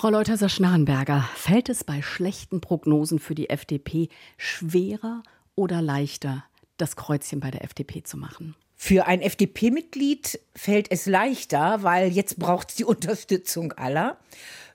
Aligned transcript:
Frau 0.00 0.08
Leuthäuser-Schnarrenberger, 0.08 1.28
fällt 1.34 1.68
es 1.68 1.84
bei 1.84 2.00
schlechten 2.00 2.62
Prognosen 2.62 3.18
für 3.18 3.34
die 3.34 3.50
FDP 3.50 4.08
schwerer 4.38 5.22
oder 5.56 5.82
leichter, 5.82 6.42
das 6.78 6.96
Kreuzchen 6.96 7.38
bei 7.38 7.50
der 7.50 7.64
FDP 7.64 8.02
zu 8.02 8.16
machen? 8.16 8.56
Für 8.76 9.06
ein 9.06 9.20
FDP-Mitglied 9.20 10.40
fällt 10.56 10.90
es 10.90 11.04
leichter, 11.04 11.82
weil 11.82 12.10
jetzt 12.10 12.38
braucht 12.38 12.70
es 12.70 12.76
die 12.76 12.84
Unterstützung 12.86 13.74
aller. 13.74 14.16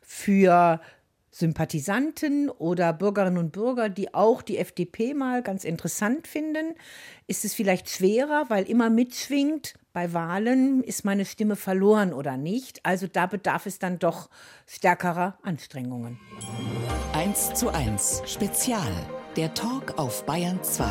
Für 0.03 0.79
Sympathisanten 1.31 2.51
oder 2.51 2.93
Bürgerinnen 2.93 3.39
und 3.39 3.51
Bürger, 3.51 3.89
die 3.89 4.13
auch 4.13 4.43
die 4.43 4.59
FDP 4.59 5.15
mal 5.15 5.41
ganz 5.41 5.63
interessant 5.63 6.27
finden, 6.27 6.75
ist 7.25 7.45
es 7.45 7.55
vielleicht 7.55 7.89
schwerer, 7.89 8.45
weil 8.49 8.65
immer 8.69 8.91
mitschwingt, 8.91 9.73
bei 9.95 10.11
Wahlen 10.11 10.83
ist 10.83 11.05
meine 11.05 11.23
Stimme 11.23 11.55
verloren 11.55 12.11
oder 12.11 12.35
nicht. 12.35 12.85
Also 12.85 13.07
da 13.07 13.27
bedarf 13.27 13.65
es 13.65 13.79
dann 13.79 13.97
doch 13.97 14.29
stärkerer 14.67 15.37
Anstrengungen. 15.41 16.19
1 17.13 17.53
zu 17.53 17.69
1 17.69 18.23
Spezial. 18.25 18.91
Der 19.37 19.53
Talk 19.53 19.97
auf 19.97 20.25
Bayern 20.25 20.61
2. 20.61 20.85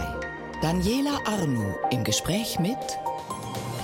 Daniela 0.63 1.19
Arnu 1.27 1.75
im 1.91 2.03
Gespräch 2.03 2.59
mit 2.59 2.79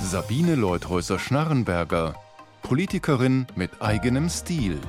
Sabine 0.00 0.54
Leuthäuser-Schnarrenberger, 0.54 2.14
Politikerin 2.62 3.46
mit 3.56 3.82
eigenem 3.82 4.30
Stil. 4.30 4.80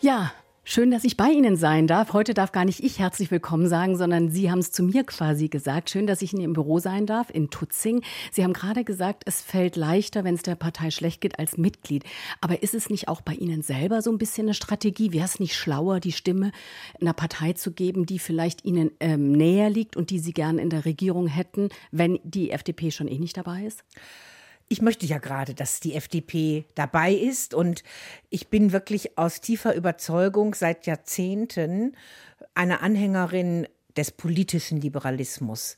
Ja, 0.00 0.32
Schön, 0.70 0.90
dass 0.90 1.04
ich 1.04 1.16
bei 1.16 1.30
Ihnen 1.30 1.56
sein 1.56 1.86
darf. 1.86 2.12
Heute 2.12 2.34
darf 2.34 2.52
gar 2.52 2.66
nicht 2.66 2.84
ich 2.84 2.98
herzlich 2.98 3.30
willkommen 3.30 3.68
sagen, 3.68 3.96
sondern 3.96 4.28
Sie 4.28 4.50
haben 4.50 4.58
es 4.58 4.70
zu 4.70 4.82
mir 4.82 5.02
quasi 5.02 5.48
gesagt. 5.48 5.88
Schön, 5.88 6.06
dass 6.06 6.20
ich 6.20 6.34
in 6.34 6.40
Ihrem 6.40 6.52
Büro 6.52 6.78
sein 6.78 7.06
darf, 7.06 7.30
in 7.30 7.48
Tutzing. 7.48 8.02
Sie 8.32 8.44
haben 8.44 8.52
gerade 8.52 8.84
gesagt, 8.84 9.22
es 9.24 9.40
fällt 9.40 9.76
leichter, 9.76 10.24
wenn 10.24 10.34
es 10.34 10.42
der 10.42 10.56
Partei 10.56 10.90
schlecht 10.90 11.22
geht, 11.22 11.38
als 11.38 11.56
Mitglied. 11.56 12.04
Aber 12.42 12.62
ist 12.62 12.74
es 12.74 12.90
nicht 12.90 13.08
auch 13.08 13.22
bei 13.22 13.32
Ihnen 13.32 13.62
selber 13.62 14.02
so 14.02 14.12
ein 14.12 14.18
bisschen 14.18 14.44
eine 14.44 14.52
Strategie? 14.52 15.14
Wäre 15.14 15.24
es 15.24 15.40
nicht 15.40 15.56
schlauer, 15.56 16.00
die 16.00 16.12
Stimme 16.12 16.52
einer 17.00 17.14
Partei 17.14 17.54
zu 17.54 17.72
geben, 17.72 18.04
die 18.04 18.18
vielleicht 18.18 18.66
Ihnen 18.66 18.90
ähm, 19.00 19.32
näher 19.32 19.70
liegt 19.70 19.96
und 19.96 20.10
die 20.10 20.18
Sie 20.18 20.34
gern 20.34 20.58
in 20.58 20.68
der 20.68 20.84
Regierung 20.84 21.28
hätten, 21.28 21.70
wenn 21.92 22.20
die 22.24 22.50
FDP 22.50 22.90
schon 22.90 23.08
eh 23.08 23.18
nicht 23.18 23.38
dabei 23.38 23.62
ist? 23.62 23.84
Ich 24.68 24.82
möchte 24.82 25.06
ja 25.06 25.18
gerade, 25.18 25.54
dass 25.54 25.80
die 25.80 25.94
FDP 25.94 26.66
dabei 26.74 27.12
ist 27.12 27.54
und 27.54 27.82
ich 28.28 28.48
bin 28.48 28.72
wirklich 28.72 29.16
aus 29.16 29.40
tiefer 29.40 29.74
Überzeugung 29.74 30.54
seit 30.54 30.86
Jahrzehnten 30.86 31.96
eine 32.54 32.80
Anhängerin 32.80 33.66
des 33.96 34.10
politischen 34.12 34.80
Liberalismus. 34.80 35.76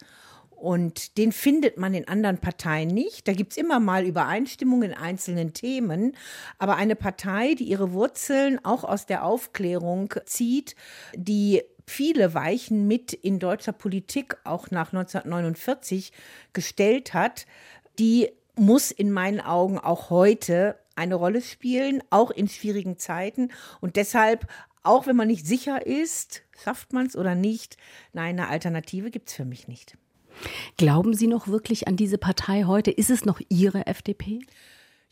Und 0.50 1.16
den 1.16 1.32
findet 1.32 1.78
man 1.78 1.94
in 1.94 2.06
anderen 2.06 2.36
Parteien 2.36 2.88
nicht. 2.88 3.26
Da 3.26 3.32
gibt 3.32 3.52
es 3.52 3.56
immer 3.56 3.80
mal 3.80 4.04
Übereinstimmungen 4.04 4.90
in 4.90 4.96
einzelnen 4.96 5.54
Themen. 5.54 6.14
Aber 6.58 6.76
eine 6.76 6.96
Partei, 6.96 7.54
die 7.54 7.64
ihre 7.64 7.92
Wurzeln 7.92 8.62
auch 8.62 8.84
aus 8.84 9.06
der 9.06 9.24
Aufklärung 9.24 10.12
zieht, 10.26 10.74
die 11.14 11.62
viele 11.86 12.34
Weichen 12.34 12.86
mit 12.86 13.14
in 13.14 13.38
deutscher 13.38 13.72
Politik 13.72 14.36
auch 14.44 14.70
nach 14.70 14.92
1949 14.92 16.12
gestellt 16.52 17.14
hat, 17.14 17.46
die 17.98 18.30
muss 18.60 18.90
in 18.90 19.10
meinen 19.10 19.40
Augen 19.40 19.78
auch 19.78 20.10
heute 20.10 20.78
eine 20.94 21.14
Rolle 21.14 21.40
spielen, 21.40 22.02
auch 22.10 22.30
in 22.30 22.46
schwierigen 22.46 22.98
Zeiten. 22.98 23.50
Und 23.80 23.96
deshalb, 23.96 24.46
auch 24.82 25.06
wenn 25.06 25.16
man 25.16 25.28
nicht 25.28 25.46
sicher 25.46 25.86
ist, 25.86 26.42
schafft 26.62 26.92
man 26.92 27.06
es 27.06 27.16
oder 27.16 27.34
nicht, 27.34 27.76
nein, 28.12 28.38
eine 28.38 28.48
Alternative 28.48 29.10
gibt 29.10 29.30
es 29.30 29.34
für 29.34 29.44
mich 29.46 29.66
nicht. 29.66 29.96
Glauben 30.76 31.14
Sie 31.14 31.26
noch 31.26 31.48
wirklich 31.48 31.88
an 31.88 31.96
diese 31.96 32.18
Partei 32.18 32.64
heute? 32.64 32.90
Ist 32.90 33.10
es 33.10 33.24
noch 33.24 33.40
Ihre 33.48 33.86
FDP? 33.86 34.40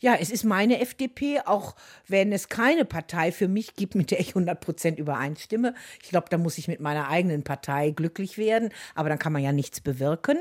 Ja, 0.01 0.15
es 0.15 0.29
ist 0.29 0.45
meine 0.45 0.79
FDP, 0.79 1.41
auch 1.45 1.75
wenn 2.07 2.31
es 2.31 2.47
keine 2.47 2.85
Partei 2.85 3.33
für 3.33 3.49
mich 3.49 3.75
gibt, 3.75 3.95
mit 3.95 4.11
der 4.11 4.21
ich 4.21 4.29
100 4.29 4.61
Prozent 4.61 4.97
übereinstimme. 4.97 5.73
Ich 6.01 6.09
glaube, 6.09 6.27
da 6.29 6.37
muss 6.37 6.57
ich 6.57 6.69
mit 6.69 6.79
meiner 6.79 7.09
eigenen 7.09 7.43
Partei 7.43 7.91
glücklich 7.91 8.37
werden, 8.37 8.69
aber 8.95 9.09
dann 9.09 9.19
kann 9.19 9.33
man 9.33 9.43
ja 9.43 9.51
nichts 9.51 9.81
bewirken. 9.81 10.37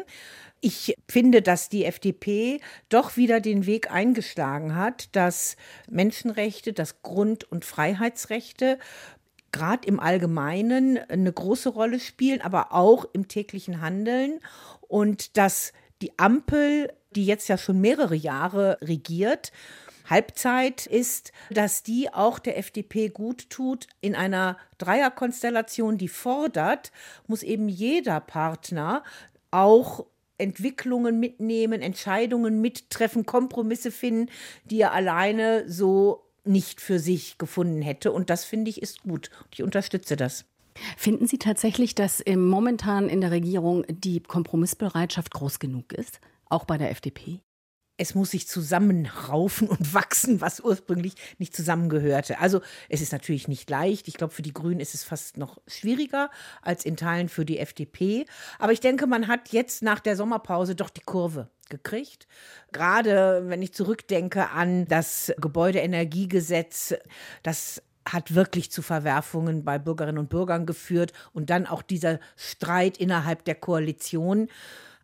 Ich 0.61 0.97
finde, 1.09 1.41
dass 1.41 1.69
die 1.69 1.85
FDP 1.85 2.61
doch 2.89 3.17
wieder 3.17 3.41
den 3.41 3.67
Weg 3.67 3.93
eingeschlagen 3.93 4.75
hat, 4.75 5.15
dass 5.15 5.57
Menschenrechte, 5.89 6.73
dass 6.73 7.03
Grund- 7.03 7.45
und 7.45 7.65
Freiheitsrechte 7.65 8.79
gerade 9.53 9.87
im 9.87 10.01
Allgemeinen 10.01 10.99
eine 10.99 11.33
große 11.33 11.69
Rolle 11.69 12.01
spielen, 12.01 12.41
aber 12.41 12.73
auch 12.73 13.07
im 13.13 13.29
täglichen 13.29 13.81
Handeln 13.81 14.41
und 14.89 15.37
dass 15.37 15.73
die 16.03 16.19
Ampel, 16.19 16.93
die 17.15 17.25
jetzt 17.25 17.49
ja 17.49 17.57
schon 17.57 17.81
mehrere 17.81 18.15
Jahre 18.15 18.79
regiert, 18.83 19.53
Halbzeit 20.09 20.87
ist, 20.87 21.33
dass 21.51 21.83
die 21.83 22.13
auch 22.13 22.39
der 22.39 22.59
FDP 22.59 23.11
gut 23.11 23.51
tut. 23.51 23.87
In 24.01 24.15
einer 24.15 24.57
Dreierkonstellation, 24.79 25.99
die 25.99 26.09
fordert, 26.09 26.93
muss 27.27 27.43
eben 27.43 27.69
jeder 27.69 28.21
Partner 28.21 29.03
auch 29.51 30.07
Entwicklungen 30.39 31.21
mitnehmen, 31.21 31.83
Entscheidungen 31.83 32.61
mittreffen, 32.61 33.27
Kompromisse 33.27 33.91
finden, 33.91 34.31
die 34.65 34.81
er 34.81 34.93
alleine 34.93 35.69
so 35.69 36.25
nicht 36.45 36.81
für 36.81 36.99
sich 36.99 37.39
gefunden 37.39 37.83
hätte. 37.83 38.13
Und 38.13 38.31
das 38.31 38.45
finde 38.45 38.71
ich 38.71 38.81
ist 38.81 39.03
gut. 39.03 39.31
Ich 39.53 39.63
unterstütze 39.63 40.17
das. 40.17 40.45
Finden 40.97 41.27
Sie 41.27 41.39
tatsächlich, 41.39 41.95
dass 41.95 42.23
momentan 42.37 43.09
in 43.09 43.21
der 43.21 43.33
Regierung 43.33 43.85
die 43.89 44.21
Kompromissbereitschaft 44.21 45.33
groß 45.33 45.59
genug 45.59 45.93
ist? 45.93 46.21
Auch 46.49 46.65
bei 46.65 46.79
der 46.79 46.91
FDP? 46.91 47.41
Es 47.99 48.15
muss 48.15 48.31
sich 48.31 48.49
zusammenraufen 48.49 49.69
und 49.69 49.93
wachsen, 49.95 50.41
was 50.41 50.61
ursprünglich 50.61 51.15
nicht 51.39 51.55
zusammengehörte. 51.55 52.39
Also 52.39 52.61
es 52.89 53.03
ist 53.03 53.13
natürlich 53.13 53.49
nicht 53.49 53.69
leicht. 53.69 54.09
Ich 54.09 54.15
glaube, 54.15 54.33
für 54.33 54.43
die 54.43 54.55
Grünen 54.55 54.81
ist 54.81 54.95
es 54.95 55.05
fast 55.05 55.37
noch 55.37 55.61
schwieriger 55.67 56.31
als 56.63 56.85
in 56.85 56.97
Teilen 56.97 57.29
für 57.29 57.45
die 57.45 57.59
FDP. 57.59 58.25
Aber 58.59 58.73
ich 58.73 58.81
denke, 58.81 59.07
man 59.07 59.29
hat 59.29 59.51
jetzt 59.51 59.83
nach 59.83 60.01
der 60.01 60.17
Sommerpause 60.17 60.75
doch 60.75 60.91
die 60.91 61.03
Kurve 61.03 61.51
gekriegt. 61.69 62.27
Gerade 62.73 63.45
wenn 63.47 63.61
ich 63.61 63.75
zurückdenke 63.75 64.51
an 64.51 64.87
das 64.87 65.33
Gebäudeenergiegesetz, 65.39 66.95
das 67.43 67.83
hat 68.07 68.35
wirklich 68.35 68.71
zu 68.71 68.81
Verwerfungen 68.81 69.65
bei 69.65 69.79
Bürgerinnen 69.79 70.19
und 70.19 70.31
Bürgern 70.31 70.65
geführt 70.65 71.13
und 71.33 71.51
dann 71.51 71.67
auch 71.67 71.83
dieser 71.83 72.21
Streit 72.37 72.97
innerhalb 72.97 73.45
der 73.45 73.55
Koalition 73.55 74.49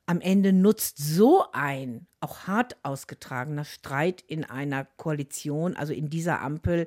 am 0.07 0.21
Ende 0.21 0.53
nutzt 0.53 0.99
so 0.99 1.45
ein 1.53 2.07
auch 2.21 2.47
hart 2.47 2.77
ausgetragener 2.83 3.65
Streit 3.65 4.23
in 4.27 4.45
einer 4.45 4.85
Koalition, 4.85 5.77
also 5.77 5.93
in 5.93 6.09
dieser 6.09 6.41
Ampel, 6.41 6.87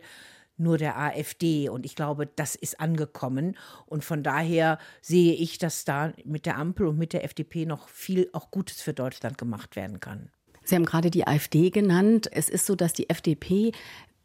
nur 0.57 0.77
der 0.77 0.97
AfD. 0.97 1.69
Und 1.69 1.85
ich 1.85 1.95
glaube, 1.95 2.27
das 2.27 2.55
ist 2.55 2.79
angekommen. 2.79 3.57
Und 3.85 4.03
von 4.03 4.23
daher 4.23 4.79
sehe 5.01 5.33
ich, 5.33 5.57
dass 5.57 5.85
da 5.85 6.13
mit 6.25 6.45
der 6.45 6.57
Ampel 6.57 6.87
und 6.87 6.97
mit 6.97 7.13
der 7.13 7.23
FDP 7.23 7.65
noch 7.65 7.89
viel 7.89 8.29
auch 8.33 8.51
Gutes 8.51 8.81
für 8.81 8.93
Deutschland 8.93 9.37
gemacht 9.37 9.75
werden 9.75 9.99
kann. 9.99 10.31
Sie 10.63 10.75
haben 10.75 10.85
gerade 10.85 11.11
die 11.11 11.25
AfD 11.25 11.69
genannt. 11.69 12.27
Es 12.31 12.49
ist 12.49 12.65
so, 12.65 12.75
dass 12.75 12.93
die 12.93 13.09
FDP 13.09 13.71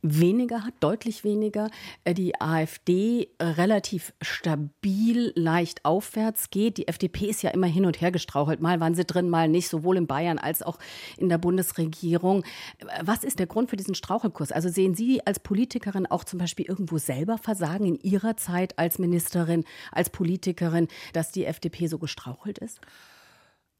weniger 0.03 0.65
hat, 0.65 0.75
deutlich 0.81 1.25
weniger. 1.25 1.71
Äh, 2.05 2.15
die 2.15 2.41
AfD 2.41 3.29
relativ 3.41 4.13
stabil, 4.21 5.33
leicht 5.37 5.85
aufwärts 5.85 6.51
geht. 6.51 6.77
Die 6.77 6.89
FDP 6.89 7.27
ist 7.27 7.43
ja 7.43 7.51
immer 7.51 7.69
hin 7.69 7.87
und 7.87 8.01
her 8.01 8.11
gestrauchelt. 8.11 8.61
Mal 8.61 8.81
waren 8.81 8.95
sie 8.95 9.05
drin, 9.05 9.31
mal 9.31 9.49
nicht, 9.49 9.69
sowohl 9.69 9.97
in 9.97 10.07
Bayern 10.07 10.39
als 10.39 10.63
auch 10.63 10.79
in 11.17 11.29
der 11.29 11.39
Bundesregierung. 11.39 12.45
Was 13.03 13.25
ist 13.25 13.39
der 13.39 13.47
Grund 13.47 13.71
für 13.71 13.77
diesen 13.77 13.95
Strauchelkurs? 13.95 14.53
Also 14.53 14.69
sehen 14.69 14.95
Sie 14.95 15.25
als 15.25 15.39
Politikerin 15.39 16.07
auch 16.07 16.25
zum 16.25 16.39
Beispiel 16.39 16.67
irgendwo 16.67 16.99
selber 16.99 17.39
Versagen 17.39 17.87
in 17.87 18.01
Ihrer 18.01 18.37
Zeit 18.37 18.79
als 18.79 18.99
Ministerin, 18.99 19.65
als 19.93 20.11
Politikerin, 20.11 20.89
dass 21.13 21.31
die 21.31 21.45
FDP 21.45 21.87
so 21.87 21.99
gestrauchelt 21.99 22.59
ist? 22.59 22.81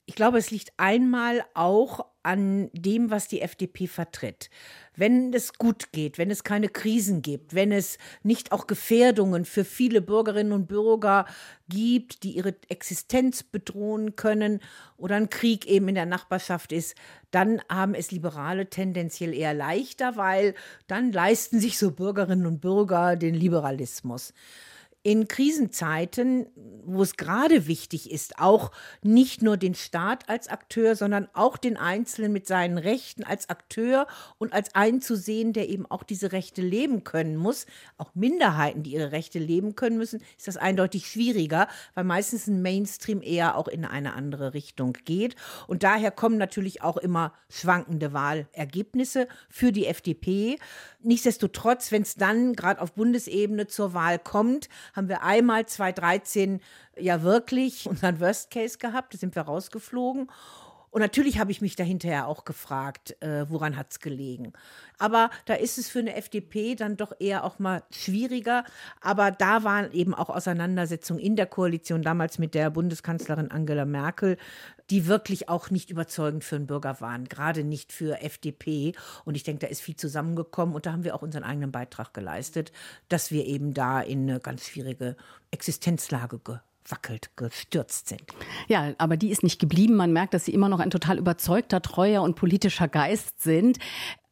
Ich 0.05 0.17
glaube, 0.17 0.39
es 0.39 0.51
liegt 0.51 0.73
einmal 0.79 1.45
auch 1.55 2.07
an 2.25 2.71
dem, 2.73 3.11
was 3.11 3.29
die 3.29 3.41
FDP 3.41 3.87
vertritt. 3.87 4.51
Wenn 4.95 5.33
es 5.33 5.55
gut 5.55 5.93
geht, 5.93 6.19
wenn 6.19 6.31
es 6.31 6.45
keine 6.45 6.69
Krisen 6.69 7.23
gibt, 7.23 7.55
wenn 7.55 7.73
es 7.73 7.99
nicht 8.23 8.53
auch 8.53 8.67
Gefährdungen 8.67 9.45
für 9.45 9.65
viele 9.65 10.01
Bürgerinnen 10.01 10.53
und 10.53 10.67
Bürger 10.67 11.27
gibt, 11.69 12.23
die 12.25 12.33
ihre 12.33 12.55
Existenz 12.69 13.43
bedrohen 13.43 14.17
können 14.17 14.61
oder 14.97 15.17
ein 15.17 15.31
Krieg 15.31 15.67
eben 15.67 15.89
in 15.89 15.95
der 15.95 16.07
Nachbarschaft 16.07 16.73
ist, 16.73 16.97
dann 17.31 17.63
haben 17.69 17.95
es 17.95 18.11
Liberale 18.11 18.69
tendenziell 18.69 19.33
eher 19.33 19.55
leichter, 19.55 20.17
weil 20.17 20.55
dann 20.87 21.13
leisten 21.13 21.61
sich 21.61 21.79
so 21.79 21.91
Bürgerinnen 21.91 22.47
und 22.47 22.61
Bürger 22.61 23.17
den 23.17 23.35
Liberalismus. 23.35 24.35
In 25.05 25.27
Krisenzeiten, 25.27 26.47
wo 26.85 27.03
es 27.03 27.17
gerade 27.17 27.67
wichtig 27.67 28.11
ist, 28.11 28.39
auch 28.39 28.71
nicht 29.03 29.43
nur 29.43 29.57
den 29.57 29.75
Staat 29.75 30.29
als 30.29 30.47
Akteur, 30.47 30.95
sondern 30.95 31.29
auch 31.33 31.57
den 31.57 31.77
Einzelnen 31.77 32.33
mit 32.33 32.47
seinen 32.47 32.79
Rechten 32.79 33.25
als 33.25 33.49
Akteur 33.49 34.07
und 34.39 34.53
als 34.53 34.77
einen 34.77 35.01
zu 35.01 35.17
sehen, 35.17 35.53
der 35.53 35.69
eben 35.69 35.87
auch 35.87 36.05
diese 36.05 36.31
Rechte 36.31 36.63
leben 36.63 37.03
können 37.03 37.37
muss, 37.37 37.67
auch 37.99 38.15
Minderheiten, 38.15 38.85
die 38.85 38.93
ihre 38.93 39.11
Rechte 39.11 39.41
leben 39.41 39.75
können 39.75 39.99
müssen, 39.99 40.23
ist 40.39 40.47
das 40.47 40.57
eindeutig 40.57 41.09
schwieriger, 41.09 41.67
weil 41.95 42.05
meistens 42.05 42.47
ein 42.47 42.63
Mainstream 42.63 43.23
eher 43.23 43.57
auch 43.57 43.69
in 43.69 43.85
eine 43.85 44.15
andere 44.15 44.55
Richtung 44.55 44.97
geht. 45.05 45.35
Und 45.67 45.83
daher 45.83 46.13
kommen 46.13 46.39
natürlich 46.39 46.83
auch 46.83 46.97
immer 46.97 47.33
schwankende 47.51 48.13
Wahlergebnisse 48.13 49.27
für 49.49 49.73
die 49.73 49.87
FDP. 49.87 50.59
Nichtsdestotrotz, 51.01 51.91
wenn 51.91 52.03
es 52.03 52.15
dann 52.15 52.53
gerade 52.55 52.81
auf 52.81 52.93
Bundesebene 52.93 53.67
zur 53.67 53.95
Wahl 53.95 54.21
kommt, 54.21 54.69
haben 54.93 55.09
wir 55.09 55.23
einmal 55.23 55.67
2013 55.67 56.61
ja 56.99 57.23
wirklich 57.23 57.89
unseren 57.89 58.21
Worst 58.21 58.51
Case 58.51 58.79
gehabt, 58.79 59.15
da 59.15 59.19
sind 59.19 59.35
wir 59.35 59.43
rausgeflogen. 59.43 60.29
Und 60.93 61.01
natürlich 61.01 61.39
habe 61.39 61.51
ich 61.51 61.63
mich 61.63 61.75
dahinterher 61.75 62.29
auch 62.29 62.45
gefragt, 62.45 63.17
äh, 63.23 63.49
woran 63.49 63.79
hat 63.79 63.93
es 63.93 64.01
gelegen. 64.01 64.53
Aber 64.99 65.31
da 65.47 65.55
ist 65.55 65.79
es 65.79 65.89
für 65.89 66.01
eine 66.01 66.15
FDP 66.17 66.75
dann 66.75 66.99
doch 66.99 67.15
eher 67.19 67.45
auch 67.45 67.59
mal 67.59 67.83
schwieriger. 67.91 68.65
Aber 69.01 69.31
da 69.31 69.65
waren 69.65 69.91
eben 69.93 70.15
auch 70.15 70.29
Auseinandersetzungen 70.29 71.19
in 71.19 71.35
der 71.35 71.47
Koalition 71.47 72.03
damals 72.03 72.39
mit 72.39 72.55
der 72.55 72.69
Bundeskanzlerin 72.69 73.51
Angela 73.51 73.87
Merkel, 73.87 74.37
die 74.93 75.07
wirklich 75.07 75.49
auch 75.49 75.71
nicht 75.71 75.89
überzeugend 75.89 76.45
für 76.45 76.59
den 76.59 76.67
Bürger 76.67 77.01
waren, 77.01 77.25
gerade 77.25 77.65
nicht 77.65 77.95
für 77.95 78.21
FDP. 78.21 78.93
Und 79.25 79.37
ich 79.37 79.43
denke, 79.43 79.61
da 79.61 79.67
ist 79.69 79.81
viel 79.81 79.97
zusammengekommen 79.97 80.75
und 80.75 80.85
da 80.85 80.93
haben 80.93 81.03
wir 81.03 81.15
auch 81.15 81.23
unseren 81.23 81.45
eigenen 81.45 81.73
Beitrag 81.73 82.13
geleistet, 82.13 82.73
dass 83.09 83.31
wir 83.31 83.47
eben 83.47 83.73
da 83.73 84.03
in 84.03 84.29
eine 84.29 84.39
ganz 84.39 84.67
schwierige 84.67 85.17
Existenzlage 85.51 86.39
wackelt, 86.87 87.31
gestürzt 87.37 88.09
sind. 88.09 88.23
Ja, 88.69 88.93
aber 88.99 89.17
die 89.17 89.31
ist 89.31 89.43
nicht 89.43 89.59
geblieben. 89.59 89.97
Man 89.97 90.13
merkt, 90.13 90.35
dass 90.35 90.45
Sie 90.45 90.53
immer 90.53 90.69
noch 90.69 90.81
ein 90.81 90.91
total 90.91 91.17
überzeugter, 91.17 91.81
treuer 91.81 92.21
und 92.21 92.37
politischer 92.37 92.89
Geist 92.89 93.41
sind. 93.41 93.79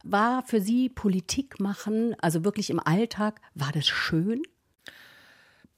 War 0.05 0.43
für 0.43 0.61
Sie 0.61 0.91
Politik 0.91 1.59
machen, 1.59 2.15
also 2.21 2.45
wirklich 2.45 2.69
im 2.69 2.81
Alltag, 2.81 3.41
war 3.55 3.73
das 3.73 3.87
schön? 3.87 4.43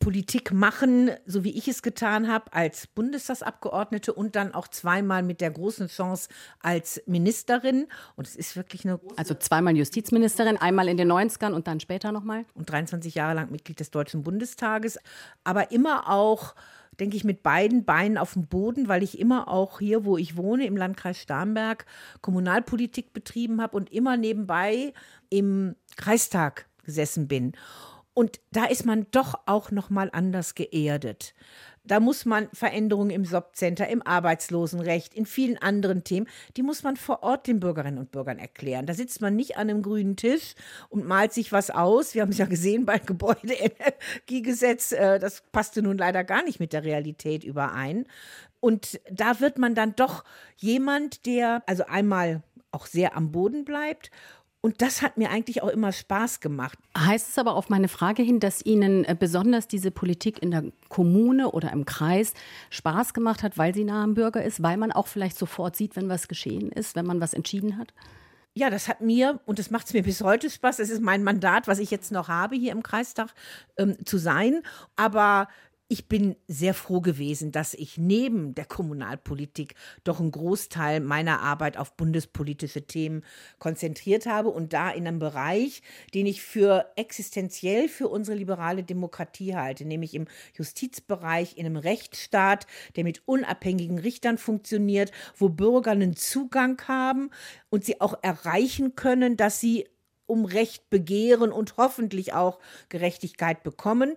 Politik 0.03 0.53
machen, 0.53 1.11
so 1.27 1.45
wie 1.45 1.57
ich 1.57 1.69
es 1.69 1.83
getan 1.83 2.29
habe, 2.29 2.53
als 2.53 2.89
Bundestagsabgeordnete 2.89 4.13
und 4.13 4.35
dann 4.35 4.53
auch 4.53 4.67
zweimal 4.67 5.23
mit 5.23 5.41
der 5.41 5.51
großen 5.51 5.87
Chance 5.87 6.29
als 6.61 7.03
Ministerin. 7.07 7.87
Und 8.17 8.27
es 8.27 8.35
ist 8.35 8.57
wirklich 8.57 8.85
eine. 8.85 8.99
Also 9.17 9.35
zweimal 9.35 9.77
Justizministerin, 9.77 10.57
einmal 10.57 10.89
in 10.89 10.97
den 10.97 11.11
90ern 11.11 11.53
und 11.53 11.69
dann 11.69 11.79
später 11.79 12.11
nochmal. 12.11 12.45
Und 12.55 12.69
23 12.71 13.15
Jahre 13.15 13.35
lang 13.35 13.51
Mitglied 13.53 13.79
des 13.79 13.91
Deutschen 13.91 14.25
Bundestages. 14.25 14.99
Aber 15.45 15.71
immer 15.71 16.11
auch 16.11 16.55
denke 17.01 17.17
ich, 17.17 17.25
mit 17.25 17.43
beiden 17.43 17.85
Beinen 17.85 18.19
auf 18.19 18.35
dem 18.35 18.47
Boden, 18.47 18.87
weil 18.87 19.03
ich 19.03 19.19
immer 19.19 19.49
auch 19.49 19.79
hier, 19.79 20.05
wo 20.05 20.19
ich 20.19 20.37
wohne, 20.37 20.67
im 20.67 20.77
Landkreis 20.77 21.19
Starnberg, 21.19 21.87
Kommunalpolitik 22.21 23.13
betrieben 23.15 23.63
habe 23.63 23.77
und 23.77 23.91
immer 23.91 24.17
nebenbei 24.17 24.93
im 25.31 25.75
Kreistag 25.97 26.67
gesessen 26.85 27.29
bin. 27.29 27.53
Und 28.15 28.41
da 28.51 28.67
ist 28.67 28.85
man 28.85 29.07
doch 29.11 29.35
auch 29.47 29.71
noch 29.71 29.89
mal 29.89 30.11
anders 30.13 30.55
geerdet. 30.55 31.35
Da 31.85 31.99
muss 31.99 32.27
man 32.27 32.49
Veränderungen 32.53 33.11
im 33.11 33.25
Jobcenter, 33.25 33.89
im 33.89 34.07
Arbeitslosenrecht, 34.07 35.15
in 35.15 35.27
vielen 35.27 35.59
anderen 35.59 36.05
Themen, 36.05 36.29
die 36.57 36.63
muss 36.63 36.85
man 36.85 36.97
vor 36.97 37.25
Ort 37.25 37.49
den 37.49 37.59
Bürgerinnen 37.59 37.99
und 37.99 38.13
Bürgern 38.13 38.39
erklären. 38.39 38.87
Da 38.87 38.95
sitzt 38.95 39.21
man 39.21 39.35
nicht 39.35 39.57
an 39.57 39.69
einem 39.69 39.83
grünen 39.83 40.17
Tisch 40.17 40.55
und 40.91 41.07
malt 41.07 41.33
sich 41.33 41.51
was 41.51 41.71
aus. 41.71 42.15
Wir 42.15 42.23
haben 42.23 42.31
es 42.31 42.39
ja 42.39 42.47
gesehen 42.47 42.87
beim 42.87 43.05
Gebäudeenergiegesetz. 43.05 44.93
Äh, 44.93 45.19
das 45.19 45.43
passte 45.51 45.83
nun 45.83 45.99
leider 45.99 46.23
gar 46.23 46.45
nicht 46.45 46.61
mit 46.61 46.73
der 46.73 46.85
Realität 46.85 47.43
überein. 47.43 48.07
Und 48.61 49.01
da 49.11 49.41
wird 49.41 49.59
man 49.59 49.75
dann 49.75 49.97
doch 49.97 50.23
jemand, 50.57 51.27
der 51.27 51.65
also 51.67 51.85
einmal 51.87 52.45
auch 52.71 52.87
sehr 52.87 53.17
am 53.17 53.33
Boden 53.33 53.65
bleibt 53.65 54.13
und 54.63 54.81
das 54.81 55.03
hat 55.03 55.19
mir 55.19 55.31
eigentlich 55.31 55.61
auch 55.61 55.69
immer 55.69 55.91
Spaß 55.91 56.39
gemacht. 56.39 56.79
Heißt 56.97 57.29
es 57.29 57.37
aber 57.37 57.57
auf 57.57 57.69
meine 57.69 57.89
Frage 57.89 58.23
hin, 58.23 58.39
dass 58.39 58.65
Ihnen 58.65 59.05
äh, 59.05 59.17
besonders 59.19 59.67
diese 59.67 59.91
Politik 59.91 60.41
in 60.41 60.53
der 60.53 60.63
Kommune 60.89 61.51
oder 61.51 61.73
im 61.73 61.85
Kreis 61.85 62.33
Spaß 62.71 63.13
gemacht 63.13 63.43
hat, 63.43 63.59
weil 63.59 63.75
sie 63.75 63.83
nah 63.83 64.05
am 64.05 64.15
Bürger 64.15 64.43
ist, 64.45 64.63
weil 64.63 64.77
man 64.77 64.93
auch 64.93 65.09
vielleicht 65.09 65.37
sofort 65.37 65.75
sieht, 65.75 65.97
wenn 65.97 66.09
was 66.09 66.29
geschehen 66.29 66.71
ist, 66.71 66.95
wenn 66.95 67.05
man 67.05 67.21
was 67.21 67.35
entschieden 67.35 67.77
hat? 67.77 67.93
Ja, 68.55 68.71
das 68.71 68.87
hat 68.87 69.01
mir, 69.01 69.41
und 69.47 69.59
das 69.59 69.71
macht 69.71 69.87
es 69.87 69.95
mir 69.95 70.03
bis 70.05 70.23
heute 70.23 70.49
Spaß, 70.49 70.77
das 70.77 70.91
ist 70.91 71.03
mein 71.03 71.25
Mandat, 71.25 71.67
was 71.67 71.81
ich 71.81 71.91
jetzt 71.91 72.13
noch 72.13 72.29
habe, 72.29 72.55
hier 72.55 72.71
im 72.71 72.85
Kreistag 72.85 73.31
ähm, 73.77 73.97
zu 74.07 74.17
sein. 74.17 74.63
Aber 74.95 75.49
ich 75.93 76.09
bin 76.09 76.37
sehr 76.49 76.73
froh 76.73 77.03
gewesen, 77.03 77.53
dass 77.53 77.75
ich 77.75 77.99
neben 77.99 78.55
der 78.55 78.65
Kommunalpolitik 78.65 79.75
doch 80.05 80.21
einen 80.21 80.31
Großteil 80.31 81.01
meiner 81.01 81.41
Arbeit 81.41 81.77
auf 81.77 81.99
bundespolitische 81.99 82.87
Themen 82.87 83.23
konzentriert 83.59 84.25
habe 84.25 84.49
und 84.49 84.73
da 84.73 84.89
in 84.89 85.07
einem 85.07 85.19
Bereich, 85.19 85.83
den 86.15 86.25
ich 86.25 86.41
für 86.41 86.91
existenziell 86.97 87.91
für 87.91 88.09
unsere 88.09 88.39
liberale 88.39 88.85
Demokratie 88.85 89.55
halte, 89.55 89.85
nämlich 89.85 90.15
im 90.15 90.29
Justizbereich, 90.55 91.59
in 91.59 91.67
einem 91.67 91.77
Rechtsstaat, 91.77 92.67
der 92.97 93.05
mit 93.05 93.21
unabhängigen 93.27 93.99
Richtern 93.99 94.39
funktioniert, 94.39 95.13
wo 95.37 95.51
Bürger 95.51 95.91
einen 95.91 96.17
Zugang 96.17 96.81
haben 96.89 97.29
und 97.69 97.85
sie 97.85 98.01
auch 98.01 98.15
erreichen 98.23 98.97
können, 98.97 99.37
dass 99.37 99.61
sie 99.61 99.87
um 100.25 100.47
Recht 100.47 100.89
begehren 100.89 101.53
und 101.53 101.77
hoffentlich 101.77 102.33
auch 102.33 102.61
Gerechtigkeit 102.89 103.63
bekommen 103.63 104.15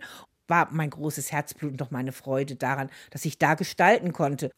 war 0.47 0.69
mein 0.71 0.89
großes 0.89 1.31
Herzblut 1.31 1.71
und 1.71 1.81
doch 1.81 1.91
meine 1.91 2.11
Freude 2.11 2.55
daran, 2.55 2.89
dass 3.11 3.25
ich 3.25 3.37
da 3.37 3.55
gestalten 3.55 4.13
konnte. 4.13 4.51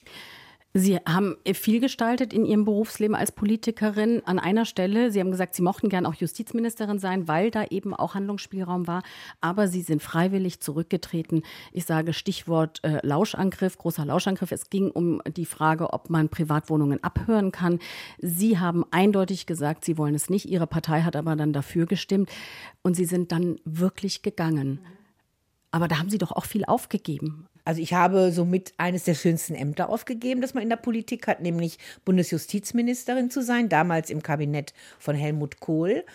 Sie 0.74 0.98
haben 1.08 1.38
viel 1.54 1.80
gestaltet 1.80 2.34
in 2.34 2.46
Ihrem 2.46 2.64
Berufsleben 2.64 3.16
als 3.16 3.32
Politikerin 3.32 4.22
an 4.26 4.38
einer 4.38 4.64
Stelle. 4.64 5.12
Sie 5.12 5.20
haben 5.20 5.32
gesagt, 5.32 5.56
Sie 5.56 5.64
mochten 5.64 5.90
gern 5.90 6.06
auch 6.06 6.14
Justizministerin 6.14 7.00
sein, 7.00 7.28
weil 7.28 7.50
da 7.50 7.66
eben 7.66 7.96
auch 7.96 8.14
Handlungsspielraum 8.14 8.86
war. 8.86 9.02
Aber 9.42 9.68
Sie 9.68 9.82
sind 9.82 10.04
freiwillig 10.04 10.60
zurückgetreten. 10.60 11.42
Ich 11.72 11.86
sage 11.86 12.14
Stichwort 12.14 12.84
äh, 12.84 13.00
Lauschangriff, 13.02 13.78
großer 13.78 14.06
Lauschangriff. 14.06 14.52
Es 14.52 14.70
ging 14.70 14.92
um 14.92 15.22
die 15.26 15.46
Frage, 15.46 15.94
ob 15.94 16.12
man 16.12 16.30
Privatwohnungen 16.30 17.04
abhören 17.04 17.52
kann. 17.52 17.80
Sie 18.20 18.60
haben 18.60 18.86
eindeutig 18.92 19.48
gesagt, 19.48 19.84
Sie 19.84 19.98
wollen 19.98 20.14
es 20.14 20.30
nicht. 20.30 20.46
Ihre 20.46 20.68
Partei 20.68 21.02
hat 21.02 21.16
aber 21.16 21.36
dann 21.36 21.54
dafür 21.54 21.88
gestimmt. 21.88 22.30
Und 22.84 22.96
Sie 22.96 23.06
sind 23.06 23.32
dann 23.32 23.60
wirklich 23.66 24.22
gegangen. 24.22 24.80
Aber 25.72 25.88
da 25.88 26.00
haben 26.00 26.10
Sie 26.10 26.18
doch 26.18 26.32
auch 26.32 26.46
viel 26.46 26.66
aufgegeben. 26.66 27.48
Also 27.66 27.82
ich 27.82 27.94
habe 27.94 28.32
somit 28.32 28.74
eines 28.78 29.04
der 29.04 29.16
schönsten 29.16 29.54
Ämter 29.54 29.90
aufgegeben, 29.90 30.42
das 30.42 30.54
man 30.54 30.64
in 30.64 30.70
der 30.70 30.78
Politik 30.78 31.28
hat, 31.28 31.42
nämlich 31.42 31.78
Bundesjustizministerin 32.06 33.30
zu 33.30 33.42
sein, 33.44 33.68
damals 33.68 34.10
im 34.10 34.24
Kabinett 34.24 34.74
von 34.98 35.16
Helmut 35.16 35.60
Kohl, 35.60 36.06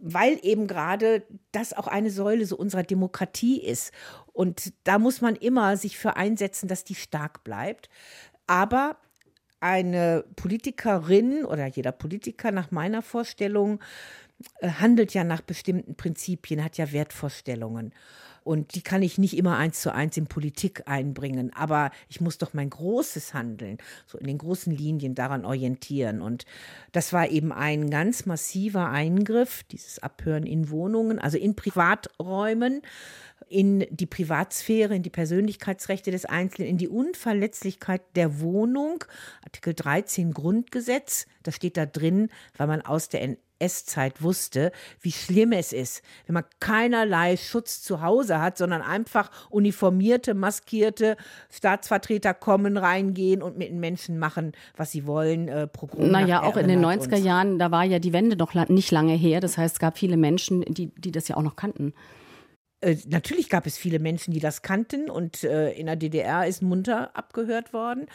weil 0.00 0.38
eben 0.42 0.66
gerade 0.66 1.22
das 1.52 1.72
auch 1.72 1.86
eine 1.86 2.10
Säule 2.10 2.44
so 2.44 2.56
unserer 2.56 2.82
Demokratie 2.82 3.60
ist. 3.62 3.92
Und 4.32 4.72
da 4.84 4.98
muss 4.98 5.20
man 5.20 5.36
immer 5.36 5.76
sich 5.76 5.96
für 5.96 6.16
einsetzen, 6.16 6.68
dass 6.68 6.84
die 6.84 6.96
stark 6.96 7.44
bleibt. 7.44 7.88
Aber 8.48 8.96
eine 9.60 10.24
Politikerin 10.36 11.44
oder 11.44 11.66
jeder 11.66 11.92
Politiker 11.92 12.52
nach 12.52 12.70
meiner 12.70 13.02
Vorstellung 13.02 13.80
äh, 14.60 14.68
handelt 14.68 15.14
ja 15.14 15.24
nach 15.24 15.40
bestimmten 15.40 15.94
Prinzipien, 15.96 16.62
hat 16.62 16.76
ja 16.76 16.92
Wertvorstellungen. 16.92 17.92
Und 18.46 18.76
die 18.76 18.80
kann 18.80 19.02
ich 19.02 19.18
nicht 19.18 19.36
immer 19.36 19.56
eins 19.56 19.80
zu 19.80 19.92
eins 19.92 20.16
in 20.16 20.28
Politik 20.28 20.84
einbringen. 20.86 21.52
Aber 21.52 21.90
ich 22.08 22.20
muss 22.20 22.38
doch 22.38 22.54
mein 22.54 22.70
großes 22.70 23.34
Handeln, 23.34 23.78
so 24.06 24.18
in 24.18 24.26
den 24.28 24.38
großen 24.38 24.72
Linien 24.72 25.16
daran 25.16 25.44
orientieren. 25.44 26.22
Und 26.22 26.44
das 26.92 27.12
war 27.12 27.28
eben 27.28 27.50
ein 27.50 27.90
ganz 27.90 28.24
massiver 28.24 28.88
Eingriff, 28.88 29.64
dieses 29.64 29.98
Abhören 29.98 30.46
in 30.46 30.70
Wohnungen, 30.70 31.18
also 31.18 31.38
in 31.38 31.56
Privaträumen 31.56 32.82
in 33.48 33.86
die 33.90 34.06
Privatsphäre, 34.06 34.94
in 34.94 35.02
die 35.02 35.10
Persönlichkeitsrechte 35.10 36.10
des 36.10 36.24
Einzelnen, 36.24 36.68
in 36.68 36.78
die 36.78 36.88
Unverletzlichkeit 36.88 38.02
der 38.16 38.40
Wohnung. 38.40 39.04
Artikel 39.44 39.74
13 39.74 40.32
Grundgesetz, 40.32 41.26
das 41.42 41.54
steht 41.54 41.76
da 41.76 41.86
drin, 41.86 42.28
weil 42.56 42.66
man 42.66 42.82
aus 42.82 43.08
der 43.08 43.22
NS-Zeit 43.58 44.22
wusste, 44.22 44.72
wie 45.00 45.12
schlimm 45.12 45.52
es 45.52 45.72
ist, 45.72 46.02
wenn 46.26 46.34
man 46.34 46.44
keinerlei 46.60 47.36
Schutz 47.36 47.82
zu 47.82 48.02
Hause 48.02 48.40
hat, 48.40 48.58
sondern 48.58 48.82
einfach 48.82 49.30
uniformierte, 49.50 50.34
maskierte 50.34 51.16
Staatsvertreter 51.50 52.34
kommen, 52.34 52.76
reingehen 52.76 53.42
und 53.42 53.58
mit 53.58 53.68
den 53.68 53.80
Menschen 53.80 54.18
machen, 54.18 54.52
was 54.76 54.92
sie 54.92 55.06
wollen. 55.06 55.48
Äh, 55.48 55.68
naja, 55.96 56.42
auch 56.42 56.56
in 56.56 56.68
den 56.68 56.84
90er 56.84 57.16
Jahren, 57.16 57.58
da 57.58 57.70
war 57.70 57.84
ja 57.84 57.98
die 57.98 58.12
Wende 58.12 58.36
noch 58.36 58.54
nicht 58.68 58.90
lange 58.90 59.14
her. 59.14 59.40
Das 59.40 59.58
heißt, 59.58 59.76
es 59.76 59.80
gab 59.80 59.98
viele 59.98 60.16
Menschen, 60.16 60.62
die, 60.62 60.92
die 60.96 61.12
das 61.12 61.28
ja 61.28 61.36
auch 61.36 61.42
noch 61.42 61.56
kannten. 61.56 61.92
Äh, 62.80 62.96
natürlich 63.06 63.48
gab 63.48 63.66
es 63.66 63.78
viele 63.78 63.98
Menschen, 63.98 64.32
die 64.32 64.40
das 64.40 64.62
kannten 64.62 65.10
und 65.10 65.44
äh, 65.44 65.72
in 65.72 65.86
der 65.86 65.96
DDR 65.96 66.46
ist 66.46 66.62
munter 66.62 67.16
abgehört 67.16 67.72
worden. 67.72 68.06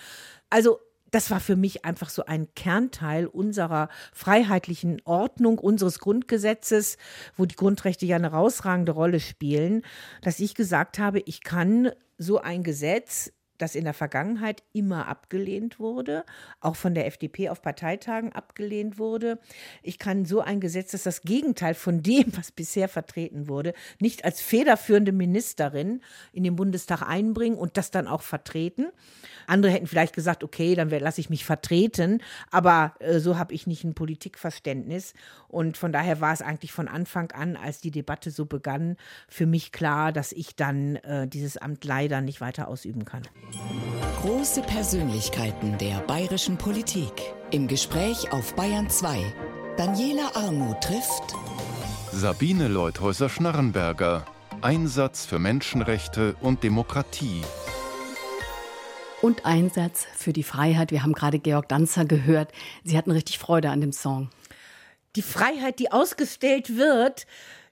Also 0.49 0.79
das 1.11 1.29
war 1.29 1.39
für 1.39 1.55
mich 1.55 1.85
einfach 1.85 2.09
so 2.09 2.25
ein 2.25 2.47
Kernteil 2.55 3.27
unserer 3.27 3.89
freiheitlichen 4.13 5.01
Ordnung, 5.03 5.59
unseres 5.59 5.99
Grundgesetzes, 5.99 6.97
wo 7.37 7.45
die 7.45 7.55
Grundrechte 7.55 8.05
ja 8.05 8.15
eine 8.15 8.31
herausragende 8.31 8.93
Rolle 8.93 9.19
spielen, 9.19 9.83
dass 10.21 10.39
ich 10.39 10.55
gesagt 10.55 10.99
habe, 10.99 11.19
ich 11.19 11.43
kann 11.43 11.91
so 12.17 12.39
ein 12.39 12.63
Gesetz 12.63 13.31
das 13.61 13.75
in 13.75 13.83
der 13.83 13.93
Vergangenheit 13.93 14.63
immer 14.73 15.07
abgelehnt 15.07 15.79
wurde, 15.79 16.25
auch 16.59 16.75
von 16.75 16.93
der 16.95 17.07
FDP 17.07 17.49
auf 17.49 17.61
Parteitagen 17.61 18.33
abgelehnt 18.33 18.97
wurde. 18.97 19.39
Ich 19.83 19.99
kann 19.99 20.25
so 20.25 20.41
ein 20.41 20.59
Gesetz, 20.59 20.91
das 20.91 21.03
das 21.03 21.21
Gegenteil 21.21 21.73
von 21.73 22.01
dem, 22.01 22.35
was 22.37 22.51
bisher 22.51 22.89
vertreten 22.89 23.47
wurde, 23.47 23.73
nicht 23.99 24.25
als 24.25 24.41
federführende 24.41 25.11
Ministerin 25.11 26.01
in 26.33 26.43
den 26.43 26.55
Bundestag 26.55 27.01
einbringen 27.01 27.57
und 27.57 27.77
das 27.77 27.91
dann 27.91 28.07
auch 28.07 28.21
vertreten. 28.21 28.87
Andere 29.47 29.71
hätten 29.71 29.87
vielleicht 29.87 30.15
gesagt, 30.15 30.43
okay, 30.43 30.75
dann 30.75 30.89
lasse 30.89 31.21
ich 31.21 31.29
mich 31.29 31.45
vertreten, 31.45 32.21
aber 32.51 32.95
äh, 32.99 33.19
so 33.19 33.37
habe 33.37 33.53
ich 33.53 33.67
nicht 33.67 33.83
ein 33.83 33.93
Politikverständnis. 33.93 35.13
Und 35.47 35.77
von 35.77 35.91
daher 35.91 36.21
war 36.21 36.33
es 36.33 36.41
eigentlich 36.41 36.71
von 36.71 36.87
Anfang 36.87 37.31
an, 37.31 37.57
als 37.57 37.81
die 37.81 37.91
Debatte 37.91 38.31
so 38.31 38.45
begann, 38.45 38.97
für 39.27 39.45
mich 39.45 39.71
klar, 39.71 40.11
dass 40.11 40.31
ich 40.31 40.55
dann 40.55 40.95
äh, 40.97 41.27
dieses 41.27 41.57
Amt 41.57 41.83
leider 41.83 42.21
nicht 42.21 42.41
weiter 42.41 42.67
ausüben 42.67 43.05
kann. 43.05 43.23
Große 44.21 44.61
Persönlichkeiten 44.61 45.77
der 45.77 45.99
bayerischen 46.01 46.57
Politik. 46.57 47.11
Im 47.51 47.67
Gespräch 47.67 48.31
auf 48.31 48.55
Bayern 48.55 48.89
2. 48.89 49.17
Daniela 49.77 50.31
Armuth 50.35 50.81
trifft 50.81 51.35
Sabine 52.11 52.67
Leuthäuser-Schnarrenberger. 52.67 54.25
Einsatz 54.61 55.25
für 55.25 55.39
Menschenrechte 55.39 56.35
und 56.41 56.63
Demokratie. 56.63 57.41
Und 59.21 59.45
Einsatz 59.45 60.05
für 60.15 60.33
die 60.33 60.43
Freiheit. 60.43 60.91
Wir 60.91 61.03
haben 61.03 61.13
gerade 61.13 61.39
Georg 61.39 61.67
Danzer 61.67 62.05
gehört. 62.05 62.51
Sie 62.83 62.97
hatten 62.97 63.11
richtig 63.11 63.39
Freude 63.39 63.69
an 63.69 63.81
dem 63.81 63.91
Song. 63.91 64.29
Die 65.15 65.21
Freiheit, 65.21 65.79
die 65.79 65.91
ausgestellt 65.91 66.77
wird, 66.77 67.25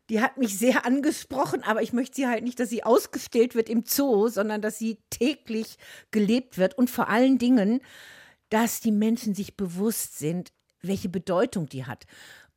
die 0.09 0.21
hat 0.21 0.37
mich 0.37 0.57
sehr 0.57 0.85
angesprochen, 0.85 1.63
aber 1.63 1.81
ich 1.81 1.93
möchte 1.93 2.15
sie 2.15 2.27
halt 2.27 2.43
nicht, 2.43 2.59
dass 2.59 2.69
sie 2.69 2.83
ausgestellt 2.83 3.55
wird 3.55 3.69
im 3.69 3.83
Zoo, 3.85 4.27
sondern 4.27 4.61
dass 4.61 4.79
sie 4.79 4.97
täglich 5.09 5.77
gelebt 6.11 6.57
wird 6.57 6.77
und 6.77 6.89
vor 6.89 7.09
allen 7.09 7.37
Dingen, 7.37 7.81
dass 8.49 8.79
die 8.79 8.91
Menschen 8.91 9.35
sich 9.35 9.55
bewusst 9.55 10.17
sind, 10.17 10.51
welche 10.81 11.09
Bedeutung 11.09 11.67
die 11.67 11.85
hat. 11.85 12.05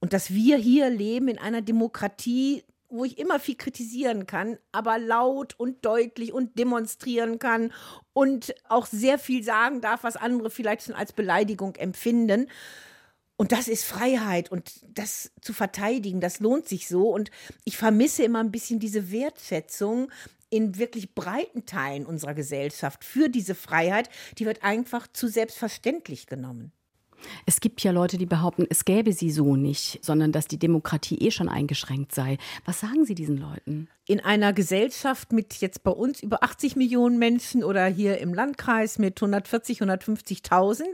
Und 0.00 0.12
dass 0.12 0.32
wir 0.32 0.56
hier 0.56 0.88
leben 0.88 1.28
in 1.28 1.38
einer 1.38 1.62
Demokratie, 1.62 2.64
wo 2.88 3.04
ich 3.04 3.18
immer 3.18 3.38
viel 3.38 3.56
kritisieren 3.56 4.26
kann, 4.26 4.58
aber 4.70 4.98
laut 4.98 5.54
und 5.58 5.84
deutlich 5.84 6.32
und 6.32 6.58
demonstrieren 6.58 7.38
kann 7.38 7.72
und 8.12 8.54
auch 8.68 8.86
sehr 8.86 9.18
viel 9.18 9.42
sagen 9.42 9.80
darf, 9.80 10.04
was 10.04 10.16
andere 10.16 10.50
vielleicht 10.50 10.82
schon 10.82 10.94
als 10.94 11.12
Beleidigung 11.12 11.74
empfinden. 11.76 12.48
Und 13.36 13.52
das 13.52 13.66
ist 13.66 13.84
Freiheit 13.84 14.52
und 14.52 14.70
das 14.86 15.32
zu 15.40 15.52
verteidigen, 15.52 16.20
das 16.20 16.40
lohnt 16.40 16.68
sich 16.68 16.86
so. 16.86 17.08
Und 17.08 17.30
ich 17.64 17.76
vermisse 17.76 18.22
immer 18.22 18.40
ein 18.40 18.52
bisschen 18.52 18.78
diese 18.78 19.10
Wertschätzung 19.10 20.10
in 20.50 20.78
wirklich 20.78 21.14
breiten 21.14 21.64
Teilen 21.64 22.06
unserer 22.06 22.34
Gesellschaft 22.34 23.04
für 23.04 23.28
diese 23.28 23.54
Freiheit. 23.54 24.10
Die 24.38 24.44
wird 24.44 24.62
einfach 24.62 25.06
zu 25.12 25.28
selbstverständlich 25.28 26.26
genommen. 26.26 26.72
Es 27.46 27.60
gibt 27.60 27.82
ja 27.82 27.92
Leute, 27.92 28.18
die 28.18 28.26
behaupten, 28.26 28.66
es 28.68 28.84
gäbe 28.84 29.12
sie 29.12 29.30
so 29.30 29.56
nicht, 29.56 30.00
sondern 30.02 30.32
dass 30.32 30.48
die 30.48 30.58
Demokratie 30.58 31.18
eh 31.18 31.30
schon 31.30 31.48
eingeschränkt 31.48 32.14
sei. 32.14 32.38
Was 32.64 32.80
sagen 32.80 33.04
Sie 33.04 33.14
diesen 33.14 33.36
Leuten? 33.36 33.88
In 34.06 34.20
einer 34.20 34.52
Gesellschaft 34.52 35.32
mit 35.32 35.54
jetzt 35.54 35.84
bei 35.84 35.90
uns 35.90 36.22
über 36.22 36.42
80 36.42 36.76
Millionen 36.76 37.18
Menschen 37.18 37.64
oder 37.64 37.86
hier 37.86 38.18
im 38.18 38.34
Landkreis 38.34 38.98
mit 38.98 39.22
140, 39.22 39.80
150.000 39.82 40.84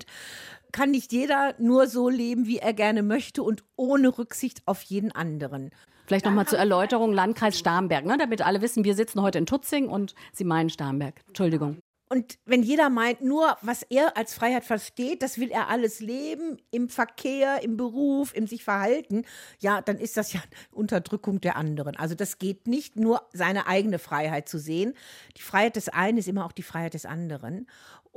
kann 0.72 0.90
nicht 0.90 1.12
jeder 1.12 1.54
nur 1.58 1.87
so 1.87 2.08
leben, 2.08 2.46
wie 2.46 2.58
er 2.58 2.72
gerne 2.72 3.02
möchte 3.02 3.42
und 3.42 3.64
ohne 3.76 4.18
Rücksicht 4.18 4.62
auf 4.66 4.82
jeden 4.82 5.12
anderen. 5.12 5.70
Vielleicht 6.06 6.25
nochmal 6.25 6.46
zur 6.46 6.58
Erläuterung, 6.58 7.12
Landkreis 7.12 7.58
Starnberg, 7.58 8.06
ne, 8.06 8.16
damit 8.18 8.40
alle 8.40 8.62
wissen, 8.62 8.84
wir 8.84 8.94
sitzen 8.94 9.20
heute 9.20 9.38
in 9.38 9.46
Tutzing 9.46 9.88
und 9.88 10.14
Sie 10.32 10.44
meinen 10.44 10.70
Starnberg. 10.70 11.20
Entschuldigung. 11.26 11.78
Und 12.10 12.38
wenn 12.46 12.62
jeder 12.62 12.88
meint, 12.88 13.20
nur 13.20 13.56
was 13.60 13.82
er 13.82 14.16
als 14.16 14.32
Freiheit 14.32 14.64
versteht, 14.64 15.22
das 15.22 15.38
will 15.38 15.50
er 15.50 15.68
alles 15.68 16.00
leben, 16.00 16.56
im 16.70 16.88
Verkehr, 16.88 17.62
im 17.62 17.76
Beruf, 17.76 18.34
im 18.34 18.46
sich 18.46 18.64
verhalten, 18.64 19.25
ja, 19.60 19.82
dann 19.82 19.98
ist 19.98 20.16
das 20.16 20.32
ja 20.32 20.40
Unterdrückung 20.72 21.40
der 21.40 21.56
anderen. 21.56 21.96
Also 21.96 22.14
das 22.14 22.38
geht 22.38 22.66
nicht 22.66 22.96
nur 22.96 23.28
seine 23.32 23.66
eigene 23.66 23.98
Freiheit 23.98 24.48
zu 24.48 24.58
sehen. 24.58 24.94
Die 25.37 25.42
Freiheit 25.42 25.76
des 25.76 25.90
einen 25.90 26.16
ist 26.16 26.28
immer 26.28 26.46
auch 26.46 26.52
die 26.52 26.62
Freiheit 26.62 26.94
des 26.94 27.04
anderen. 27.04 27.66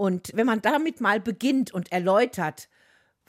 Und 0.02 0.32
wenn 0.34 0.48
man 0.48 0.64
damit 0.64 1.00
mal 1.00 1.20
beginnt 1.20 1.72
und 1.76 1.92
erläutert, 1.92 2.70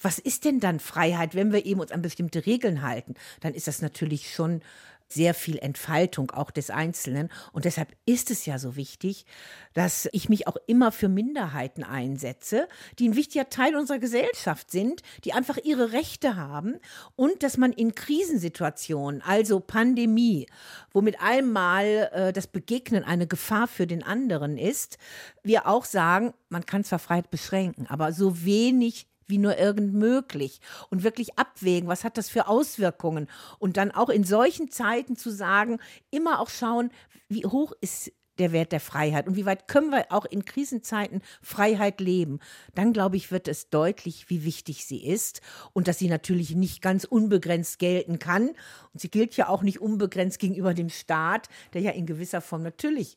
was 0.01 0.19
ist 0.19 0.47
denn 0.47 0.59
dann 0.59 0.81
Freiheit, 0.81 1.35
wenn 1.35 1.53
wir 1.53 1.67
eben 1.67 1.81
uns 1.81 1.93
an 1.93 2.01
bestimmte 2.01 2.47
Regeln 2.47 2.81
halten, 2.81 3.13
dann 3.41 3.53
ist 3.53 3.67
das 3.67 3.83
natürlich 3.83 4.33
schon 4.33 4.63
sehr 5.13 5.35
viel 5.35 5.59
Entfaltung 5.59 6.31
auch 6.31 6.51
des 6.51 6.71
Einzelnen. 6.71 7.29
Und 7.53 7.65
deshalb 7.65 7.95
ist 8.07 8.31
es 8.31 8.47
ja 8.47 8.59
so 8.59 8.77
wichtig, 8.77 9.27
dass 9.75 10.09
ich 10.13 10.29
mich 10.29 10.47
auch 10.47 10.57
immer 10.67 10.93
für 10.93 11.09
Minderheiten 11.09 11.85
einsetze, 11.85 12.69
die 12.99 13.09
ein 13.09 13.17
wichtiger 13.17 13.49
Teil 13.49 13.77
unserer 13.77 13.99
Gesellschaft 13.99 14.71
sind, 14.71 15.03
die 15.25 15.33
einfach 15.33 15.59
ihre 15.63 15.93
Rechte 15.93 16.37
haben 16.37 16.79
und 17.17 17.43
dass 17.43 17.57
man 17.57 17.73
in 17.73 17.95
Krisensituationen, 17.95 19.23
also 19.23 19.61
Pandemie, 19.61 20.47
wo 20.91 21.01
mit 21.01 21.21
einmal 21.21 22.11
äh, 22.13 22.33
das 22.33 22.47
Begegnen 22.47 23.05
eine 23.05 23.27
Gefahr 23.27 23.69
für 23.69 23.87
den 23.87 24.03
anderen 24.03 24.59
ist, 24.59 24.99
wir 25.43 25.67
auch 25.67 25.85
sagen, 25.85 26.35
man 26.49 26.67
kann 26.67 26.85
zwar 26.85 26.99
Freiheit 26.99 27.31
beschränken, 27.31 27.87
aber 27.89 28.13
so 28.13 28.45
wenig 28.45 29.07
wie 29.33 29.39
nur 29.39 29.57
irgend 29.57 29.95
möglich 29.95 30.61
und 30.91 31.05
wirklich 31.05 31.39
abwägen, 31.39 31.89
was 31.89 32.05
hat 32.05 32.19
das 32.19 32.29
für 32.29 32.49
Auswirkungen 32.49 33.29
und 33.59 33.79
dann 33.79 33.91
auch 33.91 34.11
in 34.11 34.25
solchen 34.25 34.71
Zeiten 34.71 35.17
zu 35.17 35.31
sagen, 35.31 35.79
immer 36.11 36.39
auch 36.39 36.51
schauen, 36.51 36.91
wie 37.29 37.47
hoch 37.47 37.73
ist 37.81 38.13
der 38.39 38.53
Wert 38.53 38.73
der 38.73 38.81
Freiheit 38.81 39.27
und 39.27 39.37
wie 39.37 39.47
weit 39.47 39.69
können 39.69 39.91
wir 39.91 40.07
auch 40.11 40.27
in 40.27 40.45
Krisenzeiten 40.45 41.23
Freiheit 41.41 42.01
leben, 42.01 42.41
dann 42.75 42.93
glaube 42.93 43.17
ich, 43.17 43.31
wird 43.31 43.49
es 43.49 43.71
deutlich, 43.71 44.29
wie 44.29 44.45
wichtig 44.45 44.85
sie 44.85 45.03
ist 45.03 45.41
und 45.73 45.89
dass 45.89 45.99
sie 45.99 46.09
natürlich 46.09 46.55
nicht 46.55 46.83
ganz 46.83 47.05
unbegrenzt 47.05 47.79
gelten 47.79 48.19
kann. 48.19 48.49
Und 48.93 49.01
sie 49.01 49.11
gilt 49.11 49.37
ja 49.37 49.49
auch 49.49 49.63
nicht 49.63 49.81
unbegrenzt 49.81 50.39
gegenüber 50.39 50.75
dem 50.75 50.91
Staat, 50.91 51.49
der 51.73 51.81
ja 51.81 51.93
in 51.93 52.05
gewisser 52.05 52.43
Form 52.43 52.63
natürlich 52.63 53.17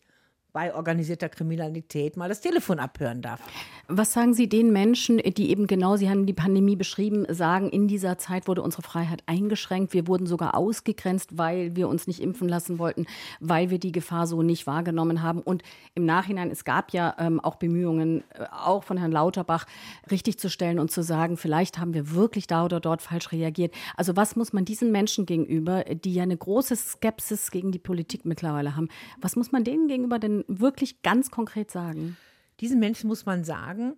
bei 0.55 0.74
organisierter 0.74 1.27
Kriminalität 1.27 2.15
mal 2.15 2.29
das 2.29 2.39
Telefon 2.39 2.79
abhören 2.79 3.21
darf. 3.21 3.41
Was 3.89 4.13
sagen 4.13 4.33
Sie 4.33 4.47
den 4.47 4.71
Menschen, 4.71 5.17
die 5.17 5.50
eben 5.50 5.67
genau, 5.67 5.97
Sie 5.97 6.09
haben 6.09 6.25
die 6.25 6.33
Pandemie 6.33 6.77
beschrieben, 6.77 7.25
sagen, 7.27 7.69
in 7.69 7.89
dieser 7.89 8.17
Zeit 8.17 8.47
wurde 8.47 8.62
unsere 8.62 8.81
Freiheit 8.81 9.21
eingeschränkt, 9.25 9.93
wir 9.93 10.07
wurden 10.07 10.25
sogar 10.25 10.55
ausgegrenzt, 10.55 11.38
weil 11.38 11.75
wir 11.75 11.89
uns 11.89 12.07
nicht 12.07 12.21
impfen 12.21 12.47
lassen 12.47 12.79
wollten, 12.79 13.05
weil 13.41 13.69
wir 13.69 13.79
die 13.79 13.91
Gefahr 13.91 14.27
so 14.27 14.43
nicht 14.43 14.65
wahrgenommen 14.65 15.21
haben. 15.21 15.41
Und 15.41 15.62
im 15.93 16.05
Nachhinein, 16.05 16.50
es 16.50 16.63
gab 16.63 16.93
ja 16.93 17.13
ähm, 17.19 17.41
auch 17.41 17.57
Bemühungen, 17.57 18.24
äh, 18.29 18.45
auch 18.50 18.85
von 18.85 18.95
Herrn 18.95 19.12
Lauterbach, 19.12 19.65
richtig 20.09 20.39
zu 20.39 20.50
stellen 20.50 20.79
und 20.79 20.89
zu 20.89 21.03
sagen, 21.03 21.35
vielleicht 21.35 21.79
haben 21.79 21.93
wir 21.93 22.12
wirklich 22.12 22.47
da 22.47 22.63
oder 22.63 22.79
dort 22.79 23.01
falsch 23.01 23.33
reagiert. 23.33 23.74
Also 23.97 24.15
was 24.15 24.38
muss 24.38 24.53
man 24.53 24.63
diesen 24.63 24.93
Menschen 24.93 25.25
gegenüber, 25.25 25.83
die 25.83 26.13
ja 26.13 26.24
eine 26.24 26.38
große 26.38 26.77
Skepsis 26.77 27.51
gegen 27.51 27.74
die 27.74 27.79
Politik 27.79 28.24
mittlerweile 28.24 28.77
haben, 28.77 28.88
was 29.19 29.35
muss 29.35 29.51
man 29.51 29.65
denen 29.65 29.89
gegenüber 29.89 30.17
denn 30.17 30.44
wirklich 30.47 31.01
ganz 31.01 31.31
konkret 31.31 31.71
sagen? 31.71 32.17
Diesen 32.59 32.79
Menschen 32.79 33.07
muss 33.07 33.25
man 33.25 33.43
sagen, 33.43 33.95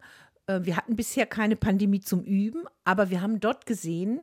äh, 0.48 0.62
wir 0.64 0.76
hatten 0.76 0.96
bisher 0.96 1.26
keine 1.26 1.56
Pandemie 1.56 2.02
zum 2.02 2.24
Üben, 2.24 2.64
aber 2.84 3.10
wir 3.10 3.22
haben 3.22 3.40
dort 3.40 3.66
gesehen, 3.66 4.22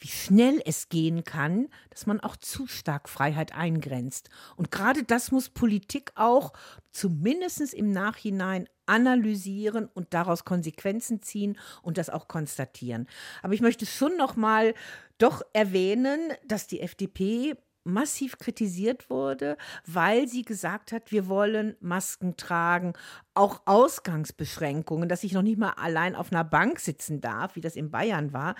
wie 0.00 0.08
schnell 0.08 0.60
es 0.64 0.88
gehen 0.88 1.24
kann, 1.24 1.68
dass 1.90 2.06
man 2.06 2.20
auch 2.20 2.36
zu 2.36 2.66
stark 2.66 3.08
Freiheit 3.08 3.54
eingrenzt. 3.54 4.30
Und 4.56 4.70
gerade 4.70 5.02
das 5.02 5.32
muss 5.32 5.48
Politik 5.48 6.12
auch 6.14 6.52
zumindest 6.92 7.74
im 7.74 7.90
Nachhinein 7.92 8.68
analysieren 8.86 9.88
und 9.92 10.14
daraus 10.14 10.44
Konsequenzen 10.44 11.22
ziehen 11.22 11.58
und 11.82 11.98
das 11.98 12.10
auch 12.10 12.28
konstatieren. 12.28 13.06
Aber 13.42 13.54
ich 13.54 13.60
möchte 13.60 13.86
schon 13.86 14.16
noch 14.16 14.36
mal 14.36 14.74
doch 15.18 15.42
erwähnen, 15.52 16.32
dass 16.46 16.66
die 16.66 16.80
FDP 16.80 17.56
massiv 17.88 18.38
kritisiert 18.38 19.10
wurde, 19.10 19.56
weil 19.86 20.28
sie 20.28 20.42
gesagt 20.42 20.92
hat, 20.92 21.10
wir 21.10 21.26
wollen 21.28 21.76
Masken 21.80 22.36
tragen, 22.36 22.92
auch 23.34 23.62
Ausgangsbeschränkungen, 23.64 25.08
dass 25.08 25.24
ich 25.24 25.32
noch 25.32 25.42
nicht 25.42 25.58
mal 25.58 25.70
allein 25.70 26.14
auf 26.14 26.32
einer 26.32 26.44
Bank 26.44 26.80
sitzen 26.80 27.20
darf, 27.20 27.56
wie 27.56 27.60
das 27.60 27.76
in 27.76 27.90
Bayern 27.90 28.32
war. 28.32 28.54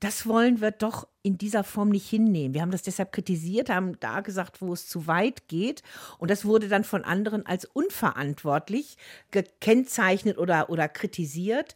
Das 0.00 0.26
wollen 0.26 0.60
wir 0.60 0.70
doch 0.70 1.06
in 1.22 1.36
dieser 1.36 1.64
Form 1.64 1.90
nicht 1.90 2.08
hinnehmen. 2.08 2.54
Wir 2.54 2.62
haben 2.62 2.70
das 2.70 2.82
deshalb 2.82 3.12
kritisiert, 3.12 3.68
haben 3.68 4.00
da 4.00 4.20
gesagt, 4.20 4.62
wo 4.62 4.72
es 4.72 4.88
zu 4.88 5.06
weit 5.06 5.48
geht. 5.48 5.82
Und 6.16 6.30
das 6.30 6.46
wurde 6.46 6.68
dann 6.68 6.84
von 6.84 7.04
anderen 7.04 7.44
als 7.44 7.66
unverantwortlich 7.66 8.96
gekennzeichnet 9.30 10.38
oder, 10.38 10.70
oder 10.70 10.88
kritisiert. 10.88 11.74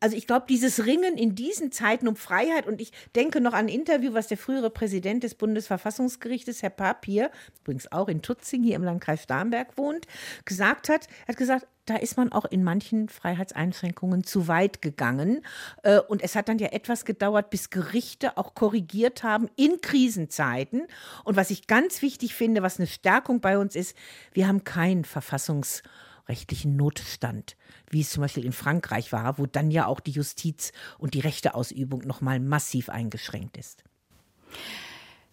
Also 0.00 0.16
ich 0.16 0.26
glaube, 0.26 0.46
dieses 0.48 0.86
Ringen 0.86 1.18
in 1.18 1.34
diesen 1.34 1.72
Zeiten 1.72 2.08
um 2.08 2.16
Freiheit, 2.16 2.66
und 2.66 2.80
ich 2.80 2.92
denke 3.14 3.42
noch 3.42 3.52
an 3.52 3.66
ein 3.66 3.68
Interview, 3.68 4.14
was 4.14 4.28
der 4.28 4.38
frühere 4.38 4.70
Präsident 4.70 5.22
des 5.22 5.34
Bundesverfassungsgerichtes, 5.34 6.62
Herr 6.62 6.70
Papier, 6.70 7.30
übrigens 7.60 7.92
auch 7.92 8.08
in 8.08 8.22
Tutzing 8.22 8.62
hier 8.62 8.76
im 8.76 8.84
Landkreis 8.84 9.24
Starnberg 9.24 9.76
wohnt, 9.76 10.06
gesagt 10.46 10.88
hat. 10.88 11.06
Er 11.26 11.28
hat 11.28 11.36
gesagt, 11.36 11.66
da 11.86 11.96
ist 11.96 12.16
man 12.16 12.32
auch 12.32 12.44
in 12.44 12.64
manchen 12.64 13.08
Freiheitseinschränkungen 13.08 14.24
zu 14.24 14.48
weit 14.48 14.82
gegangen. 14.82 15.42
Äh, 15.82 16.00
und 16.00 16.22
es 16.22 16.34
hat 16.34 16.48
dann 16.48 16.58
ja 16.58 16.68
etwas 16.68 17.04
gedauert, 17.04 17.50
bis 17.50 17.70
Gerichte 17.70 18.36
auch 18.36 18.54
korrigiert 18.54 19.22
haben 19.22 19.48
in 19.56 19.80
Krisenzeiten. 19.80 20.86
Und 21.24 21.36
was 21.36 21.50
ich 21.50 21.66
ganz 21.66 22.02
wichtig 22.02 22.34
finde, 22.34 22.62
was 22.62 22.78
eine 22.78 22.86
Stärkung 22.88 23.40
bei 23.40 23.56
uns 23.58 23.76
ist, 23.76 23.96
wir 24.32 24.48
haben 24.48 24.64
keinen 24.64 25.04
verfassungsrechtlichen 25.04 26.76
Notstand, 26.76 27.56
wie 27.88 28.00
es 28.00 28.10
zum 28.10 28.22
Beispiel 28.22 28.44
in 28.44 28.52
Frankreich 28.52 29.12
war, 29.12 29.38
wo 29.38 29.46
dann 29.46 29.70
ja 29.70 29.86
auch 29.86 30.00
die 30.00 30.10
Justiz 30.10 30.72
und 30.98 31.14
die 31.14 31.20
Rechteausübung 31.20 32.00
nochmal 32.00 32.40
massiv 32.40 32.88
eingeschränkt 32.88 33.56
ist. 33.56 33.84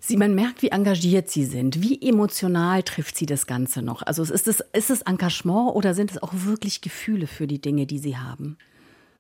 Sie, 0.06 0.18
man 0.18 0.36
merkt, 0.36 0.62
wie 0.62 0.68
engagiert 0.68 1.30
Sie 1.30 1.46
sind. 1.46 1.82
Wie 1.82 2.02
emotional 2.02 2.84
trifft 2.84 3.16
Sie 3.16 3.26
das 3.26 3.48
Ganze 3.48 3.82
noch? 3.82 4.02
Also 4.02 4.22
ist 4.24 4.50
es, 4.50 4.60
ist 4.74 4.90
es 4.90 5.02
Engagement 5.04 5.74
oder 5.76 5.94
sind 5.94 6.12
es 6.12 6.22
auch 6.22 6.34
wirklich 6.34 6.82
Gefühle 6.82 7.26
für 7.26 7.48
die 7.48 7.62
Dinge, 7.62 7.86
die 7.86 8.00
Sie 8.00 8.18
haben? 8.18 8.58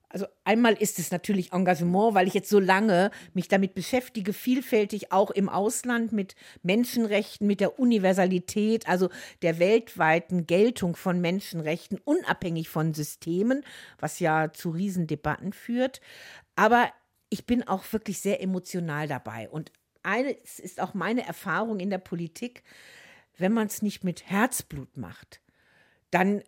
Also 0.09 0.25
einmal 0.43 0.73
ist 0.73 0.99
es 0.99 1.09
natürlich 1.09 1.53
Engagement, 1.53 2.15
weil 2.15 2.27
ich 2.27 2.33
jetzt 2.33 2.49
so 2.49 2.59
lange 2.59 3.11
mich 3.33 3.47
damit 3.47 3.75
beschäftige, 3.75 4.33
vielfältig 4.33 5.13
auch 5.13 5.31
im 5.31 5.47
Ausland 5.47 6.11
mit 6.11 6.35
Menschenrechten, 6.63 7.47
mit 7.47 7.61
der 7.61 7.79
Universalität, 7.79 8.89
also 8.89 9.07
der 9.41 9.59
weltweiten 9.59 10.47
Geltung 10.47 10.97
von 10.97 11.21
Menschenrechten, 11.21 11.97
unabhängig 12.03 12.67
von 12.67 12.93
Systemen, 12.93 13.63
was 13.99 14.19
ja 14.19 14.51
zu 14.51 14.71
Riesendebatten 14.71 15.53
führt. 15.53 16.01
Aber 16.57 16.89
ich 17.29 17.45
bin 17.45 17.65
auch 17.65 17.85
wirklich 17.93 18.19
sehr 18.19 18.41
emotional 18.41 19.07
dabei. 19.07 19.49
Und 19.49 19.71
eine, 20.03 20.37
es 20.43 20.59
ist 20.59 20.79
auch 20.79 20.93
meine 20.93 21.25
Erfahrung 21.25 21.79
in 21.79 21.89
der 21.89 21.97
Politik, 21.97 22.63
wenn 23.37 23.53
man 23.53 23.67
es 23.67 23.81
nicht 23.81 24.03
mit 24.03 24.29
Herzblut 24.29 24.97
macht, 24.97 25.41
dann 26.11 26.43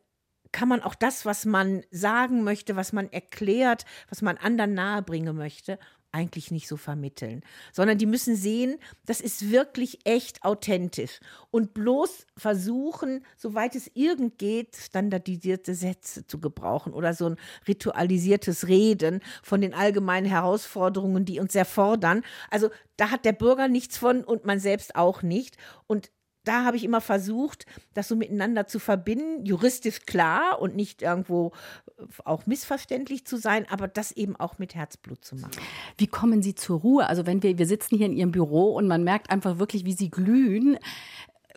kann 0.51 0.69
man 0.69 0.81
auch 0.81 0.95
das, 0.95 1.25
was 1.25 1.43
man 1.45 1.83
sagen 1.91 2.43
möchte, 2.43 2.75
was 2.77 2.93
man 2.93 3.11
erklärt, 3.11 3.85
was 4.07 4.21
man 4.21 4.37
anderen 4.37 4.73
nahebringen 4.73 5.35
möchte, 5.35 5.79
eigentlich 6.15 6.49
nicht 6.49 6.69
so 6.69 6.77
vermitteln, 6.77 7.41
sondern 7.73 7.97
die 7.97 8.05
müssen 8.05 8.37
sehen, 8.37 8.77
das 9.05 9.19
ist 9.19 9.51
wirklich 9.51 9.99
echt 10.05 10.43
authentisch 10.43 11.19
und 11.51 11.73
bloß 11.73 12.25
versuchen, 12.37 13.25
soweit 13.35 13.75
es 13.75 13.91
irgend 13.93 14.37
geht, 14.37 14.77
standardisierte 14.77 15.75
Sätze 15.75 16.25
zu 16.25 16.39
gebrauchen 16.39 16.93
oder 16.93 17.13
so 17.13 17.29
ein 17.29 17.35
ritualisiertes 17.67 18.67
Reden 18.69 19.19
von 19.43 19.59
den 19.59 19.73
allgemeinen 19.73 20.25
Herausforderungen, 20.25 21.25
die 21.25 21.41
uns 21.41 21.51
sehr 21.51 21.65
fordern. 21.65 22.23
Also 22.49 22.69
da 22.95 23.11
hat 23.11 23.25
der 23.25 23.33
Bürger 23.33 23.67
nichts 23.67 23.97
von 23.97 24.23
und 24.23 24.45
man 24.45 24.59
selbst 24.59 24.95
auch 24.95 25.21
nicht. 25.21 25.57
Und 25.85 26.11
da 26.47 26.63
habe 26.63 26.77
ich 26.77 26.83
immer 26.83 27.01
versucht, 27.01 27.65
das 27.93 28.07
so 28.07 28.15
miteinander 28.15 28.67
zu 28.67 28.79
verbinden, 28.79 29.45
juristisch 29.45 30.05
klar 30.05 30.61
und 30.61 30.75
nicht 30.75 31.01
irgendwo 31.01 31.51
äh, 31.97 32.03
auch 32.23 32.45
missverständlich 32.45 33.25
zu 33.25 33.37
sein, 33.37 33.65
aber 33.69 33.87
das 33.87 34.11
eben 34.11 34.35
auch 34.35 34.57
mit 34.57 34.75
Herzblut 34.75 35.23
zu 35.23 35.35
machen. 35.35 35.61
Wie 35.97 36.07
kommen 36.07 36.41
Sie 36.41 36.55
zur 36.55 36.79
Ruhe? 36.79 37.07
Also 37.07 37.25
wenn 37.25 37.43
wir, 37.43 37.57
wir 37.57 37.67
sitzen 37.67 37.97
hier 37.97 38.05
in 38.05 38.13
Ihrem 38.13 38.31
Büro 38.31 38.75
und 38.75 38.87
man 38.87 39.03
merkt 39.03 39.29
einfach 39.29 39.59
wirklich, 39.59 39.85
wie 39.85 39.93
Sie 39.93 40.09
glühen. 40.09 40.77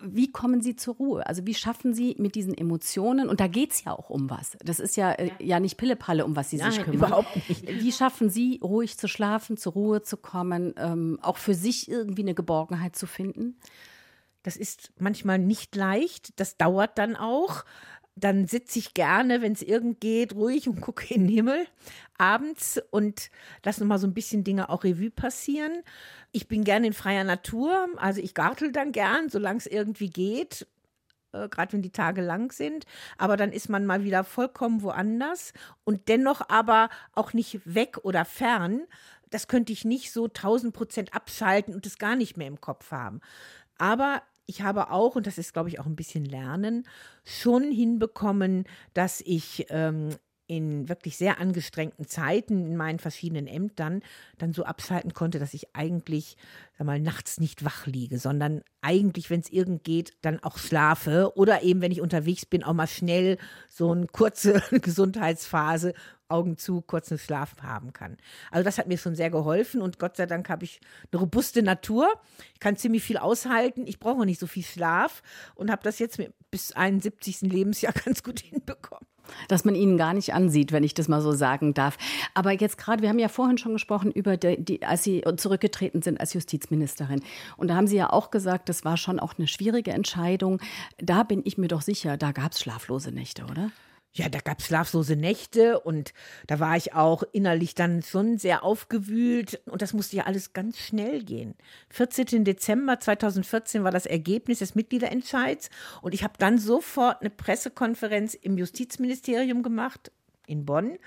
Wie 0.01 0.31
kommen 0.31 0.61
Sie 0.61 0.77
zur 0.77 0.95
Ruhe? 0.95 1.27
Also 1.27 1.45
wie 1.45 1.55
schaffen 1.55 1.93
Sie 1.93 2.15
mit 2.19 2.37
diesen 2.37 2.57
Emotionen, 2.57 3.29
und 3.29 3.41
da 3.41 3.49
geht 3.49 3.73
es 3.73 3.83
ja 3.83 3.93
auch 3.93 4.11
um 4.11 4.31
was. 4.31 4.57
Das 4.65 4.79
ist 4.79 4.97
ja, 4.97 5.11
äh, 5.11 5.31
ja 5.41 5.59
nicht 5.59 5.77
Pillepalle, 5.77 6.25
um 6.25 6.37
was 6.37 6.51
Sie 6.51 6.57
Nein, 6.59 6.71
sich 6.71 6.83
kümmern. 6.83 6.99
überhaupt 6.99 7.49
nicht. 7.49 7.67
Wie 7.67 7.91
schaffen 7.91 8.31
Sie, 8.31 8.61
ruhig 8.63 8.97
zu 8.97 9.09
schlafen, 9.09 9.57
zur 9.57 9.73
Ruhe 9.73 10.03
zu 10.03 10.17
kommen, 10.17 10.73
ähm, 10.77 11.19
auch 11.21 11.37
für 11.37 11.55
sich 11.55 11.91
irgendwie 11.91 12.23
eine 12.23 12.35
Geborgenheit 12.35 12.95
zu 12.95 13.07
finden? 13.09 13.57
Das 14.43 14.57
ist 14.57 14.93
manchmal 14.99 15.39
nicht 15.39 15.75
leicht, 15.77 16.39
das 16.41 16.57
dauert 16.57 16.99
dann 16.99 17.17
auch. 17.17 17.65
Dann 18.15 18.49
sitze 18.49 18.81
ich 18.81 18.95
gerne, 18.95 19.43
wenn 19.43 19.53
es 19.53 19.63
irgend 19.63 20.01
geht, 20.01 20.35
ruhig 20.35 20.69
und 20.69 20.81
gucke 20.81 21.13
in 21.15 21.27
den 21.27 21.35
Himmel 21.35 21.67
abends 22.19 22.81
und 22.91 23.31
lasse 23.65 23.81
nochmal 23.81 23.99
so 23.99 24.07
ein 24.07 24.15
bisschen 24.15 24.45
Dinge 24.45 24.71
auch 24.71 24.85
Revue 24.85 25.11
passieren. 25.11 25.83
Ich 26.33 26.49
bin 26.49 26.65
gerne 26.65 26.89
in 26.89 26.93
freier 26.93 27.25
Natur, 27.25 27.89
also 27.97 28.21
ich 28.21 28.35
gartel 28.35 28.73
dann 28.73 28.93
gern, 28.93 29.29
solange 29.29 29.59
es 29.59 29.67
irgendwie 29.67 30.11
geht 30.11 30.67
äh, 31.33 31.49
gerade 31.49 31.73
wenn 31.73 31.83
die 31.83 31.93
Tage 31.93 32.23
lang 32.23 32.53
sind. 32.53 32.85
Aber 33.19 33.37
dann 33.37 33.53
ist 33.53 33.69
man 33.69 33.87
mal 33.87 34.05
wieder 34.05 34.25
vollkommen 34.25 34.83
woanders 34.83 35.53
und 35.85 36.09
dennoch 36.09 36.49
aber 36.49 36.89
auch 37.15 37.33
nicht 37.33 37.61
weg 37.65 37.99
oder 38.03 38.25
fern. 38.25 38.83
Das 39.31 39.47
könnte 39.47 39.73
ich 39.73 39.85
nicht 39.85 40.13
so 40.13 40.25
1000 40.25 40.73
Prozent 40.75 41.15
abschalten 41.15 41.75
und 41.75 41.85
es 41.87 41.99
gar 41.99 42.17
nicht 42.17 42.37
mehr 42.37 42.49
im 42.49 42.61
Kopf 42.61 42.91
haben. 42.93 43.21
Aber 43.79 44.23
ich 44.47 44.63
habe 44.63 44.91
auch, 44.91 45.17
und 45.17 45.27
das 45.27 45.39
ist, 45.39 45.53
glaube 45.53 45.69
ich, 45.69 45.79
auch 45.79 45.87
ein 45.87 45.97
bisschen 45.97 46.25
Lernen, 46.25 46.87
schon 47.25 47.71
hinbekommen, 47.71 48.65
dass 48.95 49.21
ich 49.21 49.67
ähm, 49.69 50.11
in 50.49 50.89
wirklich 50.89 51.19
sehr 51.19 51.39
angestrengten 51.39 52.07
Zeiten 52.07 52.67
in 52.67 52.77
meinen 52.77 52.99
verschiedenen 52.99 53.47
Ämtern 53.47 54.01
dann 54.39 54.55
so 54.55 54.65
abschalten 54.65 55.13
konnte, 55.13 55.39
dass 55.39 55.53
ich 55.53 55.77
eigentlich, 55.77 56.39
sag 56.79 56.87
mal, 56.87 56.99
nachts 56.99 57.39
nicht 57.39 57.65
wach 57.65 57.87
liege, 57.87 58.19
sondern 58.19 58.63
eigentlich, 58.81 59.29
wenn 59.29 59.41
es 59.41 59.51
irgend 59.51 59.85
geht, 59.85 60.15
dann 60.23 60.43
auch 60.43 60.57
schlafe. 60.57 61.33
Oder 61.37 61.63
eben, 61.63 61.83
wenn 61.83 61.93
ich 61.93 62.01
unterwegs 62.01 62.47
bin, 62.47 62.65
auch 62.65 62.73
mal 62.73 62.87
schnell 62.87 63.37
so 63.69 63.93
eine 63.93 64.07
kurze 64.07 64.63
Gesundheitsphase 64.71 65.93
Augen 66.29 66.57
zu, 66.59 66.81
kurzen 66.81 67.19
Schlaf 67.19 67.55
haben 67.63 67.93
kann. 67.93 68.17
Also 68.51 68.65
das 68.65 68.79
hat 68.79 68.87
mir 68.87 68.99
schon 68.99 69.15
sehr 69.15 69.31
geholfen 69.31 69.81
und 69.81 69.99
Gott 69.99 70.17
sei 70.17 70.27
Dank 70.27 70.49
habe 70.49 70.65
ich 70.65 70.81
eine 71.13 71.21
robuste 71.21 71.63
Natur. 71.63 72.09
Ich 72.55 72.61
kann 72.61 72.77
ziemlich 72.77 73.03
viel 73.03 73.17
aushalten. 73.17 73.87
Ich 73.87 73.99
brauche 73.99 74.27
nicht 74.27 74.41
so 74.41 74.47
viel 74.47 74.65
Schlaf 74.65 75.23
und 75.55 75.71
habe 75.71 75.83
das 75.83 75.99
jetzt 75.99 76.21
bis 76.51 76.73
71. 76.73 77.43
Lebensjahr 77.43 77.93
ganz 78.05 78.23
gut 78.23 78.41
hinbekommen. 78.41 79.07
Dass 79.49 79.67
man 79.67 79.75
ihnen 79.75 79.99
gar 79.99 80.15
nicht 80.15 80.33
ansieht, 80.33 80.73
wenn 80.73 80.85
ich 80.85 80.95
das 80.95 81.07
mal 81.07 81.21
so 81.21 81.33
sagen 81.33 81.75
darf. 81.75 81.99
Aber 82.33 82.53
jetzt 82.53 82.79
gerade, 82.79 83.03
wir 83.03 83.11
haben 83.11 83.19
ja 83.19 83.29
vorhin 83.29 83.59
schon 83.59 83.75
gesprochen 83.75 84.11
über 84.11 84.39
die, 84.39 84.63
die, 84.63 84.83
als 84.83 85.03
Sie 85.03 85.23
zurückgetreten 85.37 86.01
sind 86.01 86.19
als 86.19 86.33
Justizministerin. 86.33 87.21
Und 87.59 87.69
da 87.69 87.75
haben 87.75 87.87
Sie 87.87 87.97
ja 87.97 88.11
auch 88.11 88.31
gesagt, 88.31 88.71
das 88.71 88.87
war 88.87 88.97
schon 88.97 89.21
auch 89.21 89.35
eine 89.37 89.47
schwierige 89.47 89.91
Entscheidung. 89.91 90.63
Da 90.97 91.25
bin 91.25 91.43
ich 91.45 91.59
mir 91.59 91.69
doch 91.69 91.83
sicher, 91.83 92.17
da 92.17 92.33
gab 92.33 92.53
es 92.53 92.61
schlaflose 92.61 93.13
Nächte, 93.13 93.45
oder? 93.45 93.71
Ja, 94.13 94.29
da 94.29 94.41
gab 94.41 94.59
es 94.59 94.67
schlaflose 94.67 95.17
Nächte 95.17 95.81
und 95.81 96.13
da 96.47 96.59
war 96.59 96.77
ich 96.77 96.95
auch 96.95 97.23
innerlich 97.33 97.75
dann 97.75 98.03
schon 98.03 98.39
sehr 98.39 98.65
aufgewühlt 98.65 99.61
und 99.67 99.83
das 99.83 99.93
musste 99.93 100.17
ja 100.17 100.25
alles 100.25 100.53
ganz 100.53 100.79
schnell 100.79 101.23
gehen. 101.23 101.55
14. 101.91 102.45
Dezember 102.45 102.99
2014 102.99 103.85
war 103.85 103.93
das 103.93 104.07
Ergebnis 104.07 104.61
des 104.61 104.75
Mitgliederentscheids 104.75 105.71
und 106.03 106.15
ich 106.15 106.25
habe 106.25 106.35
dann 106.39 106.59
sofort 106.59 107.21
eine 107.21 107.31
Pressekonferenz 107.31 108.35
im 108.35 108.59
Justizministerium 108.59 109.63
gemacht 109.63 110.11
in 110.47 110.65
Bonn 110.65 110.99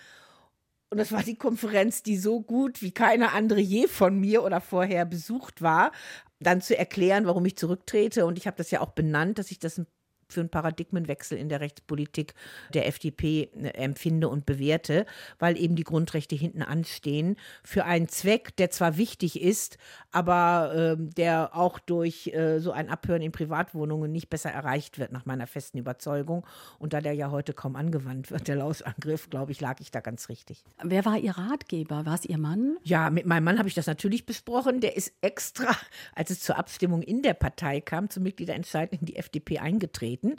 und 0.91 0.97
das 0.97 1.13
war 1.13 1.23
die 1.23 1.37
Konferenz, 1.37 2.03
die 2.03 2.17
so 2.17 2.41
gut 2.41 2.81
wie 2.81 2.91
keine 2.91 3.31
andere 3.31 3.61
je 3.61 3.87
von 3.87 4.19
mir 4.19 4.43
oder 4.43 4.59
vorher 4.59 5.05
besucht 5.05 5.61
war, 5.61 5.93
dann 6.41 6.59
zu 6.59 6.77
erklären, 6.77 7.25
warum 7.25 7.45
ich 7.45 7.55
zurücktrete. 7.55 8.25
Und 8.25 8.37
ich 8.37 8.45
habe 8.45 8.57
das 8.57 8.71
ja 8.71 8.81
auch 8.81 8.91
benannt, 8.91 9.39
dass 9.39 9.51
ich 9.51 9.59
das 9.59 9.77
ein 9.77 9.87
für 10.31 10.41
einen 10.41 10.49
Paradigmenwechsel 10.49 11.37
in 11.37 11.49
der 11.49 11.61
Rechtspolitik 11.61 12.33
der 12.73 12.87
FDP 12.87 13.43
äh, 13.43 13.69
empfinde 13.69 14.29
und 14.29 14.45
bewerte, 14.45 15.05
weil 15.39 15.57
eben 15.57 15.75
die 15.75 15.83
Grundrechte 15.83 16.35
hinten 16.35 16.61
anstehen 16.61 17.35
für 17.63 17.85
einen 17.85 18.07
Zweck, 18.07 18.55
der 18.57 18.71
zwar 18.71 18.97
wichtig 18.97 19.41
ist, 19.41 19.77
aber 20.11 20.73
äh, 20.73 20.95
der 20.97 21.55
auch 21.55 21.79
durch 21.79 22.27
äh, 22.27 22.59
so 22.59 22.71
ein 22.71 22.89
Abhören 22.89 23.21
in 23.21 23.31
Privatwohnungen 23.31 24.11
nicht 24.11 24.29
besser 24.29 24.51
erreicht 24.51 24.99
wird, 24.99 25.11
nach 25.11 25.25
meiner 25.25 25.47
festen 25.47 25.77
Überzeugung. 25.77 26.45
Und 26.79 26.93
da 26.93 27.01
der 27.01 27.13
ja 27.13 27.31
heute 27.31 27.53
kaum 27.53 27.75
angewandt 27.75 28.31
wird, 28.31 28.47
der 28.47 28.55
Lausangriff, 28.55 29.29
glaube 29.29 29.51
ich, 29.51 29.61
lag 29.61 29.79
ich 29.79 29.91
da 29.91 29.99
ganz 29.99 30.29
richtig. 30.29 30.63
Wer 30.83 31.05
war 31.05 31.17
Ihr 31.17 31.37
Ratgeber? 31.37 32.05
War 32.05 32.15
es 32.15 32.25
Ihr 32.25 32.37
Mann? 32.37 32.77
Ja, 32.83 33.09
mit 33.09 33.25
meinem 33.25 33.43
Mann 33.43 33.57
habe 33.57 33.67
ich 33.67 33.75
das 33.75 33.87
natürlich 33.87 34.25
besprochen. 34.25 34.81
Der 34.81 34.95
ist 34.95 35.13
extra, 35.21 35.75
als 36.15 36.29
es 36.29 36.41
zur 36.41 36.57
Abstimmung 36.57 37.01
in 37.01 37.21
der 37.21 37.33
Partei 37.33 37.81
kam, 37.81 38.09
zum 38.09 38.23
Mitgliederentscheid 38.23 38.91
in 38.93 39.05
die 39.05 39.15
FDP 39.15 39.59
eingetreten 39.59 40.20
treten, 40.21 40.35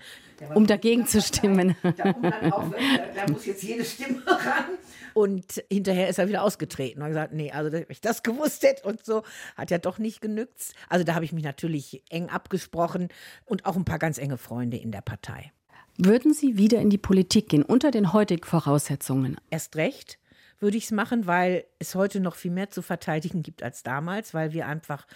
um 0.55 0.67
dagegen 0.67 1.07
zu 1.07 1.21
stimmen. 1.21 1.77
Da, 1.83 1.93
da, 2.13 3.31
muss 3.31 3.47
jetzt 3.47 3.63
jede 3.63 3.85
Stimme 3.85 4.23
ran. 4.27 4.79
Und 5.15 5.63
hinterher 5.71 6.09
ist 6.09 6.19
er 6.19 6.29
wieder 6.29 6.43
ausgetreten 6.43 7.01
und 7.01 7.05
hat 7.05 7.11
gesagt, 7.11 7.33
nee, 7.35 7.51
also 7.51 7.71
wenn 7.71 7.85
ich 7.89 8.01
das 8.01 8.23
gewusst 8.23 8.63
hätte 8.63 8.87
und 8.89 9.05
so, 9.05 9.23
hat 9.57 9.71
ja 9.71 9.79
doch 9.79 9.99
nicht 9.99 10.21
genützt. 10.21 10.75
Also 10.89 11.05
da 11.05 11.15
habe 11.15 11.25
ich 11.25 11.33
mich 11.33 11.45
natürlich 11.45 12.03
eng 12.09 12.29
abgesprochen 12.29 13.09
und 13.45 13.67
auch 13.67 13.77
ein 13.77 13.85
paar 13.85 13.99
ganz 13.99 14.19
enge 14.19 14.39
Freunde 14.39 14.79
in 14.79 14.91
der 14.91 15.03
Partei. 15.03 15.53
Würden 15.99 16.33
Sie 16.33 16.57
wieder 16.57 16.81
in 16.81 16.89
die 16.89 16.99
Politik 16.99 17.51
gehen 17.51 17.63
unter 17.63 17.91
den 17.91 18.15
heutigen 18.15 18.45
Voraussetzungen? 18.45 19.37
Erst 19.51 19.77
recht 19.77 20.19
würde 20.59 20.79
ich 20.79 20.85
es 20.85 20.91
machen, 20.93 21.27
weil 21.27 21.65
es 21.81 21.95
heute 21.95 22.21
noch 22.21 22.37
viel 22.37 22.53
mehr 22.53 22.71
zu 22.71 22.83
verteidigen 22.83 23.43
gibt 23.43 23.63
als 23.63 23.83
damals, 23.83 24.33
weil 24.33 24.53
wir 24.53 24.67
einfach 24.67 25.07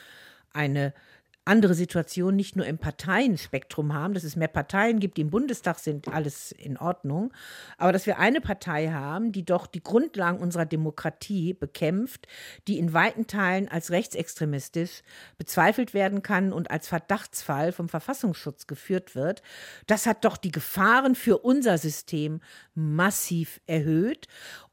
eine 0.52 0.92
andere 1.46 1.74
Situation 1.74 2.34
nicht 2.34 2.56
nur 2.56 2.66
im 2.66 2.78
Parteienspektrum 2.78 3.94
haben, 3.94 4.14
dass 4.14 4.24
es 4.24 4.36
mehr 4.36 4.48
Parteien 4.48 4.98
gibt, 5.00 5.16
die 5.16 5.22
im 5.22 5.30
Bundestag 5.30 5.78
sind, 5.78 6.08
alles 6.08 6.52
in 6.52 6.76
Ordnung, 6.76 7.32
aber 7.78 7.92
dass 7.92 8.06
wir 8.06 8.18
eine 8.18 8.40
Partei 8.40 8.88
haben, 8.88 9.32
die 9.32 9.44
doch 9.44 9.66
die 9.66 9.82
Grundlagen 9.82 10.38
unserer 10.38 10.66
Demokratie 10.66 11.54
bekämpft, 11.54 12.26
die 12.66 12.78
in 12.78 12.92
weiten 12.92 13.26
Teilen 13.26 13.68
als 13.68 13.90
rechtsextremistisch 13.90 15.02
bezweifelt 15.38 15.94
werden 15.94 16.22
kann 16.22 16.52
und 16.52 16.70
als 16.70 16.88
Verdachtsfall 16.88 17.72
vom 17.72 17.88
Verfassungsschutz 17.88 18.66
geführt 18.66 19.14
wird, 19.14 19.42
das 19.86 20.06
hat 20.06 20.24
doch 20.24 20.36
die 20.36 20.52
Gefahren 20.52 21.14
für 21.14 21.38
unser 21.38 21.78
System 21.78 22.40
massiv 22.74 23.60
erhöht 23.66 24.26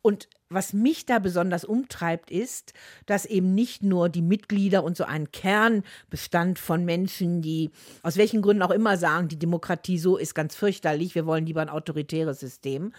und 0.03 0.27
was 0.49 0.73
mich 0.73 1.05
da 1.07 1.17
besonders 1.17 1.65
umtreibt, 1.65 2.29
ist, 2.29 2.73
dass 3.07 3.25
eben 3.25 3.55
nicht 3.55 3.81
nur 3.81 4.09
die 4.09 4.21
Mitglieder 4.21 4.83
und 4.83 4.95
so 4.95 5.05
ein 5.05 5.31
Kernbestand 5.31 6.59
von 6.59 6.85
Menschen, 6.85 7.41
die 7.41 7.71
aus 8.03 8.17
welchen 8.17 8.41
Gründen 8.43 8.61
auch 8.61 8.71
immer 8.71 8.97
sagen, 8.97 9.29
die 9.29 9.39
Demokratie 9.39 9.97
so 9.97 10.17
ist 10.17 10.35
ganz 10.35 10.55
fürchterlich, 10.55 11.15
wir 11.15 11.25
wollen 11.25 11.45
lieber 11.45 11.61
ein 11.61 11.69
autoritäres 11.69 12.39
System, 12.39 12.93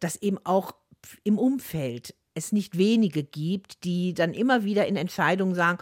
dass 0.00 0.16
eben 0.16 0.38
auch 0.44 0.74
im 1.24 1.38
Umfeld 1.38 2.14
es 2.34 2.52
nicht 2.52 2.76
wenige 2.76 3.22
gibt, 3.22 3.84
die 3.84 4.12
dann 4.12 4.34
immer 4.34 4.64
wieder 4.64 4.86
in 4.86 4.96
Entscheidungen 4.96 5.54
sagen, 5.54 5.78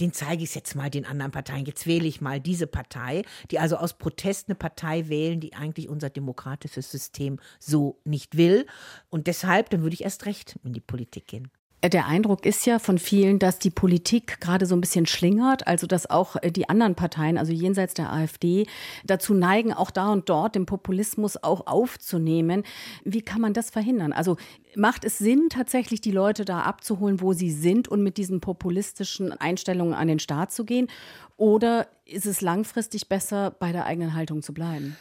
den 0.00 0.12
zeige 0.12 0.44
ich 0.44 0.54
jetzt 0.54 0.74
mal 0.74 0.90
den 0.90 1.06
anderen 1.06 1.32
Parteien. 1.32 1.66
Jetzt 1.66 1.86
wähle 1.86 2.06
ich 2.06 2.20
mal 2.20 2.40
diese 2.40 2.66
Partei, 2.66 3.22
die 3.50 3.58
also 3.58 3.76
aus 3.76 3.94
Protest 3.94 4.48
eine 4.48 4.54
Partei 4.54 5.08
wählen, 5.08 5.40
die 5.40 5.54
eigentlich 5.54 5.88
unser 5.88 6.10
demokratisches 6.10 6.90
System 6.90 7.38
so 7.58 8.00
nicht 8.04 8.36
will. 8.36 8.66
Und 9.10 9.26
deshalb, 9.26 9.70
dann 9.70 9.82
würde 9.82 9.94
ich 9.94 10.04
erst 10.04 10.26
recht 10.26 10.58
in 10.64 10.72
die 10.72 10.80
Politik 10.80 11.26
gehen. 11.26 11.50
Der 11.92 12.06
Eindruck 12.06 12.46
ist 12.46 12.64
ja 12.64 12.78
von 12.78 12.96
vielen, 12.96 13.38
dass 13.38 13.58
die 13.58 13.70
Politik 13.70 14.40
gerade 14.40 14.64
so 14.64 14.74
ein 14.74 14.80
bisschen 14.80 15.04
schlingert, 15.04 15.66
also 15.66 15.86
dass 15.86 16.08
auch 16.08 16.36
äh, 16.40 16.50
die 16.50 16.70
anderen 16.70 16.94
Parteien, 16.94 17.36
also 17.36 17.52
jenseits 17.52 17.92
der 17.92 18.10
AfD, 18.10 18.66
dazu 19.04 19.34
neigen, 19.34 19.74
auch 19.74 19.90
da 19.90 20.10
und 20.10 20.30
dort 20.30 20.54
den 20.54 20.64
Populismus 20.64 21.36
auch 21.42 21.66
aufzunehmen. 21.66 22.62
Wie 23.04 23.20
kann 23.20 23.42
man 23.42 23.52
das 23.52 23.68
verhindern? 23.68 24.14
Also 24.14 24.38
macht 24.74 25.04
es 25.04 25.18
Sinn, 25.18 25.48
tatsächlich 25.50 26.00
die 26.00 26.10
Leute 26.10 26.46
da 26.46 26.60
abzuholen, 26.60 27.20
wo 27.20 27.34
sie 27.34 27.50
sind 27.50 27.86
und 27.86 28.02
mit 28.02 28.16
diesen 28.16 28.40
populistischen 28.40 29.32
Einstellungen 29.32 29.92
an 29.92 30.08
den 30.08 30.20
Start 30.20 30.52
zu 30.52 30.64
gehen? 30.64 30.88
Oder 31.36 31.86
ist 32.06 32.24
es 32.24 32.40
langfristig 32.40 33.10
besser, 33.10 33.50
bei 33.50 33.72
der 33.72 33.84
eigenen 33.84 34.14
Haltung 34.14 34.42
zu 34.42 34.54
bleiben? 34.54 34.96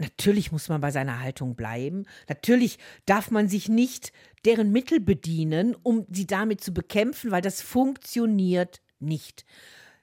Natürlich 0.00 0.50
muss 0.50 0.70
man 0.70 0.80
bei 0.80 0.90
seiner 0.90 1.20
Haltung 1.20 1.54
bleiben. 1.54 2.06
Natürlich 2.26 2.78
darf 3.04 3.30
man 3.30 3.48
sich 3.48 3.68
nicht 3.68 4.12
deren 4.46 4.72
Mittel 4.72 4.98
bedienen, 4.98 5.76
um 5.82 6.06
sie 6.10 6.26
damit 6.26 6.62
zu 6.62 6.72
bekämpfen, 6.72 7.30
weil 7.30 7.42
das 7.42 7.60
funktioniert 7.60 8.80
nicht. 8.98 9.44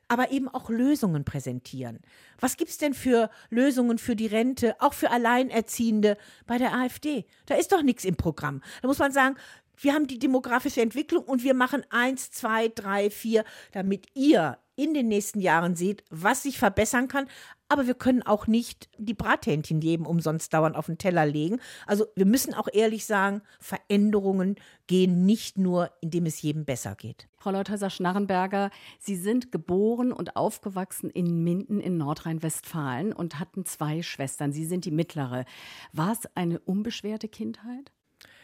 Aber 0.08 0.32
eben 0.32 0.48
auch 0.50 0.70
Lösungen 0.70 1.26
präsentieren. 1.26 2.00
Was 2.40 2.58
gibt 2.58 2.70
es 2.70 2.78
denn 2.78 2.94
für 2.94 3.32
Lösungen 3.50 3.98
für 3.98 4.16
die 4.16 4.28
Rente, 4.28 4.80
auch 4.80 4.94
für 4.94 5.10
Alleinerziehende 5.10 6.18
bei 6.46 6.60
der 6.60 6.76
AfD? 6.76 7.26
Da 7.48 7.56
ist 7.56 7.72
doch 7.72 7.82
nichts 7.82 8.06
im 8.06 8.18
Programm. 8.18 8.62
Da 8.84 8.88
muss 8.88 9.00
man 9.00 9.12
sagen, 9.12 9.36
wir 9.78 9.94
haben 9.96 10.06
die 10.06 10.20
demografische 10.20 10.82
Entwicklung 10.82 11.24
und 11.24 11.44
wir 11.44 11.56
machen 11.56 11.84
eins, 11.90 12.30
zwei, 12.30 12.68
drei, 12.68 13.10
vier, 13.10 13.44
damit 13.72 14.06
ihr 14.14 14.60
in 14.78 14.94
den 14.94 15.10
nächsten 15.10 15.42
Jahren 15.42 15.76
seht, 15.76 16.04
was 16.10 16.44
sich 16.44 16.58
verbessern 16.58 17.10
kann. 17.10 17.28
Aber 17.68 17.88
wir 17.88 17.96
können 17.96 18.24
auch 18.24 18.48
nicht 18.48 18.88
die 18.98 19.14
Brathähnchen 19.14 19.82
jedem 19.82 20.06
umsonst 20.06 20.54
dauernd 20.54 20.78
auf 20.78 20.86
den 20.86 20.98
Teller 20.98 21.26
legen. 21.26 21.60
Also 21.86 22.06
wir 22.16 22.26
müssen 22.26 22.54
auch 22.54 22.70
ehrlich 22.72 23.06
sagen, 23.06 23.42
Veränderungen 23.60 24.56
gehen 24.86 25.26
nicht 25.26 25.58
nur, 25.58 25.92
indem 26.00 26.26
es 26.28 26.42
jedem 26.42 26.64
besser 26.64 26.96
geht. 26.96 27.28
Frau 27.36 27.52
Leuthäuser-Schnarrenberger, 27.52 28.70
Sie 29.00 29.18
sind 29.18 29.52
geboren 29.52 30.14
und 30.14 30.38
aufgewachsen 30.38 31.10
in 31.10 31.44
Minden 31.44 31.82
in 31.82 31.98
Nordrhein-Westfalen 31.98 33.12
und 33.12 33.40
hatten 33.40 33.66
zwei 33.66 34.02
Schwestern. 34.02 34.54
Sie 34.54 34.66
sind 34.66 34.86
die 34.86 34.92
mittlere. 34.92 35.44
War 35.92 36.14
es 36.14 36.20
eine 36.36 36.60
unbeschwerte 36.60 37.28
Kindheit? 37.28 37.92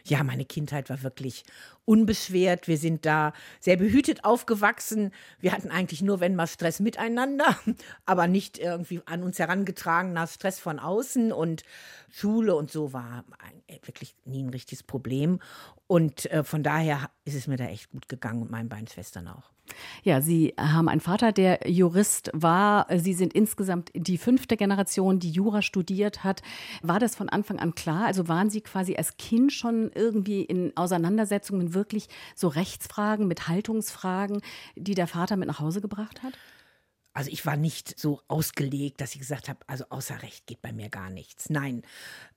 Ja, 0.05 0.23
meine 0.23 0.43
Kindheit 0.43 0.89
war 0.89 1.01
wirklich 1.01 1.43
unbeschwert. 1.85 2.67
Wir 2.67 2.77
sind 2.77 3.05
da 3.05 3.33
sehr 3.59 3.77
behütet 3.77 4.23
aufgewachsen. 4.23 5.11
Wir 5.39 5.51
hatten 5.51 5.69
eigentlich 5.69 6.01
nur, 6.01 6.19
wenn 6.19 6.35
mal 6.35 6.47
Stress 6.47 6.79
miteinander, 6.79 7.57
aber 8.05 8.27
nicht 8.27 8.57
irgendwie 8.57 9.01
an 9.05 9.23
uns 9.23 9.39
herangetragener 9.39 10.27
Stress 10.27 10.59
von 10.59 10.79
außen. 10.79 11.31
Und 11.31 11.63
Schule 12.09 12.55
und 12.55 12.71
so 12.71 12.93
war 12.93 13.25
wirklich 13.85 14.15
nie 14.25 14.43
ein 14.43 14.49
richtiges 14.49 14.83
Problem. 14.83 15.39
Und 15.87 16.31
äh, 16.31 16.43
von 16.43 16.63
daher 16.63 17.09
ist 17.25 17.35
es 17.35 17.47
mir 17.47 17.57
da 17.57 17.65
echt 17.65 17.91
gut 17.91 18.07
gegangen 18.07 18.41
und 18.41 18.51
meinen 18.51 18.69
beiden 18.69 18.87
Schwestern 18.87 19.27
auch. 19.27 19.51
Ja, 20.03 20.21
Sie 20.21 20.53
haben 20.59 20.89
einen 20.89 21.01
Vater, 21.01 21.31
der 21.31 21.69
Jurist 21.69 22.29
war. 22.33 22.87
Sie 22.97 23.13
sind 23.13 23.33
insgesamt 23.33 23.91
die 23.95 24.17
fünfte 24.17 24.57
Generation, 24.57 25.19
die 25.19 25.31
Jura 25.31 25.61
studiert 25.61 26.23
hat. 26.23 26.41
War 26.81 26.99
das 26.99 27.15
von 27.15 27.29
Anfang 27.29 27.59
an 27.59 27.73
klar? 27.73 28.05
Also 28.05 28.27
waren 28.27 28.49
Sie 28.49 28.61
quasi 28.61 28.95
als 28.95 29.17
Kind 29.17 29.53
schon 29.53 29.91
irgendwie 29.93 30.41
in 30.41 30.75
Auseinandersetzungen 30.75 31.72
wirklich 31.73 32.07
so 32.35 32.47
Rechtsfragen 32.47 33.27
mit 33.27 33.47
Haltungsfragen, 33.47 34.41
die 34.75 34.95
der 34.95 35.07
Vater 35.07 35.35
mit 35.35 35.47
nach 35.47 35.59
Hause 35.59 35.81
gebracht 35.81 36.23
hat? 36.23 36.33
Also 37.15 37.29
ich 37.29 37.45
war 37.45 37.57
nicht 37.57 37.99
so 37.99 38.21
ausgelegt, 38.27 38.99
dass 38.99 39.13
ich 39.13 39.19
gesagt 39.19 39.47
habe, 39.47 39.59
also 39.67 39.85
außer 39.89 40.23
Recht 40.23 40.47
geht 40.47 40.63
bei 40.63 40.73
mir 40.73 40.89
gar 40.89 41.11
nichts. 41.11 41.51
Nein, 41.51 41.83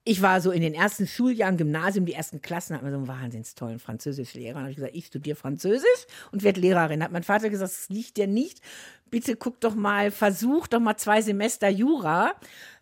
ich 0.05 0.21
war 0.21 0.43
so 0.43 0.51
in 0.51 0.61
den 0.61 0.75
ersten 0.75 1.07
Schuljahren, 1.07 1.57
Gymnasium, 1.57 2.05
die 2.05 2.13
ersten 2.13 2.43
Klassen, 2.43 2.77
hatten 2.77 2.85
wir 2.85 2.91
so 2.91 2.99
einen 2.99 3.09
wahnsinns 3.09 3.55
tollen 3.55 3.79
Französischlehrer. 3.79 4.57
Und 4.57 4.63
habe 4.63 4.71
ich 4.71 4.77
gesagt, 4.77 4.95
ich 4.95 5.07
studiere 5.07 5.37
Französisch 5.37 6.07
und 6.31 6.43
werde 6.43 6.61
Lehrerin. 6.61 7.03
Hat 7.03 7.11
mein 7.11 7.23
Vater 7.23 7.49
gesagt, 7.49 7.73
das 7.73 7.89
liegt 7.89 8.19
dir 8.19 8.27
nicht. 8.27 8.61
Bitte 9.09 9.37
guck 9.37 9.61
doch 9.63 9.75
mal, 9.75 10.11
versuch 10.11 10.67
doch 10.67 10.81
mal 10.81 10.99
zwei 10.99 11.23
Semester 11.23 11.71
Jura. 11.71 12.35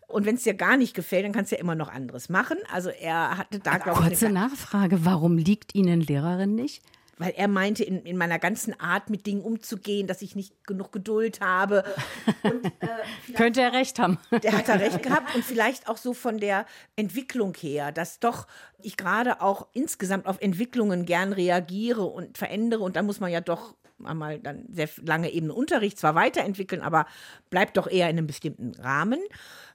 Und 0.07 0.25
wenn 0.25 0.35
es 0.35 0.43
dir 0.43 0.53
gar 0.53 0.77
nicht 0.77 0.93
gefällt, 0.93 1.25
dann 1.25 1.31
kannst 1.31 1.51
du 1.51 1.55
ja 1.55 1.61
immer 1.61 1.75
noch 1.75 1.89
anderes 1.89 2.29
machen. 2.29 2.57
Also 2.71 2.89
er 2.89 3.37
hatte 3.37 3.59
da, 3.59 3.77
glaube 3.77 4.01
ich. 4.01 4.07
Kurze 4.07 4.29
Nachfrage, 4.29 5.05
warum 5.05 5.37
liegt 5.37 5.75
Ihnen 5.75 6.01
Lehrerin 6.01 6.55
nicht? 6.55 6.81
weil 7.17 7.33
er 7.35 7.47
meinte, 7.47 7.83
in, 7.83 8.03
in 8.03 8.17
meiner 8.17 8.39
ganzen 8.39 8.79
Art 8.79 9.09
mit 9.09 9.25
Dingen 9.25 9.41
umzugehen, 9.41 10.07
dass 10.07 10.21
ich 10.21 10.35
nicht 10.35 10.65
genug 10.65 10.91
Geduld 10.91 11.39
habe. 11.41 11.83
Und, 12.43 12.65
äh, 12.65 13.33
Könnte 13.35 13.61
er 13.61 13.73
recht 13.73 13.99
haben. 13.99 14.17
Der 14.43 14.57
hat 14.57 14.67
da 14.67 14.73
recht 14.73 15.01
gehabt 15.01 15.33
und 15.35 15.43
vielleicht 15.43 15.87
auch 15.87 15.97
so 15.97 16.13
von 16.13 16.37
der 16.37 16.65
Entwicklung 16.95 17.53
her, 17.55 17.91
dass 17.91 18.19
doch 18.19 18.47
ich 18.81 18.97
gerade 18.97 19.41
auch 19.41 19.67
insgesamt 19.73 20.25
auf 20.25 20.41
Entwicklungen 20.41 21.05
gern 21.05 21.33
reagiere 21.33 22.03
und 22.03 22.37
verändere 22.37 22.83
und 22.83 22.95
da 22.95 23.03
muss 23.03 23.19
man 23.19 23.31
ja 23.31 23.41
doch 23.41 23.75
einmal 24.03 24.39
dann 24.39 24.65
sehr 24.71 24.89
lange 25.01 25.31
eben 25.31 25.49
Unterricht 25.49 25.97
zwar 25.97 26.15
weiterentwickeln, 26.15 26.81
aber 26.81 27.05
bleibt 27.49 27.77
doch 27.77 27.87
eher 27.87 28.09
in 28.09 28.17
einem 28.17 28.27
bestimmten 28.27 28.73
Rahmen. 28.75 29.19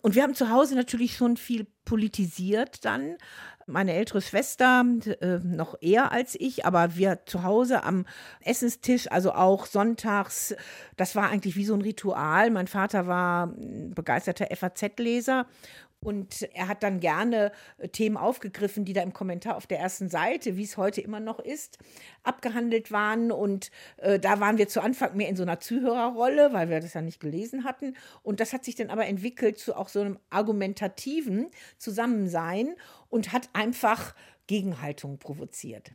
Und 0.03 0.15
wir 0.15 0.23
haben 0.23 0.35
zu 0.35 0.51
Hause 0.51 0.75
natürlich 0.75 1.17
schon 1.17 1.37
viel 1.37 1.67
politisiert 1.85 2.85
dann 2.85 3.17
meine 3.71 3.95
ältere 3.95 4.21
Schwester 4.21 4.85
äh, 5.21 5.39
noch 5.43 5.77
eher 5.81 6.13
als 6.13 6.37
ich, 6.39 6.65
aber 6.67 6.97
wir 6.97 7.21
zu 7.27 7.43
Hause 7.43 7.85
am 7.85 8.05
Essenstisch, 8.43 9.11
also 9.11 9.33
auch 9.33 9.67
sonntags, 9.67 10.55
das 10.97 11.17
war 11.17 11.31
eigentlich 11.31 11.57
wie 11.57 11.65
so 11.65 11.75
ein 11.75 11.83
Ritual. 11.83 12.51
Mein 12.51 12.67
Vater 12.67 13.07
war 13.07 13.55
begeisterter 13.95 14.49
FAZ-Leser 14.55 15.47
und 16.03 16.49
er 16.55 16.69
hat 16.69 16.83
dann 16.83 16.99
gerne 17.01 17.53
äh, 17.79 17.89
Themen 17.89 18.17
aufgegriffen, 18.17 18.85
die 18.85 18.93
da 18.93 19.03
im 19.03 19.13
Kommentar 19.13 19.57
auf 19.57 19.67
der 19.67 19.79
ersten 19.79 20.09
Seite, 20.09 20.57
wie 20.57 20.65
es 20.65 20.77
heute 20.77 21.01
immer 21.01 21.21
noch 21.21 21.39
ist, 21.39 21.79
abgehandelt 22.23 22.91
waren. 22.91 23.31
Und 23.31 23.71
äh, 23.99 24.19
da 24.19 24.41
waren 24.41 24.57
wir 24.57 24.69
zu 24.69 24.81
Anfang 24.81 25.17
mehr 25.17 25.29
in 25.29 25.37
so 25.37 25.43
einer 25.43 25.61
Zuhörerrolle, 25.61 26.53
weil 26.53 26.71
wir 26.71 26.81
das 26.81 26.95
ja 26.95 27.03
nicht 27.03 27.21
gelesen 27.21 27.65
hatten. 27.65 27.97
Und 28.23 28.41
das 28.41 28.53
hat 28.53 28.65
sich 28.65 28.77
dann 28.77 28.89
aber 28.89 29.07
entwickelt 29.07 29.59
zu 29.59 29.77
auch 29.77 29.89
so 29.89 30.01
einem 30.01 30.19
argumentativen 30.31 31.51
Zusammensein 31.77 32.75
und 33.11 33.33
hat 33.33 33.51
einfach 33.53 34.15
Gegenhaltung 34.47 35.19
provoziert. 35.19 35.93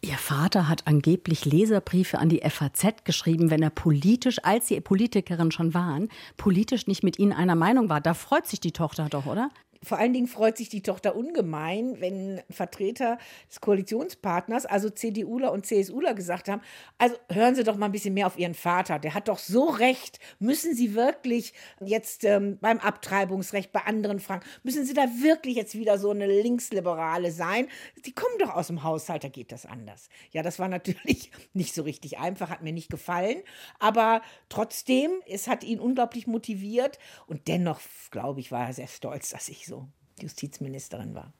Ihr 0.00 0.18
Vater 0.18 0.68
hat 0.68 0.86
angeblich 0.86 1.46
Leserbriefe 1.46 2.18
an 2.18 2.28
die 2.28 2.42
FAZ 2.46 3.04
geschrieben, 3.04 3.50
wenn 3.50 3.62
er 3.62 3.70
politisch, 3.70 4.38
als 4.44 4.68
Sie 4.68 4.78
Politikerin 4.80 5.50
schon 5.50 5.72
waren, 5.72 6.08
politisch 6.36 6.86
nicht 6.86 7.02
mit 7.02 7.18
Ihnen 7.18 7.32
einer 7.32 7.54
Meinung 7.54 7.88
war. 7.88 8.02
Da 8.02 8.12
freut 8.12 8.46
sich 8.46 8.60
die 8.60 8.72
Tochter 8.72 9.08
doch, 9.08 9.24
oder? 9.24 9.50
Vor 9.84 9.98
allen 9.98 10.12
Dingen 10.12 10.26
freut 10.26 10.56
sich 10.56 10.68
die 10.68 10.82
Tochter 10.82 11.14
ungemein, 11.14 12.00
wenn 12.00 12.42
Vertreter 12.50 13.18
des 13.48 13.60
Koalitionspartners, 13.60 14.66
also 14.66 14.90
CDUler 14.90 15.52
und 15.52 15.66
CSUler, 15.66 16.14
gesagt 16.14 16.48
haben, 16.48 16.62
also 16.98 17.16
hören 17.30 17.54
Sie 17.54 17.64
doch 17.64 17.76
mal 17.76 17.86
ein 17.86 17.92
bisschen 17.92 18.14
mehr 18.14 18.26
auf 18.26 18.38
Ihren 18.38 18.54
Vater, 18.54 18.98
der 18.98 19.14
hat 19.14 19.28
doch 19.28 19.38
so 19.38 19.66
recht. 19.66 20.18
Müssen 20.38 20.74
Sie 20.74 20.94
wirklich 20.94 21.52
jetzt 21.80 22.24
ähm, 22.24 22.58
beim 22.60 22.78
Abtreibungsrecht, 22.78 23.72
bei 23.72 23.80
anderen 23.80 24.20
Fragen, 24.20 24.44
müssen 24.62 24.84
Sie 24.84 24.94
da 24.94 25.02
wirklich 25.22 25.56
jetzt 25.56 25.74
wieder 25.74 25.98
so 25.98 26.10
eine 26.10 26.26
Linksliberale 26.26 27.30
sein? 27.30 27.68
Die 28.04 28.12
kommen 28.12 28.38
doch 28.38 28.50
aus 28.50 28.68
dem 28.68 28.82
Haushalt, 28.82 29.24
da 29.24 29.28
geht 29.28 29.52
das 29.52 29.66
anders. 29.66 30.08
Ja, 30.30 30.42
das 30.42 30.58
war 30.58 30.68
natürlich 30.68 31.30
nicht 31.52 31.74
so 31.74 31.82
richtig 31.82 32.18
einfach, 32.18 32.50
hat 32.50 32.62
mir 32.62 32.72
nicht 32.72 32.90
gefallen, 32.90 33.42
aber 33.78 34.22
trotzdem, 34.48 35.10
es 35.26 35.46
hat 35.48 35.64
ihn 35.64 35.78
unglaublich 35.78 36.26
motiviert 36.26 36.98
und 37.26 37.48
dennoch, 37.48 37.80
glaube 38.10 38.40
ich, 38.40 38.50
war 38.50 38.66
er 38.66 38.72
sehr 38.72 38.88
stolz, 38.88 39.30
dass 39.30 39.48
ich 39.48 39.66
so 39.66 39.73
Justizministerin 40.20 41.14
war. 41.14 41.32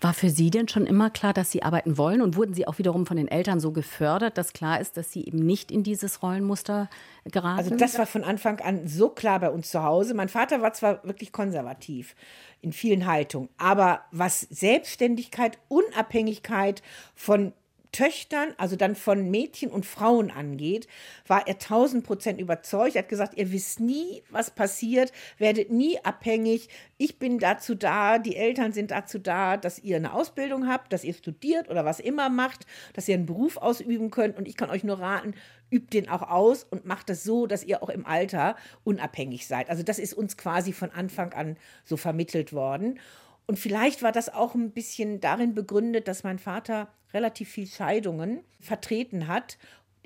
War 0.00 0.14
für 0.14 0.30
Sie 0.30 0.50
denn 0.50 0.68
schon 0.68 0.86
immer 0.86 1.10
klar, 1.10 1.32
dass 1.32 1.50
Sie 1.50 1.62
arbeiten 1.62 1.98
wollen? 1.98 2.22
Und 2.22 2.36
wurden 2.36 2.54
Sie 2.54 2.66
auch 2.68 2.78
wiederum 2.78 3.06
von 3.06 3.16
den 3.16 3.28
Eltern 3.28 3.58
so 3.60 3.72
gefördert, 3.72 4.38
dass 4.38 4.52
klar 4.52 4.80
ist, 4.80 4.96
dass 4.96 5.10
Sie 5.10 5.24
eben 5.24 5.38
nicht 5.38 5.72
in 5.72 5.82
dieses 5.82 6.22
Rollenmuster 6.22 6.88
geraten? 7.24 7.58
Also 7.58 7.76
das 7.76 7.98
war 7.98 8.06
von 8.06 8.24
Anfang 8.24 8.60
an 8.60 8.86
so 8.86 9.08
klar 9.08 9.40
bei 9.40 9.50
uns 9.50 9.70
zu 9.70 9.82
Hause. 9.82 10.14
Mein 10.14 10.28
Vater 10.28 10.62
war 10.62 10.72
zwar 10.72 11.02
wirklich 11.04 11.32
konservativ 11.32 12.14
in 12.60 12.72
vielen 12.72 13.06
Haltungen, 13.06 13.48
aber 13.58 14.02
was 14.10 14.40
Selbstständigkeit, 14.42 15.58
Unabhängigkeit 15.68 16.82
von 17.14 17.52
Töchtern, 17.94 18.54
also 18.58 18.74
dann 18.74 18.96
von 18.96 19.30
Mädchen 19.30 19.70
und 19.70 19.86
Frauen 19.86 20.32
angeht, 20.32 20.88
war 21.28 21.46
er 21.46 21.58
tausend 21.58 22.04
Prozent 22.04 22.40
überzeugt. 22.40 22.96
Er 22.96 23.02
hat 23.02 23.08
gesagt, 23.08 23.38
ihr 23.38 23.52
wisst 23.52 23.78
nie, 23.78 24.24
was 24.30 24.50
passiert, 24.50 25.12
werdet 25.38 25.70
nie 25.70 26.04
abhängig. 26.04 26.68
Ich 26.98 27.20
bin 27.20 27.38
dazu 27.38 27.76
da, 27.76 28.18
die 28.18 28.34
Eltern 28.34 28.72
sind 28.72 28.90
dazu 28.90 29.20
da, 29.20 29.56
dass 29.56 29.78
ihr 29.78 29.94
eine 29.94 30.12
Ausbildung 30.12 30.66
habt, 30.66 30.92
dass 30.92 31.04
ihr 31.04 31.14
studiert 31.14 31.70
oder 31.70 31.84
was 31.84 32.00
immer 32.00 32.30
macht, 32.30 32.66
dass 32.94 33.06
ihr 33.06 33.14
einen 33.14 33.26
Beruf 33.26 33.58
ausüben 33.58 34.10
könnt. 34.10 34.36
Und 34.36 34.48
ich 34.48 34.56
kann 34.56 34.70
euch 34.70 34.82
nur 34.82 34.98
raten, 34.98 35.34
übt 35.70 35.96
den 35.96 36.08
auch 36.08 36.22
aus 36.22 36.64
und 36.64 36.84
macht 36.84 37.08
das 37.08 37.22
so, 37.22 37.46
dass 37.46 37.62
ihr 37.62 37.80
auch 37.80 37.90
im 37.90 38.06
Alter 38.06 38.56
unabhängig 38.82 39.46
seid. 39.46 39.70
Also 39.70 39.84
das 39.84 40.00
ist 40.00 40.14
uns 40.14 40.36
quasi 40.36 40.72
von 40.72 40.90
Anfang 40.90 41.32
an 41.32 41.56
so 41.84 41.96
vermittelt 41.96 42.52
worden. 42.52 42.98
Und 43.46 43.58
vielleicht 43.58 44.02
war 44.02 44.12
das 44.12 44.32
auch 44.32 44.54
ein 44.54 44.70
bisschen 44.70 45.20
darin 45.20 45.54
begründet, 45.54 46.08
dass 46.08 46.24
mein 46.24 46.38
Vater 46.38 46.88
relativ 47.12 47.50
viel 47.50 47.66
Scheidungen 47.66 48.40
vertreten 48.60 49.28
hat 49.28 49.58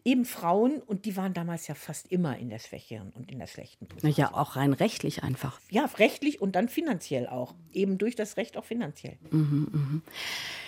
eben 0.08 0.24
Frauen 0.24 0.80
und 0.80 1.04
die 1.04 1.16
waren 1.16 1.34
damals 1.34 1.66
ja 1.66 1.74
fast 1.74 2.10
immer 2.10 2.38
in 2.38 2.48
der 2.48 2.58
schwächeren 2.58 3.10
und 3.10 3.30
in 3.30 3.38
der 3.38 3.46
schlechten 3.46 3.86
Position. 3.86 4.14
Ja, 4.16 4.34
auch 4.34 4.56
rein 4.56 4.72
rechtlich 4.72 5.22
einfach. 5.22 5.60
Ja, 5.70 5.84
rechtlich 5.98 6.40
und 6.40 6.56
dann 6.56 6.68
finanziell 6.68 7.26
auch. 7.26 7.54
Eben 7.72 7.98
durch 7.98 8.16
das 8.16 8.36
Recht 8.38 8.56
auch 8.56 8.64
finanziell. 8.64 9.18
Mhm, 9.30 9.68
mh. 9.70 10.00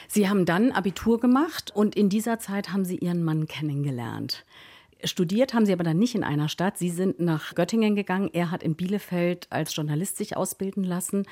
Sie 0.09 0.28
haben 0.28 0.44
dann 0.44 0.72
Abitur 0.72 1.20
gemacht 1.20 1.70
und 1.74 1.94
in 1.94 2.09
dieser 2.09 2.38
Zeit 2.38 2.72
haben 2.72 2.85
Sie 2.85 2.98
Ihren 2.98 3.22
Mann 3.22 3.46
kennengelernt. 3.46 4.44
Studiert 5.04 5.54
haben 5.54 5.64
Sie 5.64 5.72
aber 5.72 5.85
dann 5.85 5.98
nicht 5.98 6.14
in 6.14 6.24
einer 6.24 6.50
Stadt. 6.50 6.76
Sie 6.76 6.90
sind 6.90 7.20
nach 7.20 7.54
Göttingen 7.54 7.94
gegangen. 7.94 8.28
Er 8.33 8.50
hat 8.50 8.62
in 8.62 8.74
Bielefeld 8.74 9.46
als 9.50 9.74
Journalist 9.74 10.18
sich 10.18 10.37
ausbilden 10.37 10.85
lassen 10.85 11.26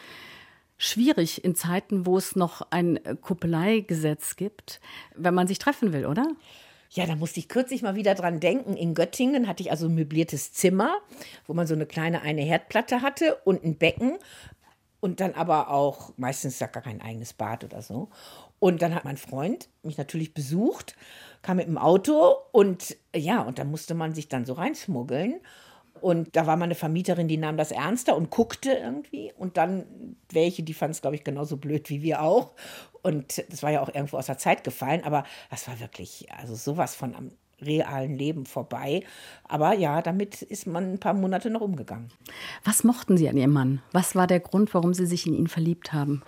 schwierig 0.79 1.45
in 1.45 1.55
Zeiten, 1.55 2.07
wo 2.07 2.17
es 2.17 2.37
noch 2.37 2.63
ein 2.71 3.01
Kuppeleigesetz 3.21 4.37
gibt, 4.37 4.81
wenn 5.15 5.35
man 5.35 5.49
sich 5.49 5.59
treffen 5.59 5.93
will, 5.93 6.07
oder? 6.07 6.27
Ja, 6.91 7.05
da 7.07 7.17
musste 7.17 7.41
ich 7.41 7.49
kürzlich 7.49 7.83
mal 7.83 7.97
wieder 7.97 8.15
dran 8.15 8.41
denken. 8.41 8.75
In 8.75 8.95
Göttingen 8.95 9.47
hatte 9.47 9.63
ich 9.63 9.71
also 9.71 9.87
ein 9.87 9.95
möbliertes 9.95 10.53
Zimmer, 10.53 10.97
wo 11.47 11.53
man 11.53 11.67
so 11.67 11.75
eine 11.75 11.85
kleine 11.85 12.23
eine 12.23 12.43
Herdplatte 12.43 13.03
hatte 13.03 13.35
und 13.45 13.63
ein 13.63 13.77
Becken 13.77 14.19
und 15.01 15.21
dann 15.21 15.35
aber 15.35 15.71
auch 15.71 16.13
meistens 16.17 16.59
gar 16.59 16.69
kein 16.69 17.03
eigenes 17.03 17.35
Bad 17.35 17.65
oder 17.65 17.83
so. 17.83 18.09
Und 18.59 18.83
dann 18.83 18.95
hat 18.95 19.05
mein 19.05 19.19
Freund 19.19 19.69
mich 19.83 19.99
natürlich 19.99 20.35
besucht, 20.35 20.97
kam 21.43 21.59
mit 21.59 21.69
dem 21.69 21.79
Auto 21.79 22.35
und 22.53 22.97
ja, 23.15 23.43
und 23.43 23.59
da 23.59 23.65
musste 23.65 23.95
man 23.95 24.15
sich 24.15 24.29
dann 24.29 24.45
so 24.45 24.55
reinschmuggeln. 24.55 25.41
Und 26.01 26.37
da 26.37 26.47
war 26.47 26.57
mal 26.57 26.65
eine 26.65 26.75
Vermieterin, 26.75 27.29
die 27.29 27.37
nahm 27.37 27.57
das 27.57 27.71
ernster 27.71 28.17
und 28.17 28.31
guckte 28.31 28.73
irgendwie. 28.73 29.33
Und 29.37 29.57
dann 29.57 30.17
welche, 30.31 30.63
die 30.63 30.75
fand 30.75 30.95
es, 30.95 31.01
glaube 31.01 31.17
ich, 31.17 31.25
genauso 31.25 31.57
blöd 31.57 31.91
wie 31.91 32.03
wir 32.03 32.23
auch. 32.23 32.53
Und 33.03 33.45
das 33.51 33.63
war 33.63 33.71
ja 33.71 33.81
auch 33.81 33.95
irgendwo 33.95 34.17
aus 34.17 34.27
der 34.27 34.39
Zeit 34.39 34.65
gefallen. 34.65 35.05
Aber 35.05 35.25
das 35.51 35.69
war 35.69 35.79
wirklich, 35.81 36.27
also 36.33 36.55
sowas 36.55 36.95
von 36.95 37.15
am 37.15 37.31
realen 37.61 38.17
Leben 38.17 38.47
vorbei. 38.47 39.03
Aber 39.45 39.75
ja, 39.75 40.03
damit 40.03 40.43
ist 40.43 40.67
man 40.67 40.93
ein 40.93 41.01
paar 41.01 41.15
Monate 41.15 41.51
noch 41.51 41.61
umgegangen. 41.61 42.11
Was 42.65 42.85
mochten 42.85 43.17
Sie 43.17 43.29
an 43.29 43.37
Ihrem 43.37 43.53
Mann? 43.53 43.83
Was 43.93 44.15
war 44.15 44.27
der 44.27 44.41
Grund, 44.41 44.73
warum 44.75 44.95
Sie 44.95 45.07
sich 45.07 45.27
in 45.27 45.35
ihn 45.35 45.49
verliebt 45.49 45.93
haben? 45.93 46.23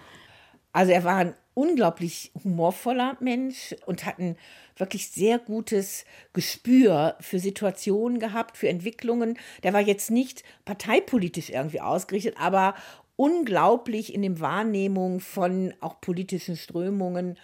Also 0.72 0.92
er 0.92 1.04
war 1.04 1.16
ein 1.16 1.34
unglaublich 1.54 2.30
humorvoller 2.44 3.16
Mensch 3.20 3.74
und 3.86 4.06
hat 4.06 4.18
ein 4.18 4.36
wirklich 4.76 5.10
sehr 5.10 5.38
gutes 5.38 6.04
Gespür 6.32 7.16
für 7.20 7.38
Situationen 7.38 8.18
gehabt, 8.18 8.56
für 8.56 8.68
Entwicklungen. 8.68 9.38
Der 9.62 9.72
war 9.72 9.80
jetzt 9.80 10.10
nicht 10.10 10.44
parteipolitisch 10.64 11.50
irgendwie 11.50 11.80
ausgerichtet, 11.80 12.36
aber 12.38 12.74
unglaublich 13.16 14.14
in 14.14 14.22
der 14.22 14.40
Wahrnehmung 14.40 15.20
von 15.20 15.74
auch 15.80 16.00
politischen 16.00 16.56
Strömungen 16.56 17.36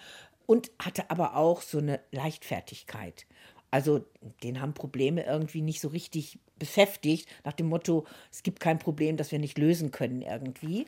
und 0.47 0.71
hatte 0.79 1.11
aber 1.11 1.35
auch 1.35 1.61
so 1.61 1.77
eine 1.77 1.99
Leichtfertigkeit. 2.11 3.27
Also 3.69 4.05
den 4.43 4.61
haben 4.61 4.73
Probleme 4.73 5.25
irgendwie 5.25 5.61
nicht 5.61 5.81
so 5.81 5.89
richtig 5.89 6.39
beschäftigt, 6.57 7.29
nach 7.43 7.53
dem 7.53 7.67
Motto, 7.67 8.05
es 8.31 8.41
gibt 8.41 8.59
kein 8.59 8.79
Problem, 8.79 9.17
das 9.17 9.31
wir 9.31 9.39
nicht 9.39 9.57
lösen 9.57 9.91
können 9.91 10.21
irgendwie. 10.21 10.87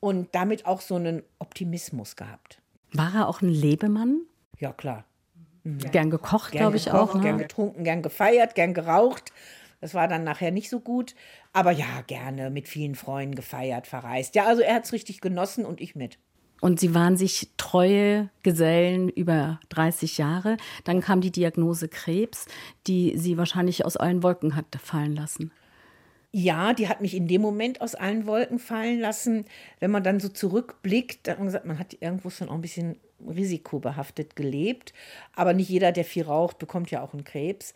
Und 0.00 0.34
damit 0.34 0.66
auch 0.66 0.80
so 0.80 0.96
einen 0.96 1.22
Optimismus 1.38 2.16
gehabt. 2.16 2.60
War 2.92 3.14
er 3.14 3.28
auch 3.28 3.42
ein 3.42 3.50
Lebemann? 3.50 4.22
Ja, 4.58 4.72
klar. 4.72 5.04
Mhm. 5.64 5.78
Gern 5.78 6.10
gekocht, 6.10 6.52
glaube 6.52 6.76
ich 6.76 6.86
gekocht, 6.86 7.10
auch. 7.10 7.14
Ne? 7.16 7.20
Gern 7.20 7.38
getrunken, 7.38 7.84
gern 7.84 8.02
gefeiert, 8.02 8.54
gern 8.54 8.74
geraucht. 8.74 9.32
Das 9.80 9.94
war 9.94 10.08
dann 10.08 10.24
nachher 10.24 10.50
nicht 10.50 10.68
so 10.68 10.80
gut. 10.80 11.14
Aber 11.52 11.70
ja, 11.70 12.02
gerne 12.06 12.50
mit 12.50 12.68
vielen 12.68 12.94
Freunden 12.94 13.34
gefeiert, 13.34 13.86
verreist. 13.86 14.34
Ja, 14.34 14.46
also 14.46 14.62
er 14.62 14.74
hat 14.74 14.84
es 14.84 14.92
richtig 14.92 15.20
genossen 15.20 15.64
und 15.64 15.80
ich 15.80 15.94
mit. 15.94 16.18
Und 16.60 16.78
Sie 16.78 16.94
waren 16.94 17.16
sich 17.16 17.52
treue 17.56 18.28
Gesellen 18.42 19.08
über 19.08 19.60
30 19.70 20.18
Jahre. 20.18 20.58
Dann 20.84 21.00
kam 21.00 21.22
die 21.22 21.32
Diagnose 21.32 21.88
Krebs, 21.88 22.46
die 22.86 23.16
Sie 23.16 23.38
wahrscheinlich 23.38 23.86
aus 23.86 23.96
allen 23.96 24.22
Wolken 24.22 24.56
hat 24.56 24.66
fallen 24.82 25.16
lassen. 25.16 25.52
Ja, 26.32 26.74
die 26.74 26.88
hat 26.88 27.00
mich 27.00 27.14
in 27.16 27.26
dem 27.26 27.42
Moment 27.42 27.80
aus 27.80 27.96
allen 27.96 28.24
Wolken 28.26 28.60
fallen 28.60 29.00
lassen. 29.00 29.46
Wenn 29.80 29.90
man 29.90 30.04
dann 30.04 30.20
so 30.20 30.28
zurückblickt, 30.28 31.26
dann 31.26 31.32
hat 31.32 31.38
man 31.38 31.46
gesagt, 31.46 31.66
man 31.66 31.78
hat 31.78 31.96
irgendwo 32.00 32.30
schon 32.30 32.48
auch 32.48 32.54
ein 32.54 32.60
bisschen 32.60 33.00
risikobehaftet 33.26 34.36
gelebt. 34.36 34.94
Aber 35.34 35.54
nicht 35.54 35.68
jeder, 35.68 35.90
der 35.90 36.04
viel 36.04 36.22
raucht, 36.22 36.58
bekommt 36.58 36.90
ja 36.92 37.02
auch 37.02 37.14
einen 37.14 37.24
Krebs. 37.24 37.74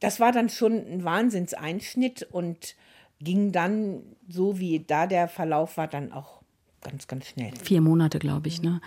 Das 0.00 0.20
war 0.20 0.30
dann 0.30 0.50
schon 0.50 0.74
ein 0.74 1.04
Wahnsinnseinschnitt 1.04 2.22
und 2.30 2.76
ging 3.20 3.52
dann, 3.52 4.02
so 4.28 4.58
wie 4.58 4.80
da 4.80 5.06
der 5.06 5.26
Verlauf 5.26 5.78
war, 5.78 5.88
dann 5.88 6.12
auch 6.12 6.42
ganz, 6.86 7.06
ganz 7.08 7.26
schnell. 7.26 7.52
Vier 7.62 7.80
Monate, 7.80 8.18
glaube 8.18 8.48
ich. 8.48 8.62
Ne? 8.62 8.80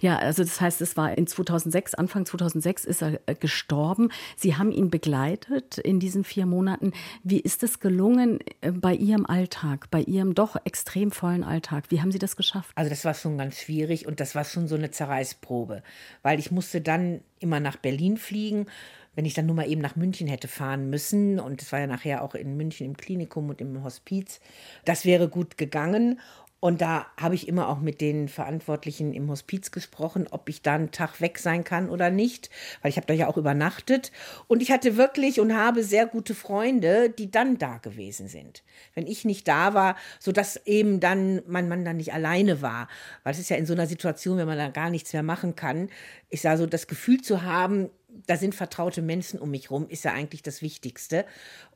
Ja, 0.00 0.18
also 0.18 0.44
das 0.44 0.60
heißt, 0.60 0.80
es 0.80 0.96
war 0.96 1.16
in 1.18 1.26
2006, 1.26 1.94
Anfang 1.94 2.24
2006 2.24 2.84
ist 2.84 3.02
er 3.02 3.20
äh, 3.26 3.34
gestorben. 3.34 4.10
Sie 4.36 4.56
haben 4.56 4.70
ihn 4.70 4.90
begleitet 4.90 5.78
in 5.78 5.98
diesen 5.98 6.22
vier 6.22 6.46
Monaten. 6.46 6.92
Wie 7.24 7.40
ist 7.40 7.62
es 7.62 7.80
gelungen 7.80 8.38
äh, 8.60 8.70
bei 8.70 8.94
Ihrem 8.94 9.26
Alltag, 9.26 9.90
bei 9.90 10.00
Ihrem 10.00 10.34
doch 10.34 10.56
extrem 10.64 11.10
vollen 11.10 11.42
Alltag? 11.42 11.84
Wie 11.88 12.00
haben 12.00 12.12
Sie 12.12 12.20
das 12.20 12.36
geschafft? 12.36 12.70
Also 12.76 12.88
das 12.88 13.04
war 13.04 13.14
schon 13.14 13.36
ganz 13.36 13.58
schwierig 13.58 14.06
und 14.06 14.20
das 14.20 14.34
war 14.34 14.44
schon 14.44 14.68
so 14.68 14.76
eine 14.76 14.90
Zerreißprobe, 14.90 15.82
weil 16.22 16.38
ich 16.38 16.50
musste 16.50 16.80
dann 16.80 17.20
immer 17.40 17.58
nach 17.58 17.76
Berlin 17.76 18.16
fliegen 18.16 18.66
wenn 19.14 19.24
ich 19.24 19.34
dann 19.34 19.46
nur 19.46 19.56
mal 19.56 19.68
eben 19.68 19.80
nach 19.80 19.96
München 19.96 20.28
hätte 20.28 20.48
fahren 20.48 20.88
müssen, 20.88 21.40
und 21.40 21.60
es 21.62 21.72
war 21.72 21.80
ja 21.80 21.86
nachher 21.86 22.22
auch 22.22 22.34
in 22.34 22.56
München 22.56 22.86
im 22.86 22.96
Klinikum 22.96 23.48
und 23.48 23.60
im 23.60 23.82
Hospiz, 23.82 24.40
das 24.84 25.04
wäre 25.04 25.28
gut 25.28 25.58
gegangen. 25.58 26.20
Und 26.60 26.82
da 26.82 27.06
habe 27.18 27.34
ich 27.34 27.48
immer 27.48 27.68
auch 27.68 27.80
mit 27.80 28.02
den 28.02 28.28
Verantwortlichen 28.28 29.14
im 29.14 29.30
Hospiz 29.30 29.70
gesprochen, 29.70 30.28
ob 30.30 30.48
ich 30.50 30.60
da 30.60 30.74
einen 30.74 30.90
Tag 30.90 31.22
weg 31.22 31.38
sein 31.38 31.64
kann 31.64 31.88
oder 31.88 32.10
nicht, 32.10 32.50
weil 32.82 32.90
ich 32.90 32.98
habe 32.98 33.06
da 33.06 33.14
ja 33.14 33.28
auch 33.28 33.38
übernachtet. 33.38 34.12
Und 34.46 34.60
ich 34.60 34.70
hatte 34.70 34.98
wirklich 34.98 35.40
und 35.40 35.56
habe 35.56 35.82
sehr 35.82 36.06
gute 36.06 36.34
Freunde, 36.34 37.08
die 37.08 37.30
dann 37.30 37.56
da 37.56 37.78
gewesen 37.78 38.28
sind. 38.28 38.62
Wenn 38.94 39.06
ich 39.06 39.24
nicht 39.24 39.48
da 39.48 39.72
war, 39.72 39.96
sodass 40.18 40.60
eben 40.66 41.00
dann 41.00 41.40
mein 41.46 41.66
Mann 41.68 41.86
dann 41.86 41.96
nicht 41.96 42.12
alleine 42.12 42.60
war. 42.60 42.88
Weil 43.24 43.32
es 43.32 43.38
ist 43.38 43.48
ja 43.48 43.56
in 43.56 43.64
so 43.64 43.72
einer 43.72 43.86
Situation, 43.86 44.36
wenn 44.36 44.46
man 44.46 44.58
da 44.58 44.68
gar 44.68 44.90
nichts 44.90 45.14
mehr 45.14 45.22
machen 45.22 45.56
kann, 45.56 45.88
ich 46.28 46.42
sage 46.42 46.58
so, 46.58 46.66
das 46.66 46.86
Gefühl 46.86 47.22
zu 47.22 47.42
haben, 47.42 47.88
da 48.26 48.36
sind 48.36 48.54
vertraute 48.54 49.02
Menschen 49.02 49.40
um 49.40 49.50
mich 49.50 49.70
rum, 49.70 49.88
ist 49.88 50.04
ja 50.04 50.12
eigentlich 50.12 50.42
das 50.42 50.62
Wichtigste. 50.62 51.24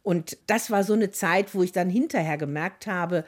Und 0.03 0.37
das 0.47 0.70
war 0.70 0.85
so 0.85 0.92
eine 0.92 1.11
Zeit, 1.11 1.55
wo 1.55 1.62
ich 1.62 1.73
dann 1.73 1.88
hinterher 1.88 2.37
gemerkt 2.37 2.87
habe, 2.87 3.25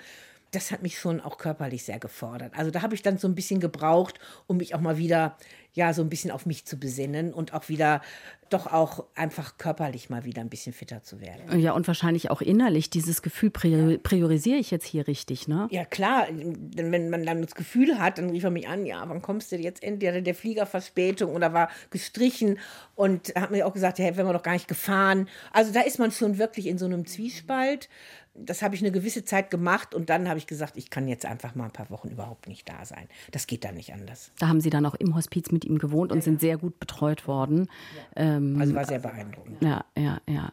das 0.56 0.70
hat 0.70 0.82
mich 0.82 0.98
schon 0.98 1.20
auch 1.20 1.36
körperlich 1.36 1.84
sehr 1.84 1.98
gefordert. 1.98 2.54
Also 2.56 2.70
da 2.70 2.80
habe 2.80 2.94
ich 2.94 3.02
dann 3.02 3.18
so 3.18 3.28
ein 3.28 3.34
bisschen 3.34 3.60
gebraucht, 3.60 4.18
um 4.46 4.56
mich 4.56 4.74
auch 4.74 4.80
mal 4.80 4.96
wieder, 4.96 5.36
ja, 5.76 5.92
so 5.92 6.00
ein 6.00 6.08
bisschen 6.08 6.30
auf 6.30 6.46
mich 6.46 6.64
zu 6.64 6.78
besinnen 6.78 7.34
und 7.34 7.52
auch 7.52 7.68
wieder, 7.68 8.00
doch 8.48 8.72
auch 8.72 9.04
einfach 9.14 9.58
körperlich 9.58 10.08
mal 10.08 10.24
wieder 10.24 10.40
ein 10.40 10.48
bisschen 10.48 10.72
fitter 10.72 11.02
zu 11.02 11.20
werden. 11.20 11.60
Ja, 11.60 11.72
und 11.72 11.86
wahrscheinlich 11.86 12.30
auch 12.30 12.40
innerlich 12.40 12.88
dieses 12.88 13.20
Gefühl, 13.20 13.50
priori 13.50 13.98
priorisiere 13.98 14.56
ich 14.56 14.70
jetzt 14.70 14.86
hier 14.86 15.06
richtig, 15.06 15.48
ne? 15.48 15.68
Ja, 15.70 15.84
klar. 15.84 16.28
Wenn 16.30 17.10
man 17.10 17.26
dann 17.26 17.42
das 17.42 17.54
Gefühl 17.54 17.98
hat, 17.98 18.16
dann 18.16 18.30
rief 18.30 18.44
er 18.44 18.50
mich 18.50 18.66
an, 18.68 18.86
ja, 18.86 19.06
wann 19.06 19.20
kommst 19.20 19.52
du 19.52 19.56
jetzt 19.56 19.82
endlich? 19.82 20.08
Hatte 20.08 20.22
der 20.22 20.34
Flieger 20.34 20.64
Verspätung 20.64 21.34
oder 21.34 21.52
war 21.52 21.68
gestrichen 21.90 22.58
und 22.94 23.34
hat 23.34 23.50
mir 23.50 23.66
auch 23.66 23.74
gesagt, 23.74 23.98
ja, 23.98 24.16
wenn 24.16 24.26
wir 24.26 24.32
doch 24.32 24.42
gar 24.42 24.54
nicht 24.54 24.68
gefahren. 24.68 25.28
Also 25.52 25.74
da 25.74 25.82
ist 25.82 25.98
man 25.98 26.10
schon 26.10 26.38
wirklich 26.38 26.68
in 26.68 26.78
so 26.78 26.86
einem 26.86 27.04
Zwiespalt 27.04 27.90
das 28.38 28.62
habe 28.62 28.74
ich 28.74 28.82
eine 28.82 28.92
gewisse 28.92 29.24
Zeit 29.24 29.50
gemacht 29.50 29.94
und 29.94 30.10
dann 30.10 30.28
habe 30.28 30.38
ich 30.38 30.46
gesagt, 30.46 30.76
ich 30.76 30.90
kann 30.90 31.08
jetzt 31.08 31.24
einfach 31.24 31.54
mal 31.54 31.64
ein 31.64 31.72
paar 31.72 31.90
Wochen 31.90 32.08
überhaupt 32.08 32.48
nicht 32.48 32.68
da 32.68 32.84
sein. 32.84 33.08
Das 33.32 33.46
geht 33.46 33.64
dann 33.64 33.74
nicht 33.74 33.92
anders. 33.92 34.30
Da 34.38 34.48
haben 34.48 34.60
Sie 34.60 34.70
dann 34.70 34.84
auch 34.86 34.94
im 34.94 35.14
Hospiz 35.14 35.50
mit 35.50 35.64
ihm 35.66 35.78
gewohnt 35.78 36.12
und 36.12 36.22
sind 36.22 36.40
sehr 36.40 36.56
gut 36.56 36.78
betreut 36.78 37.26
worden. 37.26 37.68
Ja. 38.16 38.22
Ähm, 38.36 38.56
also 38.60 38.74
war 38.74 38.84
sehr 38.84 38.98
beeindruckend. 38.98 39.62
Ja, 39.62 39.84
ja, 39.96 40.18
ja. 40.28 40.52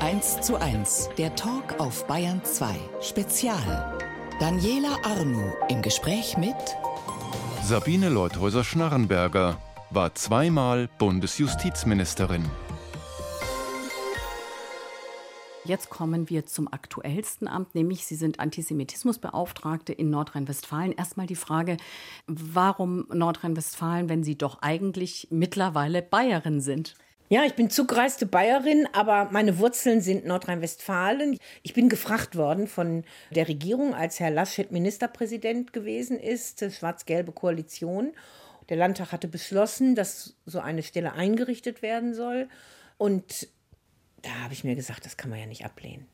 1 0.00 0.40
zu 0.42 0.56
1, 0.56 1.10
der 1.18 1.34
Talk 1.34 1.78
auf 1.78 2.06
Bayern 2.06 2.40
2, 2.44 2.74
Spezial. 3.00 3.96
Daniela 4.40 4.96
Arnu 5.04 5.52
im 5.68 5.82
Gespräch 5.82 6.36
mit 6.36 6.54
Sabine 7.64 8.08
Leuthäuser-Schnarrenberger 8.08 9.56
war 9.90 10.14
zweimal 10.14 10.88
Bundesjustizministerin. 10.98 12.44
Jetzt 15.68 15.90
kommen 15.90 16.30
wir 16.30 16.46
zum 16.46 16.72
aktuellsten 16.72 17.46
Amt, 17.46 17.74
nämlich 17.74 18.06
Sie 18.06 18.14
sind 18.14 18.40
Antisemitismusbeauftragte 18.40 19.92
in 19.92 20.08
Nordrhein-Westfalen. 20.08 20.92
Erstmal 20.92 21.26
die 21.26 21.36
Frage, 21.36 21.76
warum 22.26 23.06
Nordrhein-Westfalen, 23.12 24.08
wenn 24.08 24.24
Sie 24.24 24.38
doch 24.38 24.62
eigentlich 24.62 25.28
mittlerweile 25.30 26.00
Bayerin 26.00 26.62
sind? 26.62 26.94
Ja, 27.28 27.44
ich 27.44 27.52
bin 27.52 27.68
zugereiste 27.68 28.24
Bayerin, 28.24 28.88
aber 28.94 29.28
meine 29.30 29.58
Wurzeln 29.58 30.00
sind 30.00 30.24
Nordrhein-Westfalen. 30.24 31.36
Ich 31.62 31.74
bin 31.74 31.90
gefragt 31.90 32.34
worden 32.34 32.66
von 32.66 33.04
der 33.30 33.46
Regierung, 33.46 33.94
als 33.94 34.20
Herr 34.20 34.30
Laschet 34.30 34.72
Ministerpräsident 34.72 35.74
gewesen 35.74 36.18
ist, 36.18 36.64
schwarz-gelbe 36.72 37.32
Koalition. 37.32 38.12
Der 38.70 38.78
Landtag 38.78 39.12
hatte 39.12 39.28
beschlossen, 39.28 39.94
dass 39.94 40.34
so 40.46 40.60
eine 40.60 40.82
Stelle 40.82 41.12
eingerichtet 41.12 41.82
werden 41.82 42.14
soll. 42.14 42.48
Und 42.96 43.48
da 44.22 44.30
habe 44.42 44.52
ich 44.52 44.64
mir 44.64 44.74
gesagt, 44.74 45.04
das 45.04 45.16
kann 45.16 45.30
man 45.30 45.38
ja 45.38 45.46
nicht 45.46 45.64
ablehnen. 45.64 46.06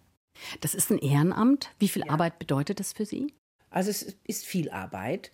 Das 0.61 0.75
ist 0.75 0.90
ein 0.90 0.99
Ehrenamt. 0.99 1.71
Wie 1.79 1.88
viel 1.88 2.05
ja. 2.07 2.12
Arbeit 2.12 2.38
bedeutet 2.38 2.81
das 2.81 2.93
für 2.93 3.07
Sie? 3.07 3.33
Also 3.71 3.90
es 3.90 4.17
ist 4.25 4.45
viel 4.45 4.71
Arbeit. 4.71 5.33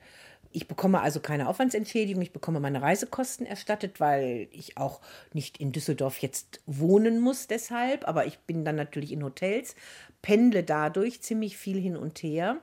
Ich 0.53 0.67
bekomme 0.67 1.01
also 1.01 1.21
keine 1.21 1.49
Aufwandsentschädigung, 1.49 2.23
ich 2.23 2.33
bekomme 2.33 2.59
meine 2.59 2.83
Reisekosten 2.83 3.47
erstattet, 3.47 4.01
weil 4.01 4.49
ich 4.51 4.77
auch 4.77 5.01
nicht 5.33 5.59
in 5.59 5.71
Düsseldorf 5.71 6.19
jetzt 6.19 6.61
wohnen 6.67 7.21
muss 7.21 7.47
deshalb, 7.47 8.09
aber 8.09 8.27
ich 8.27 8.39
bin 8.41 8.65
dann 8.65 8.75
natürlich 8.75 9.13
in 9.13 9.23
Hotels, 9.23 9.77
pendle 10.23 10.65
dadurch 10.65 11.23
ziemlich 11.23 11.57
viel 11.57 11.81
hin 11.81 11.97
und 11.97 12.19
her. 12.23 12.57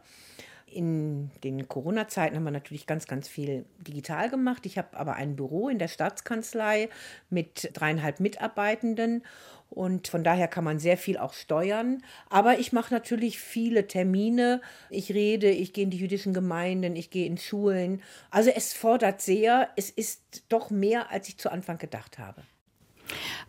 In 0.66 1.32
den 1.46 1.70
Corona-Zeiten 1.70 2.36
haben 2.36 2.44
wir 2.44 2.52
natürlich 2.52 2.88
ganz, 2.88 3.08
ganz 3.08 3.30
viel 3.30 3.66
digital 3.80 4.30
gemacht. 4.30 4.66
Ich 4.66 4.78
habe 4.78 4.98
aber 4.98 5.14
ein 5.16 5.38
Büro 5.38 5.70
in 5.70 5.80
der 5.80 5.88
Staatskanzlei 5.88 6.90
mit 7.30 7.70
dreieinhalb 7.74 8.20
Mitarbeitenden 8.20 9.24
und 9.70 10.08
von 10.08 10.24
daher 10.24 10.48
kann 10.48 10.64
man 10.64 10.80
sehr 10.80 10.98
viel 10.98 11.18
auch 11.18 11.34
steuern. 11.34 12.04
Aber 12.30 12.60
ich 12.60 12.72
mache 12.72 12.94
natürlich 12.94 13.40
viele 13.40 13.88
Termine. 13.88 14.62
Ich 14.90 15.12
rede, 15.14 15.50
ich 15.50 15.74
gehe 15.74 15.84
in 15.84 15.90
die 15.90 15.98
jüdischen 15.98 16.34
Gemeinden, 16.34 16.96
ich 16.96 17.10
gehe 17.10 17.28
in 17.28 17.38
Schulen. 17.38 18.02
Also 18.32 18.50
es 18.50 18.74
fordert 18.74 19.22
sehr. 19.22 19.70
Es 19.76 19.90
ist 19.90 20.44
doch 20.50 20.70
mehr, 20.70 21.12
als 21.12 21.28
ich 21.30 21.38
zu 21.38 21.52
Anfang 21.52 21.78
gedacht 21.78 22.18
habe. 22.18 22.44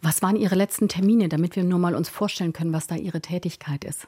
Was 0.02 0.22
waren 0.22 0.37
Ihre 0.37 0.54
letzten 0.54 0.88
Termine, 0.88 1.28
damit 1.28 1.57
wir 1.57 1.64
nur 1.64 1.78
mal 1.78 1.94
uns 1.94 2.09
vorstellen 2.09 2.52
können, 2.52 2.72
was 2.72 2.87
da 2.87 2.94
Ihre 2.94 3.20
Tätigkeit 3.20 3.85
ist? 3.85 4.07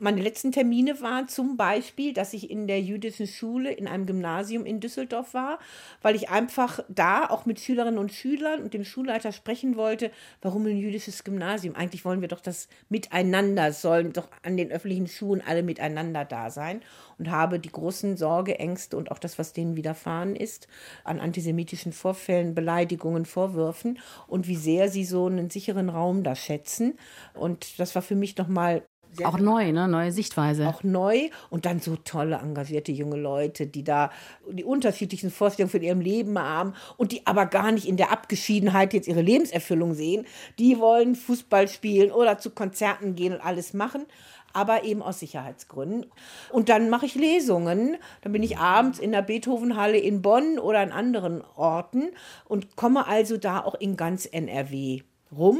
Meine 0.00 0.20
letzten 0.20 0.50
Termine 0.50 1.00
waren 1.02 1.28
zum 1.28 1.56
Beispiel, 1.56 2.12
dass 2.12 2.32
ich 2.32 2.50
in 2.50 2.66
der 2.66 2.80
jüdischen 2.82 3.28
Schule 3.28 3.70
in 3.70 3.86
einem 3.86 4.06
Gymnasium 4.06 4.66
in 4.66 4.80
Düsseldorf 4.80 5.34
war, 5.34 5.60
weil 6.02 6.16
ich 6.16 6.30
einfach 6.30 6.80
da 6.88 7.30
auch 7.30 7.46
mit 7.46 7.60
Schülerinnen 7.60 7.98
und 7.98 8.12
Schülern 8.12 8.60
und 8.60 8.74
dem 8.74 8.84
Schulleiter 8.84 9.30
sprechen 9.30 9.76
wollte, 9.76 10.10
warum 10.42 10.66
ein 10.66 10.78
jüdisches 10.78 11.22
Gymnasium? 11.22 11.76
Eigentlich 11.76 12.04
wollen 12.04 12.20
wir 12.22 12.28
doch 12.28 12.40
das 12.40 12.66
Miteinander, 12.88 13.72
sollen 13.72 14.12
doch 14.12 14.28
an 14.42 14.56
den 14.56 14.72
öffentlichen 14.72 15.06
Schulen 15.06 15.42
alle 15.46 15.62
miteinander 15.62 16.24
da 16.24 16.50
sein 16.50 16.80
und 17.18 17.30
habe 17.30 17.60
die 17.60 17.70
großen 17.70 18.16
Sorge, 18.16 18.58
Ängste 18.58 18.96
und 18.96 19.12
auch 19.12 19.20
das, 19.20 19.38
was 19.38 19.52
denen 19.52 19.76
widerfahren 19.76 20.34
ist, 20.34 20.66
an 21.04 21.20
antisemitischen 21.20 21.92
Vorfällen, 21.92 22.56
Beleidigungen, 22.56 23.26
Vorwürfen 23.26 24.00
und 24.26 24.48
wie 24.48 24.56
sehr 24.56 24.88
sie 24.88 25.04
so 25.04 25.26
einen 25.26 25.50
sicheren 25.50 25.88
Raum 25.88 26.24
da 26.24 26.34
schätzen. 26.34 26.98
Und 27.32 27.78
das 27.78 27.94
war 27.94 28.02
für 28.02 28.16
mich 28.16 28.36
nochmal 28.36 28.82
sehr 29.16 29.28
auch 29.28 29.38
neu, 29.38 29.72
ne? 29.72 29.88
Neue 29.88 30.12
Sichtweise. 30.12 30.66
Auch 30.68 30.82
neu 30.82 31.28
und 31.50 31.66
dann 31.66 31.80
so 31.80 31.96
tolle, 31.96 32.36
engagierte 32.36 32.92
junge 32.92 33.16
Leute, 33.16 33.66
die 33.66 33.84
da 33.84 34.10
die 34.50 34.64
unterschiedlichen 34.64 35.30
Vorstellungen 35.30 35.70
von 35.70 35.82
ihrem 35.82 36.00
Leben 36.00 36.38
haben 36.38 36.74
und 36.96 37.12
die 37.12 37.26
aber 37.26 37.46
gar 37.46 37.72
nicht 37.72 37.86
in 37.86 37.96
der 37.96 38.12
Abgeschiedenheit 38.12 38.92
jetzt 38.92 39.08
ihre 39.08 39.22
Lebenserfüllung 39.22 39.94
sehen. 39.94 40.26
Die 40.58 40.78
wollen 40.78 41.14
Fußball 41.14 41.68
spielen 41.68 42.10
oder 42.10 42.38
zu 42.38 42.50
Konzerten 42.50 43.14
gehen 43.14 43.32
und 43.32 43.40
alles 43.40 43.74
machen 43.74 44.06
aber 44.54 44.84
eben 44.84 45.02
aus 45.02 45.18
Sicherheitsgründen. 45.18 46.06
Und 46.50 46.68
dann 46.70 46.88
mache 46.88 47.04
ich 47.06 47.16
Lesungen. 47.16 47.96
Dann 48.22 48.32
bin 48.32 48.42
ich 48.42 48.56
abends 48.56 48.98
in 48.98 49.12
der 49.12 49.20
Beethovenhalle 49.20 49.98
in 49.98 50.22
Bonn 50.22 50.58
oder 50.58 50.78
an 50.78 50.92
anderen 50.92 51.42
Orten 51.56 52.10
und 52.46 52.76
komme 52.76 53.06
also 53.06 53.36
da 53.36 53.62
auch 53.62 53.74
in 53.74 53.96
ganz 53.96 54.26
NRW 54.26 55.02
rum 55.36 55.58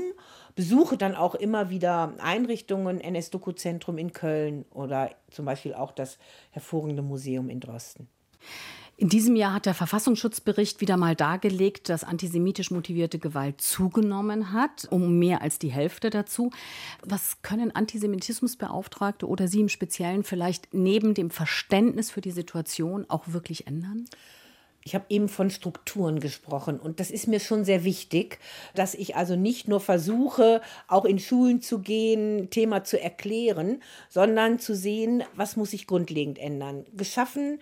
besuche 0.54 0.96
dann 0.96 1.14
auch 1.14 1.34
immer 1.34 1.70
wieder 1.70 2.14
Einrichtungen, 2.18 3.00
NS-Doku-Zentrum 3.00 3.98
in 3.98 4.12
Köln 4.12 4.64
oder 4.70 5.10
zum 5.30 5.44
Beispiel 5.44 5.74
auch 5.74 5.92
das 5.92 6.18
hervorragende 6.50 7.02
Museum 7.02 7.48
in 7.48 7.60
Drosten. 7.60 8.08
In 8.96 9.08
diesem 9.08 9.34
Jahr 9.34 9.54
hat 9.54 9.66
der 9.66 9.74
Verfassungsschutzbericht 9.74 10.80
wieder 10.80 10.96
mal 10.96 11.16
dargelegt, 11.16 11.88
dass 11.88 12.04
antisemitisch 12.04 12.70
motivierte 12.70 13.18
Gewalt 13.18 13.60
zugenommen 13.60 14.52
hat, 14.52 14.86
um 14.88 15.18
mehr 15.18 15.42
als 15.42 15.58
die 15.58 15.72
Hälfte 15.72 16.10
dazu. 16.10 16.50
Was 17.02 17.42
können 17.42 17.74
Antisemitismusbeauftragte 17.74 19.26
oder 19.26 19.48
Sie 19.48 19.60
im 19.60 19.68
Speziellen 19.68 20.22
vielleicht 20.22 20.72
neben 20.72 21.14
dem 21.14 21.30
Verständnis 21.30 22.12
für 22.12 22.20
die 22.20 22.30
Situation 22.30 23.04
auch 23.08 23.24
wirklich 23.26 23.66
ändern? 23.66 24.04
Ich 24.86 24.94
habe 24.94 25.06
eben 25.08 25.30
von 25.30 25.48
Strukturen 25.48 26.20
gesprochen 26.20 26.78
und 26.78 27.00
das 27.00 27.10
ist 27.10 27.26
mir 27.26 27.40
schon 27.40 27.64
sehr 27.64 27.84
wichtig, 27.84 28.38
dass 28.74 28.94
ich 28.94 29.16
also 29.16 29.34
nicht 29.34 29.66
nur 29.66 29.80
versuche, 29.80 30.60
auch 30.88 31.06
in 31.06 31.18
Schulen 31.18 31.62
zu 31.62 31.78
gehen, 31.78 32.50
Thema 32.50 32.84
zu 32.84 33.00
erklären, 33.00 33.82
sondern 34.10 34.58
zu 34.58 34.74
sehen, 34.74 35.24
was 35.34 35.56
muss 35.56 35.70
sich 35.70 35.86
grundlegend 35.86 36.38
ändern. 36.38 36.84
Geschaffen 36.94 37.60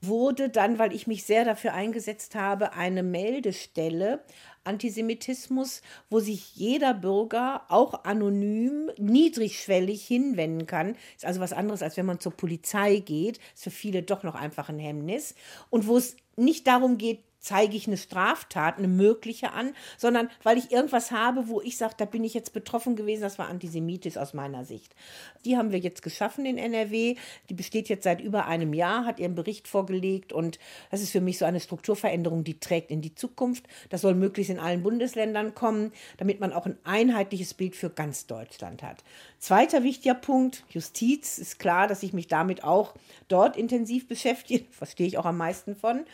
wurde 0.00 0.48
dann, 0.48 0.78
weil 0.78 0.94
ich 0.94 1.06
mich 1.06 1.24
sehr 1.24 1.44
dafür 1.44 1.74
eingesetzt 1.74 2.34
habe, 2.34 2.72
eine 2.72 3.02
Meldestelle 3.02 4.24
Antisemitismus, 4.64 5.82
wo 6.10 6.20
sich 6.20 6.56
jeder 6.56 6.94
Bürger 6.94 7.62
auch 7.68 8.04
anonym, 8.04 8.90
niedrigschwellig 8.98 10.04
hinwenden 10.06 10.66
kann. 10.66 10.96
Ist 11.16 11.24
also 11.24 11.40
was 11.40 11.52
anderes, 11.52 11.82
als 11.82 11.96
wenn 11.96 12.06
man 12.06 12.20
zur 12.20 12.32
Polizei 12.32 12.98
geht. 12.98 13.38
Ist 13.54 13.64
für 13.64 13.70
viele 13.70 14.02
doch 14.02 14.22
noch 14.22 14.34
einfach 14.34 14.68
ein 14.68 14.78
Hemmnis. 14.78 15.34
Und 15.70 15.86
wo 15.86 15.96
es 15.96 16.16
nicht 16.36 16.66
darum 16.66 16.98
geht, 16.98 17.20
zeige 17.44 17.76
ich 17.76 17.86
eine 17.86 17.98
Straftat, 17.98 18.78
eine 18.78 18.88
mögliche 18.88 19.52
an, 19.52 19.74
sondern 19.98 20.30
weil 20.42 20.56
ich 20.56 20.72
irgendwas 20.72 21.10
habe, 21.10 21.46
wo 21.48 21.60
ich 21.60 21.76
sage, 21.76 21.94
da 21.98 22.06
bin 22.06 22.24
ich 22.24 22.32
jetzt 22.32 22.54
betroffen 22.54 22.96
gewesen, 22.96 23.20
das 23.20 23.38
war 23.38 23.48
antisemitisch 23.48 24.16
aus 24.16 24.32
meiner 24.32 24.64
Sicht. 24.64 24.96
Die 25.44 25.58
haben 25.58 25.70
wir 25.70 25.78
jetzt 25.78 26.02
geschaffen 26.02 26.46
in 26.46 26.56
NRW. 26.56 27.16
Die 27.50 27.54
besteht 27.54 27.90
jetzt 27.90 28.04
seit 28.04 28.22
über 28.22 28.46
einem 28.46 28.72
Jahr, 28.72 29.04
hat 29.04 29.20
ihren 29.20 29.34
Bericht 29.34 29.68
vorgelegt 29.68 30.32
und 30.32 30.58
das 30.90 31.02
ist 31.02 31.10
für 31.10 31.20
mich 31.20 31.36
so 31.36 31.44
eine 31.44 31.60
Strukturveränderung, 31.60 32.44
die 32.44 32.58
trägt 32.58 32.90
in 32.90 33.02
die 33.02 33.14
Zukunft. 33.14 33.66
Das 33.90 34.00
soll 34.00 34.14
möglichst 34.14 34.50
in 34.50 34.58
allen 34.58 34.82
Bundesländern 34.82 35.54
kommen, 35.54 35.92
damit 36.16 36.40
man 36.40 36.54
auch 36.54 36.64
ein 36.64 36.78
einheitliches 36.84 37.52
Bild 37.52 37.76
für 37.76 37.90
ganz 37.90 38.26
Deutschland 38.26 38.82
hat. 38.82 39.04
Zweiter 39.38 39.82
wichtiger 39.82 40.14
Punkt, 40.14 40.64
Justiz. 40.70 41.36
Ist 41.36 41.58
klar, 41.58 41.88
dass 41.88 42.02
ich 42.02 42.14
mich 42.14 42.26
damit 42.26 42.64
auch 42.64 42.94
dort 43.28 43.58
intensiv 43.58 44.08
beschäftige, 44.08 44.64
verstehe 44.70 45.06
ich 45.06 45.18
auch 45.18 45.26
am 45.26 45.36
meisten 45.36 45.76
von. 45.76 46.06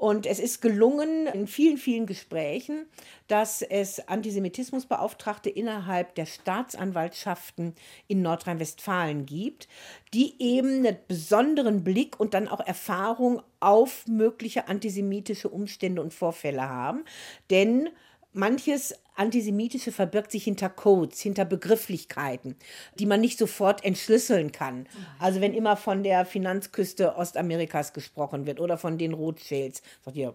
Und 0.00 0.24
es 0.24 0.38
ist 0.38 0.62
gelungen 0.62 1.26
in 1.26 1.46
vielen, 1.46 1.76
vielen 1.76 2.06
Gesprächen, 2.06 2.86
dass 3.28 3.60
es 3.60 4.08
Antisemitismusbeauftragte 4.08 5.50
innerhalb 5.50 6.14
der 6.14 6.24
Staatsanwaltschaften 6.24 7.74
in 8.08 8.22
Nordrhein-Westfalen 8.22 9.26
gibt, 9.26 9.68
die 10.14 10.40
eben 10.42 10.86
einen 10.86 10.96
besonderen 11.06 11.84
Blick 11.84 12.18
und 12.18 12.32
dann 12.32 12.48
auch 12.48 12.66
Erfahrung 12.66 13.42
auf 13.60 14.06
mögliche 14.06 14.68
antisemitische 14.68 15.50
Umstände 15.50 16.00
und 16.00 16.14
Vorfälle 16.14 16.66
haben. 16.66 17.04
Denn 17.50 17.90
manches 18.32 18.94
Antisemitische 19.20 19.92
verbirgt 19.92 20.32
sich 20.32 20.44
hinter 20.44 20.70
Codes, 20.70 21.20
hinter 21.20 21.44
Begrifflichkeiten, 21.44 22.56
die 22.94 23.04
man 23.04 23.20
nicht 23.20 23.36
sofort 23.36 23.84
entschlüsseln 23.84 24.50
kann. 24.50 24.88
Also 25.18 25.42
wenn 25.42 25.52
immer 25.52 25.76
von 25.76 26.02
der 26.02 26.24
Finanzküste 26.24 27.16
Ostamerikas 27.16 27.92
gesprochen 27.92 28.46
wird 28.46 28.60
oder 28.60 28.78
von 28.78 28.96
den 28.96 29.12
Rothschilds, 29.12 29.82
sagt 30.02 30.16
ihr, 30.16 30.34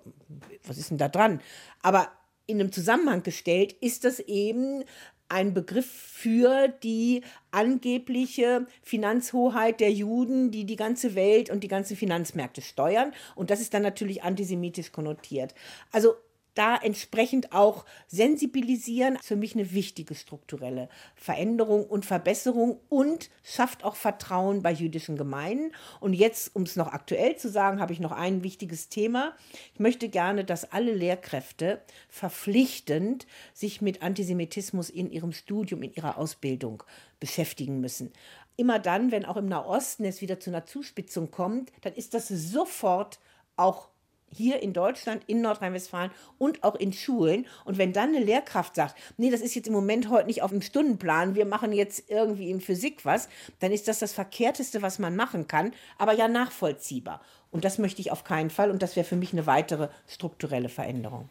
was 0.67 0.77
ist 0.77 0.91
denn 0.91 0.99
da 0.99 1.09
dran? 1.09 1.41
Aber 1.81 2.11
in 2.45 2.59
einem 2.59 2.71
Zusammenhang 2.71 3.23
gestellt 3.23 3.73
ist 3.73 4.03
das 4.03 4.19
eben 4.19 4.83
ein 5.29 5.55
Begriff 5.55 5.87
für 5.87 6.67
die 6.67 7.23
angebliche 7.49 8.67
Finanzhoheit 8.83 9.79
der 9.79 9.91
Juden, 9.91 10.51
die 10.51 10.65
die 10.65 10.75
ganze 10.75 11.15
Welt 11.15 11.49
und 11.49 11.63
die 11.63 11.67
ganzen 11.67 11.97
Finanzmärkte 11.97 12.61
steuern. 12.61 13.13
Und 13.33 13.49
das 13.49 13.61
ist 13.61 13.73
dann 13.73 13.81
natürlich 13.81 14.21
antisemitisch 14.21 14.91
konnotiert. 14.91 15.55
Also 15.91 16.13
da 16.55 16.75
entsprechend 16.75 17.51
auch 17.51 17.85
sensibilisieren. 18.07 19.17
Für 19.21 19.35
mich 19.35 19.53
eine 19.53 19.71
wichtige 19.73 20.15
strukturelle 20.15 20.89
Veränderung 21.15 21.85
und 21.85 22.05
Verbesserung 22.05 22.79
und 22.89 23.29
schafft 23.43 23.83
auch 23.83 23.95
Vertrauen 23.95 24.63
bei 24.63 24.71
jüdischen 24.71 25.17
Gemeinden. 25.17 25.71
Und 25.99 26.13
jetzt, 26.13 26.55
um 26.55 26.63
es 26.63 26.75
noch 26.75 26.87
aktuell 26.87 27.35
zu 27.35 27.49
sagen, 27.49 27.79
habe 27.79 27.93
ich 27.93 27.99
noch 27.99 28.11
ein 28.11 28.43
wichtiges 28.43 28.89
Thema. 28.89 29.35
Ich 29.73 29.79
möchte 29.79 30.09
gerne, 30.09 30.43
dass 30.43 30.71
alle 30.71 30.93
Lehrkräfte 30.93 31.81
verpflichtend 32.09 33.27
sich 33.53 33.81
mit 33.81 34.01
Antisemitismus 34.01 34.89
in 34.89 35.11
ihrem 35.11 35.33
Studium, 35.33 35.83
in 35.83 35.93
ihrer 35.93 36.17
Ausbildung 36.17 36.83
beschäftigen 37.19 37.81
müssen. 37.81 38.11
Immer 38.57 38.79
dann, 38.79 39.11
wenn 39.11 39.25
auch 39.25 39.37
im 39.37 39.47
Nahosten 39.47 40.05
es 40.05 40.21
wieder 40.21 40.39
zu 40.39 40.49
einer 40.49 40.65
Zuspitzung 40.65 41.29
kommt, 41.29 41.71
dann 41.81 41.93
ist 41.93 42.13
das 42.13 42.29
sofort 42.29 43.19
auch 43.57 43.89
hier 44.31 44.61
in 44.61 44.73
Deutschland, 44.73 45.23
in 45.27 45.41
Nordrhein-Westfalen 45.41 46.11
und 46.37 46.63
auch 46.63 46.75
in 46.75 46.93
Schulen. 46.93 47.45
Und 47.63 47.77
wenn 47.77 47.93
dann 47.93 48.09
eine 48.09 48.23
Lehrkraft 48.23 48.75
sagt, 48.75 48.95
nee, 49.17 49.29
das 49.29 49.41
ist 49.41 49.55
jetzt 49.55 49.67
im 49.67 49.73
Moment 49.73 50.09
heute 50.09 50.27
nicht 50.27 50.41
auf 50.41 50.51
dem 50.51 50.61
Stundenplan, 50.61 51.35
wir 51.35 51.45
machen 51.45 51.71
jetzt 51.71 52.09
irgendwie 52.09 52.49
in 52.49 52.61
Physik 52.61 53.05
was, 53.05 53.29
dann 53.59 53.71
ist 53.71 53.87
das 53.87 53.99
das 53.99 54.13
Verkehrteste, 54.13 54.81
was 54.81 54.99
man 54.99 55.15
machen 55.15 55.47
kann, 55.47 55.73
aber 55.97 56.13
ja 56.13 56.27
nachvollziehbar. 56.27 57.21
Und 57.51 57.63
das 57.63 57.77
möchte 57.77 58.01
ich 58.01 58.11
auf 58.11 58.23
keinen 58.25 58.49
Fall 58.49 58.69
und 58.69 58.81
das 58.81 58.95
wäre 58.95 59.05
für 59.05 59.15
mich 59.15 59.31
eine 59.31 59.47
weitere 59.47 59.87
strukturelle 60.07 60.69
Veränderung. 60.69 61.29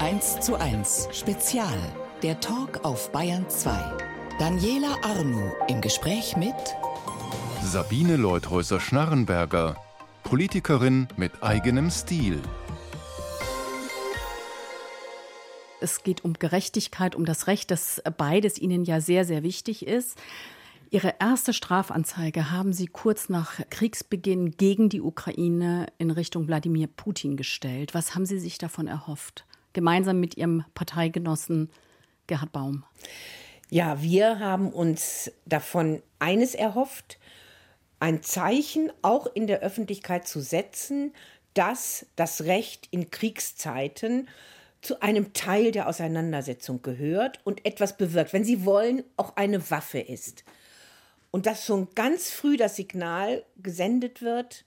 1 0.00 0.40
zu 0.40 0.56
1 0.56 1.08
Spezial. 1.12 1.78
Der 2.22 2.40
Talk 2.40 2.84
auf 2.84 3.12
Bayern 3.12 3.48
2. 3.48 3.70
Daniela 4.38 4.96
Arnu 5.02 5.52
im 5.68 5.80
Gespräch 5.80 6.36
mit 6.36 6.54
Sabine 7.62 8.16
Leuthäuser-Schnarrenberger, 8.16 9.76
Politikerin 10.22 11.08
mit 11.16 11.42
eigenem 11.42 11.90
Stil. 11.90 12.40
Es 15.80 16.02
geht 16.02 16.24
um 16.24 16.34
Gerechtigkeit, 16.34 17.14
um 17.14 17.24
das 17.24 17.46
Recht, 17.46 17.70
dass 17.70 18.02
beides 18.16 18.58
Ihnen 18.58 18.84
ja 18.84 19.00
sehr, 19.00 19.24
sehr 19.24 19.42
wichtig 19.42 19.86
ist. 19.86 20.18
Ihre 20.90 21.14
erste 21.20 21.52
Strafanzeige 21.52 22.50
haben 22.50 22.72
Sie 22.72 22.86
kurz 22.86 23.28
nach 23.28 23.60
Kriegsbeginn 23.70 24.56
gegen 24.56 24.88
die 24.88 25.00
Ukraine 25.00 25.86
in 25.98 26.10
Richtung 26.10 26.48
Wladimir 26.48 26.88
Putin 26.88 27.36
gestellt. 27.36 27.94
Was 27.94 28.14
haben 28.14 28.26
Sie 28.26 28.40
sich 28.40 28.58
davon 28.58 28.88
erhofft? 28.88 29.46
Gemeinsam 29.72 30.18
mit 30.18 30.36
Ihrem 30.36 30.64
Parteigenossen 30.74 31.70
Gerhard 32.26 32.50
Baum. 32.50 32.84
Ja, 33.68 34.02
wir 34.02 34.40
haben 34.40 34.72
uns 34.72 35.30
davon 35.46 36.02
eines 36.18 36.56
erhofft, 36.56 37.19
ein 38.00 38.22
Zeichen 38.22 38.90
auch 39.02 39.26
in 39.34 39.46
der 39.46 39.60
Öffentlichkeit 39.60 40.26
zu 40.26 40.40
setzen, 40.40 41.12
dass 41.54 42.06
das 42.16 42.42
Recht 42.42 42.88
in 42.90 43.10
Kriegszeiten 43.10 44.28
zu 44.80 45.02
einem 45.02 45.32
Teil 45.34 45.72
der 45.72 45.88
Auseinandersetzung 45.88 46.80
gehört 46.82 47.38
und 47.44 47.66
etwas 47.66 47.96
bewirkt, 47.96 48.32
wenn 48.32 48.44
Sie 48.44 48.64
wollen, 48.64 49.04
auch 49.16 49.36
eine 49.36 49.70
Waffe 49.70 49.98
ist. 49.98 50.44
Und 51.30 51.46
dass 51.46 51.66
schon 51.66 51.88
ganz 51.94 52.30
früh 52.30 52.56
das 52.56 52.76
Signal 52.76 53.44
gesendet 53.62 54.22
wird, 54.22 54.64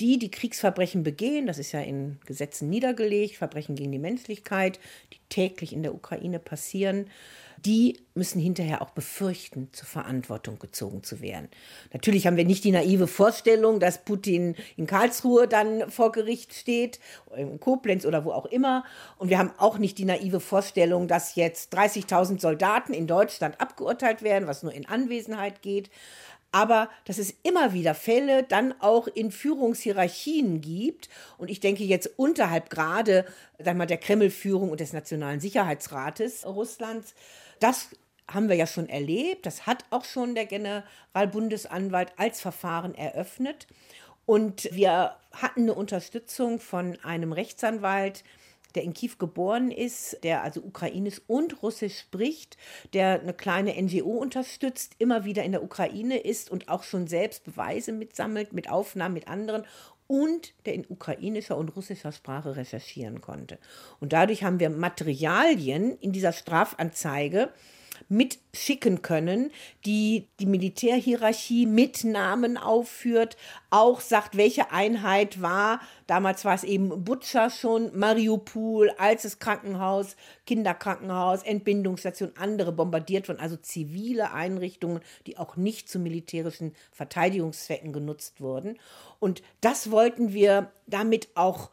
die, 0.00 0.18
die 0.18 0.30
Kriegsverbrechen 0.30 1.02
begehen, 1.04 1.46
das 1.46 1.58
ist 1.58 1.72
ja 1.72 1.80
in 1.80 2.18
Gesetzen 2.26 2.68
niedergelegt, 2.68 3.36
Verbrechen 3.36 3.76
gegen 3.76 3.92
die 3.92 3.98
Menschlichkeit, 3.98 4.80
die 5.12 5.20
täglich 5.28 5.72
in 5.72 5.82
der 5.82 5.94
Ukraine 5.94 6.40
passieren, 6.40 7.08
die 7.64 8.00
müssen 8.14 8.40
hinterher 8.40 8.82
auch 8.82 8.90
befürchten, 8.90 9.68
zur 9.72 9.86
Verantwortung 9.86 10.58
gezogen 10.58 11.02
zu 11.02 11.20
werden. 11.20 11.48
Natürlich 11.92 12.26
haben 12.26 12.36
wir 12.36 12.44
nicht 12.44 12.64
die 12.64 12.70
naive 12.70 13.06
Vorstellung, 13.06 13.80
dass 13.80 14.04
Putin 14.04 14.54
in 14.76 14.86
Karlsruhe 14.86 15.48
dann 15.48 15.90
vor 15.90 16.12
Gericht 16.12 16.54
steht, 16.54 17.00
in 17.34 17.58
Koblenz 17.58 18.04
oder 18.04 18.24
wo 18.24 18.32
auch 18.32 18.46
immer. 18.46 18.84
Und 19.16 19.30
wir 19.30 19.38
haben 19.38 19.50
auch 19.58 19.78
nicht 19.78 19.98
die 19.98 20.04
naive 20.04 20.40
Vorstellung, 20.40 21.08
dass 21.08 21.34
jetzt 21.34 21.74
30.000 21.76 22.40
Soldaten 22.40 22.92
in 22.92 23.06
Deutschland 23.06 23.60
abgeurteilt 23.60 24.22
werden, 24.22 24.46
was 24.46 24.62
nur 24.62 24.72
in 24.72 24.86
Anwesenheit 24.86 25.62
geht. 25.62 25.90
Aber 26.54 26.88
dass 27.04 27.18
es 27.18 27.34
immer 27.42 27.72
wieder 27.72 27.96
Fälle 27.96 28.44
dann 28.44 28.80
auch 28.80 29.08
in 29.08 29.32
Führungshierarchien 29.32 30.60
gibt. 30.60 31.08
Und 31.36 31.50
ich 31.50 31.58
denke 31.58 31.82
jetzt 31.82 32.08
unterhalb 32.16 32.70
gerade 32.70 33.24
sag 33.58 33.76
mal, 33.76 33.86
der 33.86 33.98
Kreml-Führung 33.98 34.70
und 34.70 34.78
des 34.78 34.92
Nationalen 34.92 35.40
Sicherheitsrates 35.40 36.46
Russlands, 36.46 37.16
das 37.58 37.88
haben 38.30 38.48
wir 38.48 38.54
ja 38.54 38.68
schon 38.68 38.88
erlebt. 38.88 39.46
Das 39.46 39.66
hat 39.66 39.84
auch 39.90 40.04
schon 40.04 40.36
der 40.36 40.46
Generalbundesanwalt 40.46 42.12
als 42.18 42.40
Verfahren 42.40 42.94
eröffnet. 42.94 43.66
Und 44.24 44.68
wir 44.70 45.16
hatten 45.32 45.62
eine 45.62 45.74
Unterstützung 45.74 46.60
von 46.60 46.96
einem 47.02 47.32
Rechtsanwalt, 47.32 48.22
der 48.74 48.82
in 48.82 48.94
Kiew 48.94 49.12
geboren 49.18 49.70
ist, 49.70 50.18
der 50.22 50.42
also 50.42 50.60
ukrainisch 50.60 51.20
und 51.26 51.62
russisch 51.62 51.98
spricht, 51.98 52.56
der 52.92 53.20
eine 53.20 53.34
kleine 53.34 53.80
NGO 53.80 54.10
unterstützt, 54.10 54.94
immer 54.98 55.24
wieder 55.24 55.44
in 55.44 55.52
der 55.52 55.62
Ukraine 55.62 56.18
ist 56.18 56.50
und 56.50 56.68
auch 56.68 56.82
schon 56.82 57.06
selbst 57.06 57.44
Beweise 57.44 57.92
mitsammelt, 57.92 58.52
mit 58.52 58.70
Aufnahmen 58.70 59.14
mit 59.14 59.28
anderen 59.28 59.64
und 60.06 60.52
der 60.66 60.74
in 60.74 60.84
ukrainischer 60.88 61.56
und 61.56 61.74
russischer 61.76 62.12
Sprache 62.12 62.56
recherchieren 62.56 63.20
konnte. 63.20 63.58
Und 64.00 64.12
dadurch 64.12 64.44
haben 64.44 64.60
wir 64.60 64.70
Materialien 64.70 65.96
in 65.98 66.12
dieser 66.12 66.32
Strafanzeige, 66.32 67.50
mitschicken 68.08 69.02
können, 69.02 69.50
die 69.84 70.28
die 70.40 70.46
Militärhierarchie 70.46 71.66
mit 71.66 72.04
Namen 72.04 72.56
aufführt, 72.56 73.36
auch 73.70 74.00
sagt, 74.00 74.36
welche 74.36 74.70
Einheit 74.72 75.40
war. 75.42 75.80
Damals 76.06 76.44
war 76.44 76.54
es 76.54 76.64
eben 76.64 77.04
Butcher 77.04 77.50
schon, 77.50 77.96
Mariupol, 77.98 78.90
altes 78.98 79.38
Krankenhaus, 79.38 80.16
Kinderkrankenhaus, 80.46 81.42
Entbindungsstation, 81.42 82.32
andere 82.36 82.72
bombardiert 82.72 83.28
wurden, 83.28 83.40
also 83.40 83.56
zivile 83.56 84.32
Einrichtungen, 84.32 85.00
die 85.26 85.38
auch 85.38 85.56
nicht 85.56 85.88
zu 85.88 85.98
militärischen 85.98 86.74
Verteidigungszwecken 86.92 87.92
genutzt 87.92 88.40
wurden. 88.40 88.78
Und 89.18 89.42
das 89.60 89.90
wollten 89.90 90.32
wir 90.32 90.70
damit 90.86 91.28
auch 91.34 91.70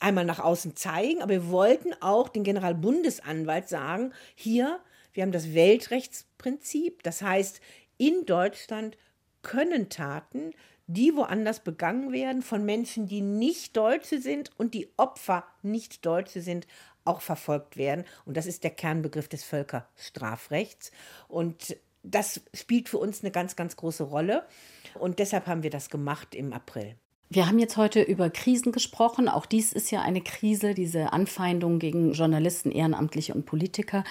einmal 0.00 0.24
nach 0.24 0.40
außen 0.40 0.76
zeigen, 0.76 1.22
aber 1.22 1.32
wir 1.32 1.48
wollten 1.48 1.94
auch 2.00 2.28
den 2.28 2.44
Generalbundesanwalt 2.44 3.68
sagen, 3.68 4.12
hier 4.34 4.80
wir 5.16 5.22
haben 5.22 5.32
das 5.32 5.54
Weltrechtsprinzip. 5.54 7.02
Das 7.02 7.22
heißt, 7.22 7.60
in 7.96 8.26
Deutschland 8.26 8.98
können 9.42 9.88
Taten, 9.88 10.52
die 10.86 11.16
woanders 11.16 11.60
begangen 11.60 12.12
werden, 12.12 12.42
von 12.42 12.64
Menschen, 12.64 13.06
die 13.06 13.22
nicht 13.22 13.76
Deutsche 13.76 14.20
sind 14.20 14.50
und 14.58 14.74
die 14.74 14.88
Opfer 14.96 15.44
nicht 15.62 16.04
Deutsche 16.04 16.42
sind, 16.42 16.66
auch 17.04 17.20
verfolgt 17.20 17.76
werden. 17.76 18.04
Und 18.24 18.36
das 18.36 18.46
ist 18.46 18.62
der 18.62 18.70
Kernbegriff 18.70 19.28
des 19.28 19.44
Völkerstrafrechts. 19.44 20.90
Und 21.28 21.76
das 22.02 22.42
spielt 22.54 22.88
für 22.88 22.98
uns 22.98 23.22
eine 23.22 23.30
ganz, 23.30 23.56
ganz 23.56 23.76
große 23.76 24.04
Rolle. 24.04 24.46
Und 24.94 25.18
deshalb 25.18 25.46
haben 25.46 25.62
wir 25.62 25.70
das 25.70 25.90
gemacht 25.90 26.34
im 26.34 26.52
April. 26.52 26.96
Wir 27.28 27.48
haben 27.48 27.58
jetzt 27.58 27.76
heute 27.76 28.02
über 28.02 28.30
Krisen 28.30 28.70
gesprochen. 28.70 29.28
Auch 29.28 29.46
dies 29.46 29.72
ist 29.72 29.90
ja 29.90 30.02
eine 30.02 30.20
Krise, 30.20 30.74
diese 30.74 31.12
Anfeindung 31.12 31.80
gegen 31.80 32.12
Journalisten, 32.12 32.70
Ehrenamtliche 32.70 33.34
und 33.34 33.46
Politiker. 33.46 34.04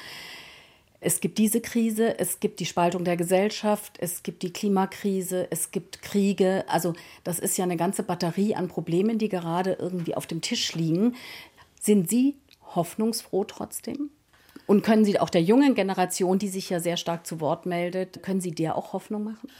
Es 1.05 1.21
gibt 1.21 1.37
diese 1.37 1.61
Krise, 1.61 2.17
es 2.17 2.39
gibt 2.39 2.59
die 2.59 2.65
Spaltung 2.65 3.03
der 3.03 3.15
Gesellschaft, 3.15 3.97
es 3.99 4.23
gibt 4.23 4.41
die 4.41 4.51
Klimakrise, 4.51 5.45
es 5.51 5.69
gibt 5.69 6.01
Kriege. 6.01 6.65
Also 6.67 6.93
das 7.23 7.37
ist 7.37 7.57
ja 7.57 7.63
eine 7.63 7.77
ganze 7.77 8.01
Batterie 8.01 8.55
an 8.55 8.67
Problemen, 8.67 9.19
die 9.19 9.29
gerade 9.29 9.73
irgendwie 9.73 10.15
auf 10.15 10.25
dem 10.25 10.41
Tisch 10.41 10.73
liegen. 10.73 11.15
Sind 11.79 12.09
Sie 12.09 12.37
hoffnungsfroh 12.73 13.43
trotzdem? 13.43 14.09
Und 14.65 14.81
können 14.81 15.05
Sie 15.05 15.19
auch 15.19 15.29
der 15.29 15.43
jungen 15.43 15.75
Generation, 15.75 16.39
die 16.39 16.49
sich 16.49 16.71
ja 16.71 16.79
sehr 16.79 16.97
stark 16.97 17.27
zu 17.27 17.39
Wort 17.39 17.67
meldet, 17.67 18.23
können 18.23 18.41
Sie 18.41 18.51
der 18.51 18.75
auch 18.75 18.93
Hoffnung 18.93 19.25
machen? 19.25 19.51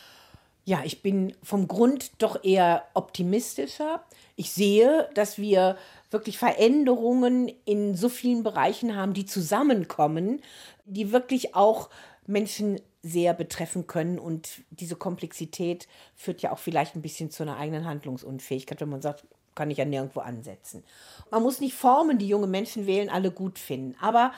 Ja, 0.64 0.82
ich 0.84 1.04
bin 1.04 1.36
vom 1.44 1.68
Grund 1.68 2.10
doch 2.18 2.44
eher 2.44 2.86
optimistischer. 2.96 4.04
Ich 4.36 4.50
sehe, 4.50 5.08
dass 5.14 5.38
wir 5.38 5.78
wirklich 6.16 6.38
Veränderungen 6.38 7.52
in 7.66 7.94
so 7.94 8.08
vielen 8.08 8.42
Bereichen 8.42 8.96
haben, 8.96 9.14
die 9.14 9.26
zusammenkommen, 9.26 10.42
die 10.86 11.12
wirklich 11.12 11.54
auch 11.56 11.90
Menschen 12.26 12.80
sehr 13.04 13.34
betreffen 13.34 13.86
können. 13.86 14.18
Und 14.18 14.64
diese 14.70 14.96
Komplexität 14.96 15.90
führt 16.16 16.42
ja 16.42 16.54
auch 16.54 16.58
vielleicht 16.58 16.96
ein 16.96 17.02
bisschen 17.02 17.30
zu 17.30 17.44
einer 17.44 17.58
eigenen 17.58 17.86
Handlungsunfähigkeit, 17.86 18.80
wenn 18.80 18.90
man 18.90 19.02
sagt, 19.02 19.26
kann 19.56 19.70
ich 19.70 19.78
ja 19.78 19.86
nirgendwo 19.86 20.22
ansetzen. 20.22 20.84
Man 21.32 21.44
muss 21.44 21.60
nicht 21.60 21.76
Formen, 21.76 22.18
die 22.18 22.28
junge 22.28 22.48
Menschen 22.48 22.88
wählen, 22.88 23.10
alle 23.10 23.32
gut 23.32 23.60
finden. 23.60 23.96
Aber 24.00 24.32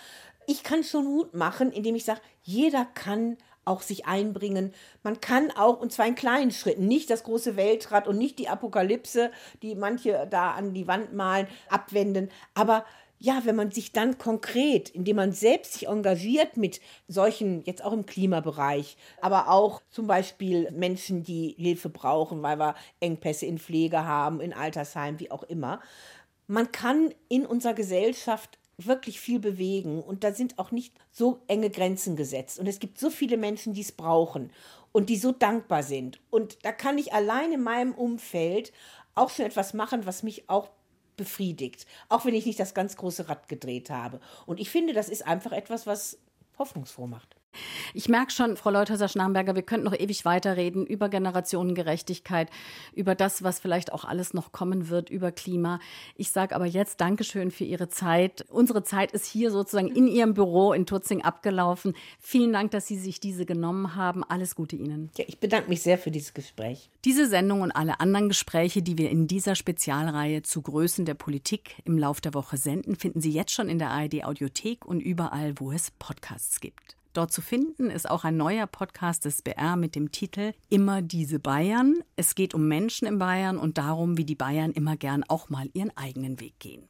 ich 0.48 0.64
kann 0.64 0.84
schon 0.84 1.06
Mut 1.06 1.36
machen, 1.36 1.72
indem 1.72 1.96
ich 1.96 2.06
sage, 2.06 2.22
jeder 2.42 2.86
kann 2.86 3.38
auch 3.68 3.82
sich 3.82 4.06
einbringen. 4.06 4.74
Man 5.04 5.22
kann 5.22 5.52
auch, 5.52 5.80
und 5.80 5.92
zwar 5.92 6.08
in 6.08 6.16
kleinen 6.16 6.52
Schritten, 6.52 6.88
nicht 6.88 7.10
das 7.10 7.24
große 7.24 7.56
Weltrad 7.56 8.08
und 8.08 8.18
nicht 8.18 8.40
die 8.40 8.50
Apokalypse, 8.50 9.32
die 9.62 9.76
manche 9.76 10.28
da 10.30 10.52
an 10.52 10.74
die 10.74 10.88
Wand 10.88 11.14
malen, 11.14 11.48
abwenden. 11.70 12.30
Aber 12.54 12.86
ja, 13.20 13.42
wenn 13.46 13.56
man 13.56 13.72
sich 13.72 13.92
dann 13.92 14.18
konkret, 14.18 14.90
indem 14.90 15.16
man 15.16 15.32
selbst 15.32 15.74
sich 15.74 15.88
engagiert 15.88 16.56
mit 16.56 16.80
solchen, 17.08 17.64
jetzt 17.64 17.84
auch 17.84 17.94
im 17.94 18.06
Klimabereich, 18.06 18.96
aber 19.22 19.50
auch 19.50 19.82
zum 19.90 20.08
Beispiel 20.08 20.70
Menschen, 20.72 21.24
die 21.24 21.56
Hilfe 21.58 21.90
brauchen, 21.90 22.44
weil 22.44 22.60
wir 22.60 22.76
Engpässe 23.00 23.48
in 23.48 23.58
Pflege 23.58 24.06
haben, 24.06 24.40
in 24.40 24.54
Altersheimen, 24.54 25.20
wie 25.20 25.32
auch 25.32 25.44
immer. 25.44 25.82
Man 26.46 26.72
kann 26.72 27.14
in 27.28 27.46
unserer 27.46 27.74
Gesellschaft 27.74 28.60
wirklich 28.78 29.20
viel 29.20 29.40
bewegen 29.40 30.02
und 30.02 30.24
da 30.24 30.34
sind 30.34 30.60
auch 30.60 30.72
nicht 30.72 30.94
so 31.12 31.42
enge 31.48 31.70
Grenzen 31.70 32.16
gesetzt. 32.16 32.60
Und 32.60 32.68
es 32.68 32.80
gibt 32.80 33.00
so 33.00 33.10
viele 33.10 33.38
Menschen, 33.38 33.74
die 33.74 33.82
es 33.82 33.92
brauchen 33.92 34.52
und 34.92 35.10
die 35.10 35.18
so 35.18 35.32
dankbar 35.32 35.84
sind. 35.84 36.20
Und 36.30 36.64
da 36.64 36.72
kann 36.72 36.98
ich 36.98 37.14
allein 37.14 37.52
in 37.52 37.64
meinem 37.64 37.94
Umfeld 37.94 38.72
auch 39.16 39.30
schon 39.32 39.46
etwas 39.46 39.74
machen, 39.74 40.06
was 40.06 40.22
mich 40.22 40.50
auch 40.50 40.70
befriedigt, 41.16 41.88
auch 42.10 42.26
wenn 42.26 42.36
ich 42.36 42.46
nicht 42.46 42.60
das 42.60 42.76
ganz 42.76 42.96
große 42.96 43.28
Rad 43.28 43.48
gedreht 43.48 43.90
habe. 43.90 44.20
Und 44.46 44.60
ich 44.60 44.70
finde, 44.70 44.94
das 44.94 45.10
ist 45.10 45.26
einfach 45.26 45.52
etwas, 45.52 45.88
was 45.88 46.20
hoffnungsfroh 46.60 47.08
macht. 47.08 47.37
Ich 47.94 48.10
merke 48.10 48.32
schon, 48.32 48.58
Frau 48.58 48.70
Leuthäuser-Schnarrenberger, 48.70 49.56
wir 49.56 49.64
könnten 49.64 49.86
noch 49.86 49.98
ewig 49.98 50.26
weiterreden 50.26 50.86
über 50.86 51.10
Generationengerechtigkeit, 51.10 52.50
über 52.94 53.16
das, 53.16 53.44
was 53.44 53.60
vielleicht 53.60 53.92
auch 53.92 54.06
alles 54.06 54.34
noch 54.34 54.52
kommen 54.52 54.90
wird, 54.90 55.10
über 55.10 55.32
Klima. 55.32 55.80
Ich 56.16 56.32
sage 56.32 56.56
aber 56.56 56.66
jetzt 56.66 57.02
Dankeschön 57.02 57.52
für 57.52 57.64
Ihre 57.64 57.90
Zeit. 57.90 58.46
Unsere 58.50 58.84
Zeit 58.84 59.12
ist 59.12 59.26
hier 59.26 59.52
sozusagen 59.52 59.88
in 59.88 60.08
Ihrem 60.08 60.34
Büro 60.34 60.74
in 60.74 60.86
Tutzing 60.86 61.24
abgelaufen. 61.24 61.96
Vielen 62.20 62.54
Dank, 62.54 62.72
dass 62.72 62.88
Sie 62.88 62.98
sich 62.98 63.20
diese 63.20 63.46
genommen 63.46 63.96
haben. 63.96 64.24
Alles 64.24 64.56
Gute 64.56 64.76
Ihnen. 64.76 65.10
Ja, 65.18 65.26
ich 65.28 65.40
bedanke 65.40 65.70
mich 65.70 65.82
sehr 65.82 65.98
für 65.98 66.12
dieses 66.12 66.34
Gespräch. 66.34 66.90
Diese 67.06 67.28
Sendung 67.28 67.62
und 67.62 67.72
alle 67.72 68.00
anderen 68.00 68.28
Gespräche, 68.28 68.82
die 68.82 68.98
wir 68.98 69.10
in 69.10 69.28
dieser 69.28 69.56
Spezialreihe 69.56 70.44
zu 70.44 70.62
Größen 70.62 71.06
der 71.06 71.14
Politik 71.14 71.78
im 71.86 71.98
Lauf 71.98 72.22
der 72.22 72.34
Woche 72.34 72.58
senden, 72.58 72.96
finden 72.96 73.22
Sie 73.22 73.32
jetzt 73.32 73.54
schon 73.54 73.70
in 73.70 73.80
der 73.80 73.92
ARD 73.92 74.26
Audiothek 74.26 74.86
und 74.86 75.00
überall, 75.00 75.54
wo 75.58 75.72
es 75.72 75.92
Podcasts 75.92 76.60
gibt. 76.60 76.97
Dort 77.18 77.32
zu 77.32 77.42
finden 77.42 77.90
ist 77.90 78.08
auch 78.08 78.26
ein 78.26 78.38
neuer 78.38 78.68
Podcast 78.68 79.26
des 79.26 79.42
BR 79.42 79.76
mit 79.76 79.96
dem 79.96 80.12
Titel 80.12 80.54
Immer 80.70 81.02
diese 81.02 81.40
Bayern. 81.40 81.96
Es 82.16 82.36
geht 82.36 82.54
um 82.54 82.68
Menschen 82.68 83.08
in 83.08 83.18
Bayern 83.18 83.58
und 83.58 83.80
darum, 83.80 84.20
wie 84.20 84.24
die 84.24 84.36
Bayern 84.36 84.72
immer 84.72 84.98
gern 84.98 85.24
auch 85.24 85.50
mal 85.50 85.68
ihren 85.74 85.90
eigenen 85.98 86.40
Weg 86.40 86.60
gehen. 86.60 86.88